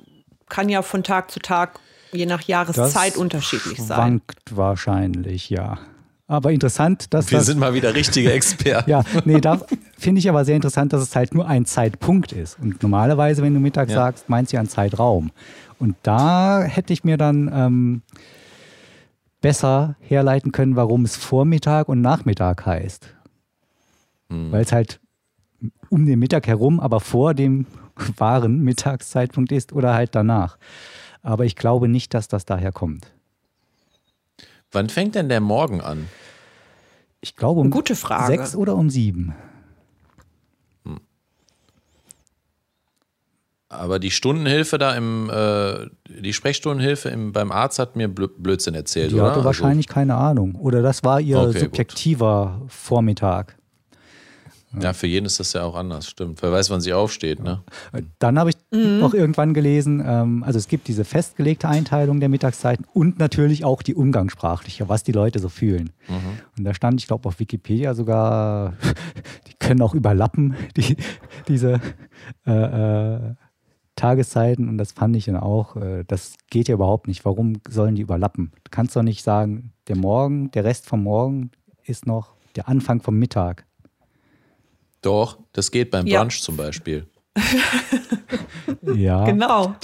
kann 0.49 0.71
ja 0.71 0.81
von 0.81 1.03
Tag 1.03 1.31
zu 1.31 1.41
Tag, 1.41 1.79
je 2.11 2.25
nach 2.25 2.41
Jahreszeit 2.41 3.13
das 3.13 3.19
unterschiedlich 3.19 3.77
sein. 3.83 3.87
Schwankt 3.87 4.57
wahrscheinlich, 4.57 5.51
ja. 5.51 5.79
Aber 6.27 6.53
interessant, 6.53 7.13
dass 7.13 7.31
Wir 7.31 7.39
das, 7.39 7.49
sind 7.49 7.59
mal 7.59 7.75
wieder 7.75 7.95
richtige 7.95 8.33
Experten. 8.33 8.89
ja, 8.89 9.05
nee, 9.27 9.43
da 9.43 9.61
finde 10.01 10.18
ich 10.18 10.28
aber 10.28 10.44
sehr 10.44 10.57
interessant, 10.57 10.92
dass 10.92 11.03
es 11.03 11.14
halt 11.14 11.34
nur 11.34 11.46
ein 11.46 11.66
Zeitpunkt 11.66 12.32
ist. 12.32 12.59
Und 12.61 12.82
normalerweise, 12.82 13.42
wenn 13.42 13.55
du 13.55 13.61
Mittag 13.61 13.88
ja. 13.88 13.96
sagst, 13.96 14.28
meinst 14.28 14.53
du 14.53 14.57
ja 14.57 14.61
einen 14.61 14.68
Zeitraum. 14.68 15.30
Und 15.78 15.96
da 16.03 16.62
hätte 16.62 16.92
ich 16.92 17.05
mir 17.05 17.16
dann 17.16 17.51
ähm, 17.53 18.03
besser 19.40 19.96
herleiten 20.01 20.53
können, 20.53 20.76
warum 20.76 21.05
es 21.05 21.16
Vormittag 21.16 21.88
und 21.88 22.01
Nachmittag 22.01 22.66
heißt. 22.66 23.14
Hm. 24.30 24.53
Weil 24.53 24.62
es 24.62 24.72
halt 24.72 25.01
um 25.88 26.07
den 26.07 26.18
Mittag 26.18 26.46
herum, 26.46 26.80
aber 26.80 27.01
vor 27.01 27.34
dem 27.34 27.66
wahren 28.16 28.62
Mittagszeitpunkt 28.62 29.53
ist 29.53 29.72
oder 29.72 29.94
halt 29.94 30.14
danach. 30.14 30.57
Aber 31.22 31.44
ich 31.44 31.57
glaube 31.57 31.88
nicht, 31.88 32.14
dass 32.14 32.28
das 32.28 32.44
daher 32.44 32.72
kommt. 32.72 33.12
Wann 34.72 34.88
fängt 34.88 35.16
denn 35.16 35.28
der 35.28 35.40
Morgen 35.40 35.80
an? 35.80 36.09
Ich 37.20 37.36
glaube 37.36 37.61
um 37.61 37.70
Gute 37.70 37.96
Frage. 37.96 38.26
sechs 38.26 38.57
oder 38.57 38.76
um 38.76 38.88
sieben. 38.88 39.34
Aber 43.73 44.01
die 44.01 44.11
Stundenhilfe 44.11 44.79
da 44.79 44.97
im, 44.97 45.31
äh, 45.31 45.87
die 46.21 46.33
Sprechstundenhilfe 46.33 47.09
im, 47.09 47.33
beim 47.33 47.53
Arzt 47.53 47.79
hat 47.79 47.95
mir 47.95 48.09
Blödsinn 48.09 48.75
erzählt, 48.75 49.12
die 49.12 49.14
oder? 49.14 49.31
Hatte 49.31 49.45
wahrscheinlich 49.45 49.87
also, 49.89 49.95
keine 49.95 50.16
Ahnung. 50.16 50.57
Oder 50.57 50.83
das 50.83 51.05
war 51.05 51.21
ihr 51.21 51.39
okay, 51.39 51.61
subjektiver 51.61 52.59
gut. 52.61 52.73
Vormittag. 52.73 53.57
Ja, 54.79 54.93
für 54.93 55.07
jeden 55.07 55.27
ist 55.27 55.39
das 55.41 55.53
ja 55.53 55.64
auch 55.64 55.77
anders, 55.77 56.09
stimmt. 56.09 56.43
Wer 56.43 56.53
weiß, 56.53 56.71
wann 56.71 56.81
sie 56.81 56.93
aufsteht, 56.93 57.43
ne? 57.43 57.62
Dann 58.21 58.39
habe 58.39 58.51
ich 58.51 58.57
mhm. 58.73 59.03
auch 59.03 59.14
irgendwann 59.14 59.53
gelesen, 59.53 60.03
ähm, 60.05 60.45
also 60.45 60.59
es 60.59 60.68
gibt 60.68 60.87
diese 60.87 61.05
festgelegte 61.05 61.68
Einteilung 61.68 62.21
der 62.21 62.29
Mittagszeiten 62.29 62.87
und 62.93 63.18
natürlich 63.18 63.64
auch 63.64 63.83
die 63.83 63.95
umgangssprachliche, 63.95 64.89
was 64.89 65.03
die 65.03 65.12
Leute 65.12 65.41
so 65.41 65.49
fühlen. 65.49 65.91
Mhm. 66.09 66.41
Und 66.57 66.64
da 66.64 66.75
stand, 66.75 67.01
ich 67.01 67.09
glaube, 67.09 67.29
auf 67.29 67.41
Wikipedia 67.41 67.95
sogar, 67.95 68.75
die 69.49 69.55
können 69.59 69.83
auch 69.83 69.95
überlappen, 69.95 70.55
die, 70.77 70.97
diese 71.49 71.81
äh, 72.47 72.53
äh, 72.53 73.35
Tageszeiten. 74.01 74.68
Und 74.68 74.78
das 74.78 74.92
fand 74.92 75.14
ich 75.16 75.26
dann 75.26 75.36
auch, 75.36 75.76
äh, 75.76 76.05
das 76.07 76.34
geht 76.51 76.68
ja 76.68 76.74
überhaupt 76.74 77.07
nicht. 77.07 77.24
Warum 77.24 77.61
sollen 77.68 77.94
die 77.94 78.03
überlappen? 78.03 78.53
Du 78.64 78.70
kannst 78.70 78.96
doch 78.96 79.03
nicht 79.03 79.22
sagen, 79.22 79.72
der 79.88 79.96
Morgen, 79.96 80.51
der 80.53 80.64
Rest 80.64 80.86
vom 80.86 81.03
Morgen 81.03 81.51
ist 81.84 82.07
noch 82.07 82.34
der 82.57 82.68
Anfang 82.68 83.01
vom 83.01 83.18
Mittag. 83.18 83.66
Doch, 85.03 85.38
das 85.53 85.70
geht 85.70 85.90
beim 85.90 86.07
ja. 86.07 86.20
Brunch 86.20 86.42
zum 86.42 86.57
Beispiel. 86.57 87.07
ja. 88.94 89.24
Genau. 89.24 89.74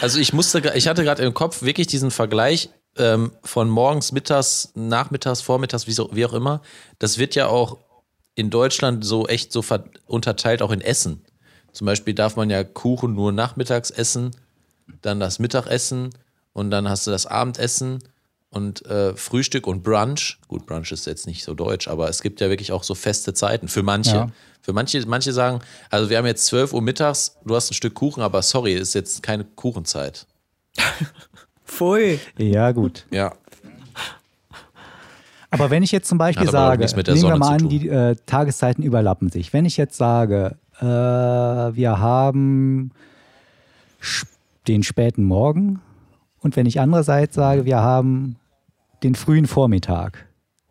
Also 0.00 0.18
ich 0.18 0.32
musste, 0.32 0.72
ich 0.74 0.88
hatte 0.88 1.04
gerade 1.04 1.22
im 1.22 1.34
Kopf 1.34 1.62
wirklich 1.62 1.86
diesen 1.86 2.10
Vergleich 2.10 2.70
ähm, 2.96 3.32
von 3.42 3.68
morgens, 3.68 4.12
mittags, 4.12 4.72
nachmittags, 4.74 5.40
vormittags, 5.40 5.86
wie, 5.86 5.92
so, 5.92 6.10
wie 6.12 6.24
auch 6.24 6.32
immer. 6.32 6.62
Das 6.98 7.18
wird 7.18 7.34
ja 7.34 7.48
auch 7.48 7.78
in 8.34 8.50
Deutschland 8.50 9.04
so 9.04 9.26
echt 9.26 9.52
so 9.52 9.64
unterteilt, 10.06 10.62
auch 10.62 10.70
in 10.70 10.80
Essen. 10.80 11.24
Zum 11.76 11.84
Beispiel 11.84 12.14
darf 12.14 12.36
man 12.36 12.48
ja 12.48 12.64
Kuchen 12.64 13.14
nur 13.14 13.32
nachmittags 13.32 13.90
essen, 13.90 14.30
dann 15.02 15.20
das 15.20 15.38
Mittagessen 15.38 16.08
und 16.54 16.70
dann 16.70 16.88
hast 16.88 17.06
du 17.06 17.10
das 17.10 17.26
Abendessen 17.26 17.98
und 18.48 18.86
äh, 18.86 19.14
Frühstück 19.14 19.66
und 19.66 19.82
Brunch. 19.82 20.38
Gut, 20.48 20.64
Brunch 20.64 20.90
ist 20.90 21.04
jetzt 21.04 21.26
nicht 21.26 21.44
so 21.44 21.52
deutsch, 21.52 21.86
aber 21.86 22.08
es 22.08 22.22
gibt 22.22 22.40
ja 22.40 22.48
wirklich 22.48 22.72
auch 22.72 22.82
so 22.82 22.94
feste 22.94 23.34
Zeiten 23.34 23.68
für 23.68 23.82
manche. 23.82 24.16
Ja. 24.16 24.28
Für 24.62 24.72
manche, 24.72 25.04
manche 25.06 25.34
sagen, 25.34 25.60
also 25.90 26.08
wir 26.08 26.16
haben 26.16 26.24
jetzt 26.24 26.46
12 26.46 26.72
Uhr 26.72 26.80
mittags, 26.80 27.36
du 27.44 27.54
hast 27.54 27.70
ein 27.70 27.74
Stück 27.74 27.92
Kuchen, 27.92 28.22
aber 28.22 28.40
sorry, 28.40 28.72
ist 28.72 28.94
jetzt 28.94 29.22
keine 29.22 29.44
Kuchenzeit. 29.44 30.26
Pfui. 31.66 32.20
Ja, 32.38 32.72
gut. 32.72 33.04
Ja. 33.10 33.34
Aber 35.50 35.68
wenn 35.68 35.82
ich 35.82 35.92
jetzt 35.92 36.08
zum 36.08 36.16
Beispiel 36.16 36.50
sage, 36.50 36.86
nehmen 36.86 37.22
wir 37.22 37.36
mal 37.36 37.56
an, 37.56 37.68
die 37.68 37.86
äh, 37.86 38.16
Tageszeiten 38.24 38.82
überlappen 38.82 39.28
sich. 39.28 39.52
Wenn 39.52 39.66
ich 39.66 39.76
jetzt 39.76 39.98
sage, 39.98 40.56
äh, 40.80 40.84
wir 40.84 41.98
haben 41.98 42.90
den 44.68 44.82
späten 44.82 45.24
Morgen 45.24 45.80
und 46.40 46.56
wenn 46.56 46.66
ich 46.66 46.80
andererseits 46.80 47.34
sage, 47.34 47.64
wir 47.64 47.80
haben 47.80 48.36
den 49.02 49.14
frühen 49.14 49.46
Vormittag, 49.46 50.26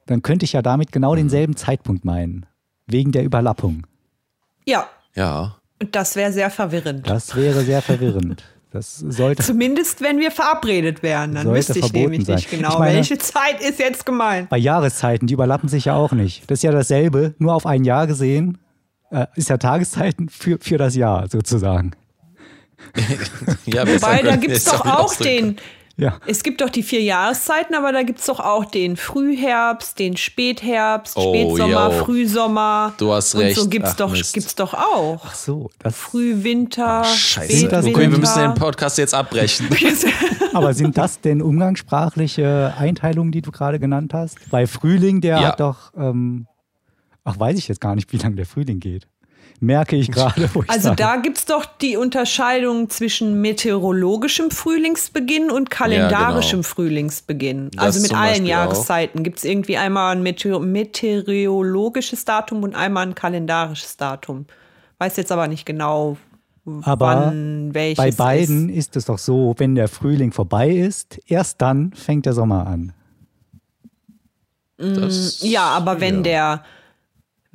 dann 0.05 0.21
könnte 0.21 0.45
ich 0.45 0.53
ja 0.53 0.61
damit 0.61 0.91
genau 0.91 1.13
mhm. 1.13 1.17
denselben 1.17 1.55
Zeitpunkt 1.55 2.05
meinen. 2.05 2.45
Wegen 2.87 3.11
der 3.11 3.23
Überlappung. 3.23 3.87
Ja. 4.65 4.87
Ja. 5.15 5.55
Und 5.81 5.95
das 5.95 6.15
wäre 6.15 6.31
sehr 6.31 6.49
verwirrend. 6.49 7.09
Das 7.09 7.35
wäre 7.35 7.61
sehr 7.61 7.81
verwirrend. 7.81 8.43
Das 8.71 8.97
sollte. 8.99 9.41
Zumindest 9.41 10.01
wenn 10.01 10.19
wir 10.19 10.31
verabredet 10.31 11.01
wären, 11.01 11.33
dann 11.33 11.51
wüsste 11.51 11.79
ich 11.79 11.93
nämlich 11.93 12.25
sein. 12.25 12.35
nicht 12.35 12.49
genau, 12.49 12.77
meine, 12.77 12.95
welche 12.95 13.17
Zeit 13.17 13.61
ist 13.61 13.79
jetzt 13.79 14.05
gemeint. 14.05 14.49
Bei 14.49 14.57
Jahreszeiten, 14.57 15.27
die 15.27 15.33
überlappen 15.33 15.69
sich 15.69 15.85
ja 15.85 15.95
auch 15.95 16.11
nicht. 16.11 16.49
Das 16.51 16.59
ist 16.59 16.63
ja 16.63 16.71
dasselbe, 16.71 17.35
nur 17.37 17.55
auf 17.55 17.65
ein 17.65 17.85
Jahr 17.85 18.05
gesehen, 18.05 18.57
äh, 19.11 19.27
ist 19.35 19.49
ja 19.49 19.57
Tageszeiten 19.57 20.29
für, 20.29 20.57
für 20.59 20.77
das 20.77 20.95
Jahr 20.95 21.27
sozusagen. 21.29 21.91
ja, 23.65 23.87
Wobei, 23.87 24.21
da 24.21 24.35
gibt 24.35 24.53
es 24.53 24.65
doch 24.65 24.85
auch 24.85 25.15
den, 25.15 25.57
ja. 25.97 26.17
Es 26.25 26.43
gibt 26.43 26.59
doch 26.59 26.69
die 26.69 26.83
vier 26.83 27.01
Jahreszeiten, 27.01 27.73
aber 27.73 27.93
da 27.93 28.03
gibt 28.03 28.19
es 28.19 28.25
doch 28.25 28.41
auch 28.41 28.65
den 28.65 28.97
Frühherbst, 28.97 29.97
den 29.97 30.17
Spätherbst, 30.17 31.15
oh, 31.15 31.33
Spätsommer, 31.33 31.91
yo. 31.91 32.03
Frühsommer. 32.03 32.93
Du 32.97 33.13
hast 33.13 33.35
recht. 33.35 33.57
Und 33.57 33.63
so 33.63 33.69
gibt 33.69 33.87
es 33.87 33.95
doch, 33.95 34.13
gibt's 34.13 34.55
doch 34.55 34.73
auch. 34.73 35.21
Ach 35.25 35.35
so. 35.35 35.69
Das 35.79 35.95
Frühwinter. 35.95 37.03
Ach, 37.05 37.15
scheiße. 37.15 37.67
Okay, 37.67 38.11
wir 38.11 38.17
müssen 38.17 38.41
den 38.41 38.55
Podcast 38.55 38.97
jetzt 38.97 39.13
abbrechen. 39.13 39.69
aber 40.53 40.73
sind 40.73 40.97
das 40.97 41.21
denn 41.21 41.41
umgangssprachliche 41.41 42.73
Einteilungen, 42.77 43.31
die 43.31 43.41
du 43.41 43.51
gerade 43.51 43.79
genannt 43.79 44.13
hast? 44.13 44.37
Bei 44.49 44.67
Frühling, 44.67 45.21
der 45.21 45.39
ja. 45.39 45.47
hat 45.49 45.61
doch. 45.61 45.93
Ähm, 45.95 46.47
ach, 47.25 47.37
weiß 47.37 47.57
ich 47.57 47.67
jetzt 47.67 47.81
gar 47.81 47.95
nicht, 47.95 48.13
wie 48.13 48.17
lange 48.17 48.37
der 48.37 48.45
Frühling 48.45 48.79
geht 48.79 49.07
merke 49.59 49.95
ich 49.95 50.11
gerade. 50.11 50.49
Also 50.67 50.89
sage. 50.89 50.95
da 50.95 51.15
gibt 51.17 51.37
es 51.37 51.45
doch 51.45 51.65
die 51.65 51.97
Unterscheidung 51.97 52.89
zwischen 52.89 53.41
meteorologischem 53.41 54.51
Frühlingsbeginn 54.51 55.51
und 55.51 55.69
kalendarischem 55.69 56.59
ja, 56.59 56.61
genau. 56.61 56.73
Frühlingsbeginn. 56.73 57.71
Das 57.71 57.83
also 57.83 58.01
mit 58.01 58.13
allen 58.13 58.45
Jahreszeiten 58.45 59.23
gibt 59.23 59.39
es 59.39 59.43
irgendwie 59.43 59.77
einmal 59.77 60.15
ein 60.15 60.23
Meteor 60.23 60.59
meteorologisches 60.59 62.25
Datum 62.25 62.63
und 62.63 62.75
einmal 62.75 63.07
ein 63.07 63.15
kalendarisches 63.15 63.97
Datum. 63.97 64.45
Weiß 64.97 65.17
jetzt 65.17 65.31
aber 65.31 65.47
nicht 65.47 65.65
genau, 65.65 66.17
aber 66.81 67.05
wann 67.07 67.73
welches 67.73 67.97
bei 67.97 68.11
beiden 68.11 68.69
ist. 68.69 68.77
ist 68.77 68.95
es 68.97 69.05
doch 69.05 69.19
so, 69.19 69.53
wenn 69.57 69.75
der 69.75 69.87
Frühling 69.87 70.31
vorbei 70.31 70.69
ist, 70.69 71.19
erst 71.27 71.61
dann 71.61 71.93
fängt 71.93 72.25
der 72.25 72.33
Sommer 72.33 72.65
an. 72.65 72.93
Das, 74.77 75.41
ja, 75.41 75.63
aber 75.67 76.01
wenn 76.01 76.17
ja. 76.17 76.21
der 76.21 76.63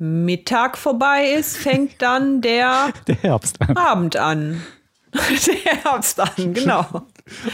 Mittag 0.03 0.79
vorbei 0.79 1.25
ist, 1.37 1.57
fängt 1.57 2.01
dann 2.01 2.41
der, 2.41 2.89
der 3.07 3.17
Herbst 3.17 3.61
an. 3.61 3.77
Abend 3.77 4.17
an. 4.17 4.63
der 5.13 5.83
Herbst 5.83 6.19
an, 6.19 6.53
genau. 6.55 6.87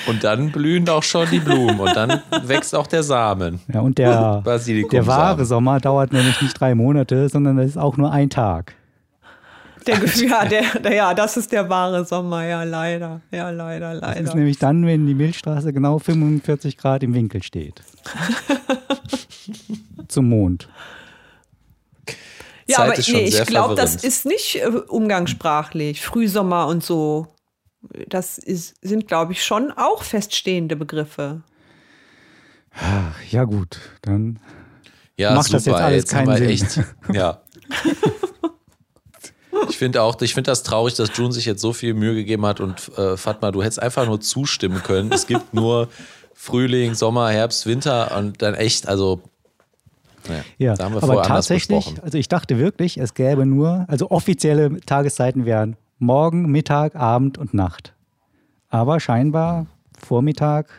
Und 0.07 0.23
dann 0.23 0.53
blühen 0.53 0.87
auch 0.87 1.03
schon 1.03 1.27
die 1.29 1.39
Blumen 1.39 1.77
und 1.77 1.93
dann 1.93 2.21
wächst 2.43 2.73
auch 2.73 2.87
der 2.87 3.03
Samen. 3.03 3.59
Ja, 3.73 3.81
und 3.81 3.97
der, 3.97 4.41
der 4.45 5.07
wahre 5.07 5.43
Sommer 5.43 5.81
dauert 5.81 6.13
nämlich 6.13 6.41
nicht 6.41 6.57
drei 6.57 6.73
Monate, 6.73 7.27
sondern 7.27 7.57
das 7.57 7.65
ist 7.65 7.77
auch 7.77 7.97
nur 7.97 8.11
ein 8.13 8.29
Tag. 8.29 8.75
Der, 9.85 9.97
ja, 10.05 10.45
der, 10.45 10.79
der, 10.79 10.93
ja, 10.93 11.13
das 11.13 11.35
ist 11.35 11.51
der 11.51 11.67
wahre 11.67 12.05
Sommer, 12.05 12.45
ja, 12.45 12.63
leider. 12.63 13.19
Ja, 13.29 13.49
leider, 13.49 13.95
leider. 13.95 14.21
Das 14.21 14.29
ist 14.29 14.35
nämlich 14.35 14.57
dann, 14.57 14.85
wenn 14.85 15.05
die 15.05 15.15
Milchstraße 15.15 15.73
genau 15.73 15.99
45 15.99 16.77
Grad 16.77 17.03
im 17.03 17.13
Winkel 17.13 17.43
steht. 17.43 17.81
Zum 20.07 20.29
Mond. 20.29 20.69
Ja, 22.67 22.79
aber 22.79 22.93
nee, 23.07 23.25
ich 23.25 23.45
glaube, 23.45 23.75
das 23.75 23.95
ist 23.95 24.25
nicht 24.25 24.55
äh, 24.55 24.67
umgangssprachlich. 24.67 26.01
Frühsommer 26.01 26.67
und 26.67 26.83
so. 26.83 27.27
Das 28.09 28.37
ist, 28.37 28.75
sind, 28.81 29.07
glaube 29.07 29.31
ich, 29.31 29.43
schon 29.43 29.71
auch 29.71 30.03
feststehende 30.03 30.75
Begriffe. 30.75 31.43
Ja, 33.29 33.45
gut, 33.45 33.79
dann. 34.01 34.39
ja, 35.15 35.33
macht 35.33 35.47
super, 35.47 35.57
das 35.57 35.65
jetzt 35.65 35.75
alles 35.75 35.95
jetzt 35.97 36.11
keinen 36.11 36.37
Sinn. 36.37 36.49
Echt, 36.49 36.81
ja. 37.13 37.41
Ich 39.69 39.77
finde 39.77 40.01
auch, 40.01 40.19
ich 40.21 40.33
finde 40.33 40.51
das 40.51 40.63
traurig, 40.63 40.95
dass 40.95 41.15
June 41.15 41.31
sich 41.31 41.45
jetzt 41.45 41.61
so 41.61 41.73
viel 41.73 41.93
Mühe 41.93 42.15
gegeben 42.15 42.45
hat 42.45 42.59
und 42.59 42.95
äh, 42.97 43.17
Fatma, 43.17 43.51
du 43.51 43.61
hättest 43.61 43.81
einfach 43.81 44.05
nur 44.05 44.19
zustimmen 44.21 44.81
können. 44.83 45.11
Es 45.11 45.27
gibt 45.27 45.53
nur 45.53 45.89
Frühling, 46.33 46.95
Sommer, 46.95 47.29
Herbst, 47.29 47.65
Winter 47.65 48.15
und 48.17 48.41
dann 48.41 48.53
echt, 48.53 48.87
also 48.87 49.21
ja, 50.57 50.75
da 50.75 50.85
haben 50.85 50.95
wir 50.95 51.03
aber 51.03 51.23
tatsächlich, 51.23 51.95
also 52.01 52.17
ich 52.17 52.27
dachte 52.27 52.57
wirklich, 52.57 52.97
es 52.97 53.13
gäbe 53.13 53.45
nur, 53.45 53.85
also 53.87 54.11
offizielle 54.11 54.79
Tageszeiten 54.81 55.45
wären 55.45 55.75
Morgen, 55.99 56.51
Mittag, 56.51 56.95
Abend 56.95 57.37
und 57.37 57.53
Nacht. 57.53 57.93
Aber 58.69 58.99
scheinbar 58.99 59.65
Vormittag 59.97 60.69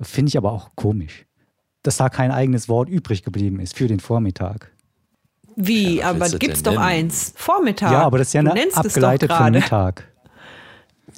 finde 0.00 0.30
ich 0.30 0.38
aber 0.38 0.52
auch 0.52 0.70
komisch, 0.74 1.26
dass 1.82 1.98
da 1.98 2.08
kein 2.08 2.30
eigenes 2.30 2.68
Wort 2.68 2.88
übrig 2.88 3.22
geblieben 3.22 3.60
ist 3.60 3.76
für 3.76 3.88
den 3.88 4.00
Vormittag. 4.00 4.70
Wie? 5.56 5.98
Ja, 5.98 6.10
aber 6.10 6.28
gibt's 6.30 6.62
doch 6.62 6.72
nennen? 6.72 6.84
eins. 6.84 7.34
Vormittag. 7.36 7.92
Ja, 7.92 8.02
aber 8.02 8.18
das 8.18 8.28
ist 8.28 8.32
ja 8.34 8.40
eine 8.40 8.54
abgeleitet 8.74 9.32
von 9.32 9.52
Mittag. 9.52 10.08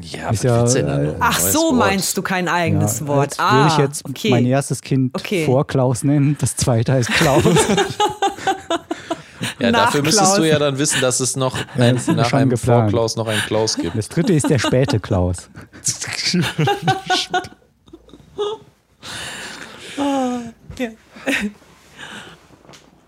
Ja, 0.00 0.30
ist 0.30 0.44
ja 0.44 0.64
äh, 0.64 1.14
Ach 1.20 1.38
so, 1.38 1.58
Wort. 1.58 1.76
meinst 1.76 2.16
du 2.16 2.22
kein 2.22 2.48
eigenes 2.48 3.00
ja, 3.00 3.06
Wort? 3.06 3.34
Ah, 3.38 3.56
würde 3.56 3.68
ich 3.68 3.78
jetzt 3.78 4.04
okay. 4.08 4.30
mein 4.30 4.46
erstes 4.46 4.80
Kind 4.80 5.14
okay. 5.14 5.44
vor 5.44 5.66
Klaus 5.66 6.04
nennen, 6.04 6.36
das 6.40 6.56
zweite 6.56 6.92
heißt 6.92 7.10
Klaus. 7.10 7.44
ja, 9.58 9.70
nach 9.70 9.86
dafür 9.86 10.02
müsstest 10.02 10.34
Klaus. 10.34 10.38
du 10.38 10.48
ja 10.48 10.58
dann 10.58 10.78
wissen, 10.78 11.00
dass 11.00 11.20
es 11.20 11.36
noch 11.36 11.56
ein, 11.76 12.00
ja, 12.06 12.12
nach 12.14 12.32
einem 12.32 12.50
geplant. 12.50 12.90
vor 12.90 12.90
Klaus 12.90 13.16
noch 13.16 13.26
einen 13.26 13.42
Klaus 13.42 13.76
gibt. 13.76 13.96
Das 13.96 14.08
dritte 14.08 14.32
ist 14.32 14.48
der 14.48 14.58
späte 14.58 15.00
Klaus. 15.00 15.50
oh, 19.98 19.98
ja. 20.78 20.88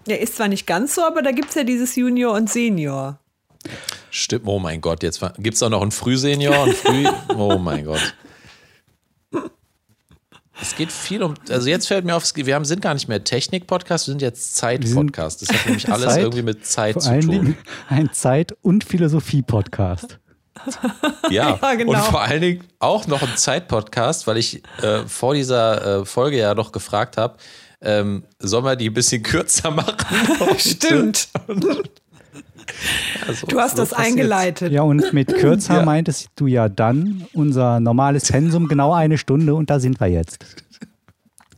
Ja, 0.07 0.17
ist 0.17 0.37
zwar 0.37 0.49
nicht 0.49 0.67
ganz 0.67 0.95
so, 0.95 1.03
aber 1.03 1.23
da 1.23 1.31
gibt 1.31 1.49
es 1.49 1.55
ja 1.55 1.65
dieses 1.65 1.97
Junior 1.97 2.35
und 2.35 2.51
Senior. 2.51 3.19
Stimmt, 4.17 4.47
oh 4.47 4.61
mein 4.61 4.81
Gott, 4.81 5.03
jetzt 5.03 5.21
gibt 5.39 5.57
es 5.57 5.63
auch 5.65 5.71
noch 5.71 5.83
einen 5.83 5.91
Frühsenior 5.91 6.57
und 6.63 6.75
Früh. 6.77 7.05
oh 7.37 7.59
mein 7.59 7.85
Gott. 7.85 8.15
Es 10.63 10.77
geht 10.77 10.93
viel 10.93 11.25
um, 11.25 11.35
also 11.51 11.69
jetzt 11.69 11.89
fällt 11.89 12.05
mir 12.05 12.15
auf, 12.15 12.23
wir 12.37 12.55
haben, 12.55 12.65
sind 12.65 12.81
gar 12.81 12.95
nicht 12.95 13.09
mehr 13.09 13.25
Technik-Podcast, 13.25 14.07
wir 14.07 14.13
sind 14.13 14.23
jetzt 14.23 14.55
Zeit-Podcast. 14.55 15.43
Das 15.43 15.49
hat 15.49 15.67
nämlich 15.67 15.89
alles 15.91 16.15
Zeit, 16.15 16.23
irgendwie 16.23 16.43
mit 16.43 16.65
Zeit 16.65 16.93
vor 16.93 17.03
zu 17.03 17.11
allen 17.11 17.23
tun. 17.23 17.31
Dingen 17.31 17.57
ein 17.89 18.13
Zeit- 18.13 18.57
und 18.63 18.85
Philosophie-Podcast. 18.85 20.21
Ja, 21.29 21.59
ja 21.61 21.75
genau. 21.75 21.95
und 21.95 21.99
vor 21.99 22.21
allen 22.23 22.41
Dingen 22.41 22.65
auch 22.79 23.09
noch 23.09 23.21
ein 23.21 23.37
Zeit-Podcast, 23.37 24.29
weil 24.29 24.37
ich 24.37 24.63
äh, 24.81 25.01
vor 25.09 25.35
dieser 25.35 26.03
äh, 26.03 26.05
Folge 26.05 26.39
ja 26.39 26.55
noch 26.55 26.71
gefragt 26.71 27.17
habe, 27.17 27.37
ähm, 27.81 28.23
sollen 28.39 28.65
wir 28.65 28.77
die 28.77 28.91
ein 28.91 28.95
bisschen 28.95 29.25
kürzer 29.25 29.73
machen? 29.73 29.97
Stimmt. 30.59 31.31
Also, 33.27 33.47
du 33.47 33.61
hast 33.61 33.77
so 33.77 33.83
das 33.83 33.93
eingeleitet. 33.93 34.73
Ja, 34.73 34.83
und 34.83 35.13
mit 35.13 35.35
kürzer 35.35 35.77
ja. 35.77 35.85
meintest 35.85 36.29
du 36.37 36.47
ja 36.47 36.69
dann 36.69 37.27
unser 37.33 37.81
normales 37.81 38.31
Pensum 38.31 38.69
genau 38.69 38.93
eine 38.93 39.19
Stunde 39.19 39.55
und 39.55 39.71
da 39.71 39.81
sind 39.81 40.01
wir 40.01 40.09
jetzt. 40.09 40.45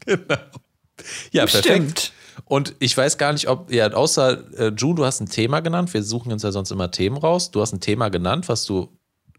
Genau. 0.05 0.37
Ja, 1.33 1.47
perfekt. 1.47 1.65
Stimmt. 1.67 2.13
Und 2.45 2.75
ich 2.79 2.97
weiß 2.97 3.19
gar 3.19 3.33
nicht, 3.33 3.49
ob, 3.49 3.73
ja, 3.73 3.91
außer 3.93 4.59
äh, 4.59 4.73
June, 4.77 4.95
du 4.95 5.05
hast 5.05 5.21
ein 5.21 5.29
Thema 5.29 5.61
genannt. 5.61 5.93
Wir 5.95 6.03
suchen 6.03 6.33
uns 6.33 6.43
ja 6.43 6.53
sonst 6.53 6.71
immer 6.71 6.91
Themen 6.91 7.17
raus. 7.17 7.51
Du 7.51 7.61
hast 7.61 7.73
ein 7.73 7.81
Thema 7.81 8.09
genannt, 8.09 8.49
was 8.49 8.65
du 8.65 8.89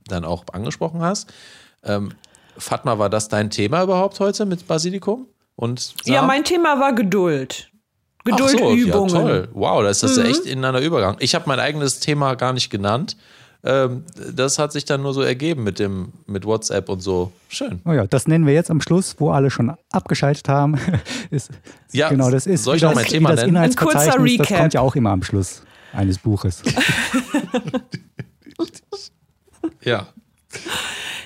dann 0.07 0.25
auch 0.25 0.43
angesprochen 0.51 1.01
hast. 1.01 1.31
Ähm, 1.83 2.11
Fatma, 2.57 2.99
war 2.99 3.09
das 3.09 3.29
dein 3.29 3.49
Thema 3.49 3.83
überhaupt 3.83 4.19
heute 4.19 4.45
mit 4.45 4.67
Basilikum? 4.67 5.27
Und 5.55 5.93
ja, 6.05 6.21
mein 6.21 6.43
Thema 6.43 6.79
war 6.79 6.93
Geduld. 6.93 7.71
Geduldübungen. 8.27 9.09
So, 9.09 9.17
ja, 9.17 9.23
toll. 9.23 9.47
Wow, 9.53 9.83
das 9.83 10.03
ist 10.03 10.17
mhm. 10.17 10.25
echt 10.25 10.45
ineinander 10.45 10.81
Übergang. 10.81 11.17
Ich 11.19 11.35
habe 11.35 11.45
mein 11.47 11.59
eigenes 11.59 11.99
Thema 11.99 12.35
gar 12.35 12.53
nicht 12.53 12.69
genannt. 12.69 13.17
Ähm, 13.63 14.03
das 14.33 14.59
hat 14.59 14.71
sich 14.71 14.85
dann 14.85 15.01
nur 15.01 15.13
so 15.13 15.21
ergeben 15.21 15.63
mit 15.63 15.79
dem 15.79 16.13
mit 16.25 16.45
WhatsApp 16.45 16.89
und 16.89 17.01
so. 17.01 17.31
Schön. 17.49 17.81
Oh 17.85 17.91
ja, 17.91 18.05
das 18.05 18.27
nennen 18.27 18.45
wir 18.45 18.53
jetzt 18.53 18.69
am 18.69 18.81
Schluss, 18.81 19.15
wo 19.17 19.31
alle 19.31 19.49
schon 19.49 19.75
abgeschaltet 19.91 20.47
haben. 20.47 20.79
ist, 21.31 21.49
ja, 21.91 22.09
genau, 22.09 22.29
das 22.29 22.45
ist 22.45 22.63
soll 22.63 22.77
ich 22.77 22.83
noch 22.83 22.93
mein 22.93 23.05
Thema 23.05 23.31
das 23.31 23.41
nennen? 23.41 23.57
Ein 23.57 23.75
kurzer 23.75 24.19
Recap. 24.19 24.47
Das 24.47 24.57
kommt 24.57 24.73
ja 24.75 24.81
auch 24.81 24.95
immer 24.95 25.09
am 25.09 25.23
Schluss 25.23 25.63
eines 25.91 26.19
Buches. 26.19 26.61
ja. 29.81 30.07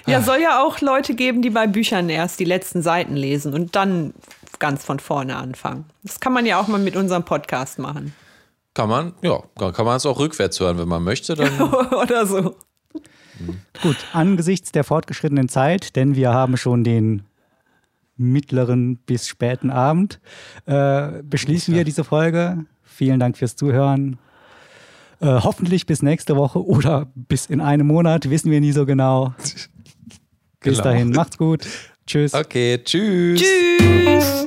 Ja, 0.07 0.21
soll 0.21 0.41
ja 0.41 0.63
auch 0.63 0.81
Leute 0.81 1.13
geben, 1.13 1.41
die 1.41 1.49
bei 1.49 1.67
Büchern 1.67 2.09
erst 2.09 2.39
die 2.39 2.45
letzten 2.45 2.81
Seiten 2.81 3.15
lesen 3.15 3.53
und 3.53 3.75
dann 3.75 4.13
ganz 4.59 4.83
von 4.83 4.99
vorne 4.99 5.35
anfangen. 5.35 5.85
Das 6.03 6.19
kann 6.19 6.33
man 6.33 6.45
ja 6.45 6.59
auch 6.59 6.67
mal 6.67 6.79
mit 6.79 6.95
unserem 6.95 7.23
Podcast 7.23 7.79
machen. 7.79 8.13
Kann 8.73 8.89
man, 8.89 9.13
ja, 9.21 9.41
kann 9.57 9.85
man 9.85 9.97
es 9.97 10.05
auch 10.05 10.19
rückwärts 10.19 10.59
hören, 10.59 10.77
wenn 10.77 10.87
man 10.87 11.03
möchte. 11.03 11.35
Dann 11.35 11.61
Oder 11.91 12.25
so. 12.25 12.55
Gut, 13.81 13.97
angesichts 14.13 14.71
der 14.71 14.83
fortgeschrittenen 14.83 15.49
Zeit, 15.49 15.95
denn 15.95 16.15
wir 16.15 16.31
haben 16.33 16.57
schon 16.57 16.83
den 16.83 17.23
mittleren 18.17 18.97
bis 18.97 19.27
späten 19.27 19.71
Abend, 19.71 20.19
äh, 20.65 21.23
beschließen 21.23 21.73
wir 21.73 21.83
diese 21.83 22.03
Folge. 22.03 22.65
Vielen 22.83 23.19
Dank 23.19 23.37
fürs 23.37 23.55
Zuhören. 23.55 24.19
Äh, 25.19 25.41
hoffentlich 25.41 25.85
bis 25.85 26.01
nächste 26.01 26.35
Woche 26.35 26.63
oder 26.63 27.07
bis 27.15 27.47
in 27.47 27.61
einem 27.61 27.87
Monat, 27.87 28.29
wissen 28.29 28.51
wir 28.51 28.61
nie 28.61 28.71
so 28.71 28.85
genau. 28.85 29.33
Bis 30.63 30.77
genau. 30.77 30.83
dahin, 30.83 31.09
macht's 31.09 31.39
gut. 31.39 31.67
Tschüss. 32.11 32.33
Okay, 32.33 32.77
tschüss. 32.83 33.39
Tschüss. 33.39 34.45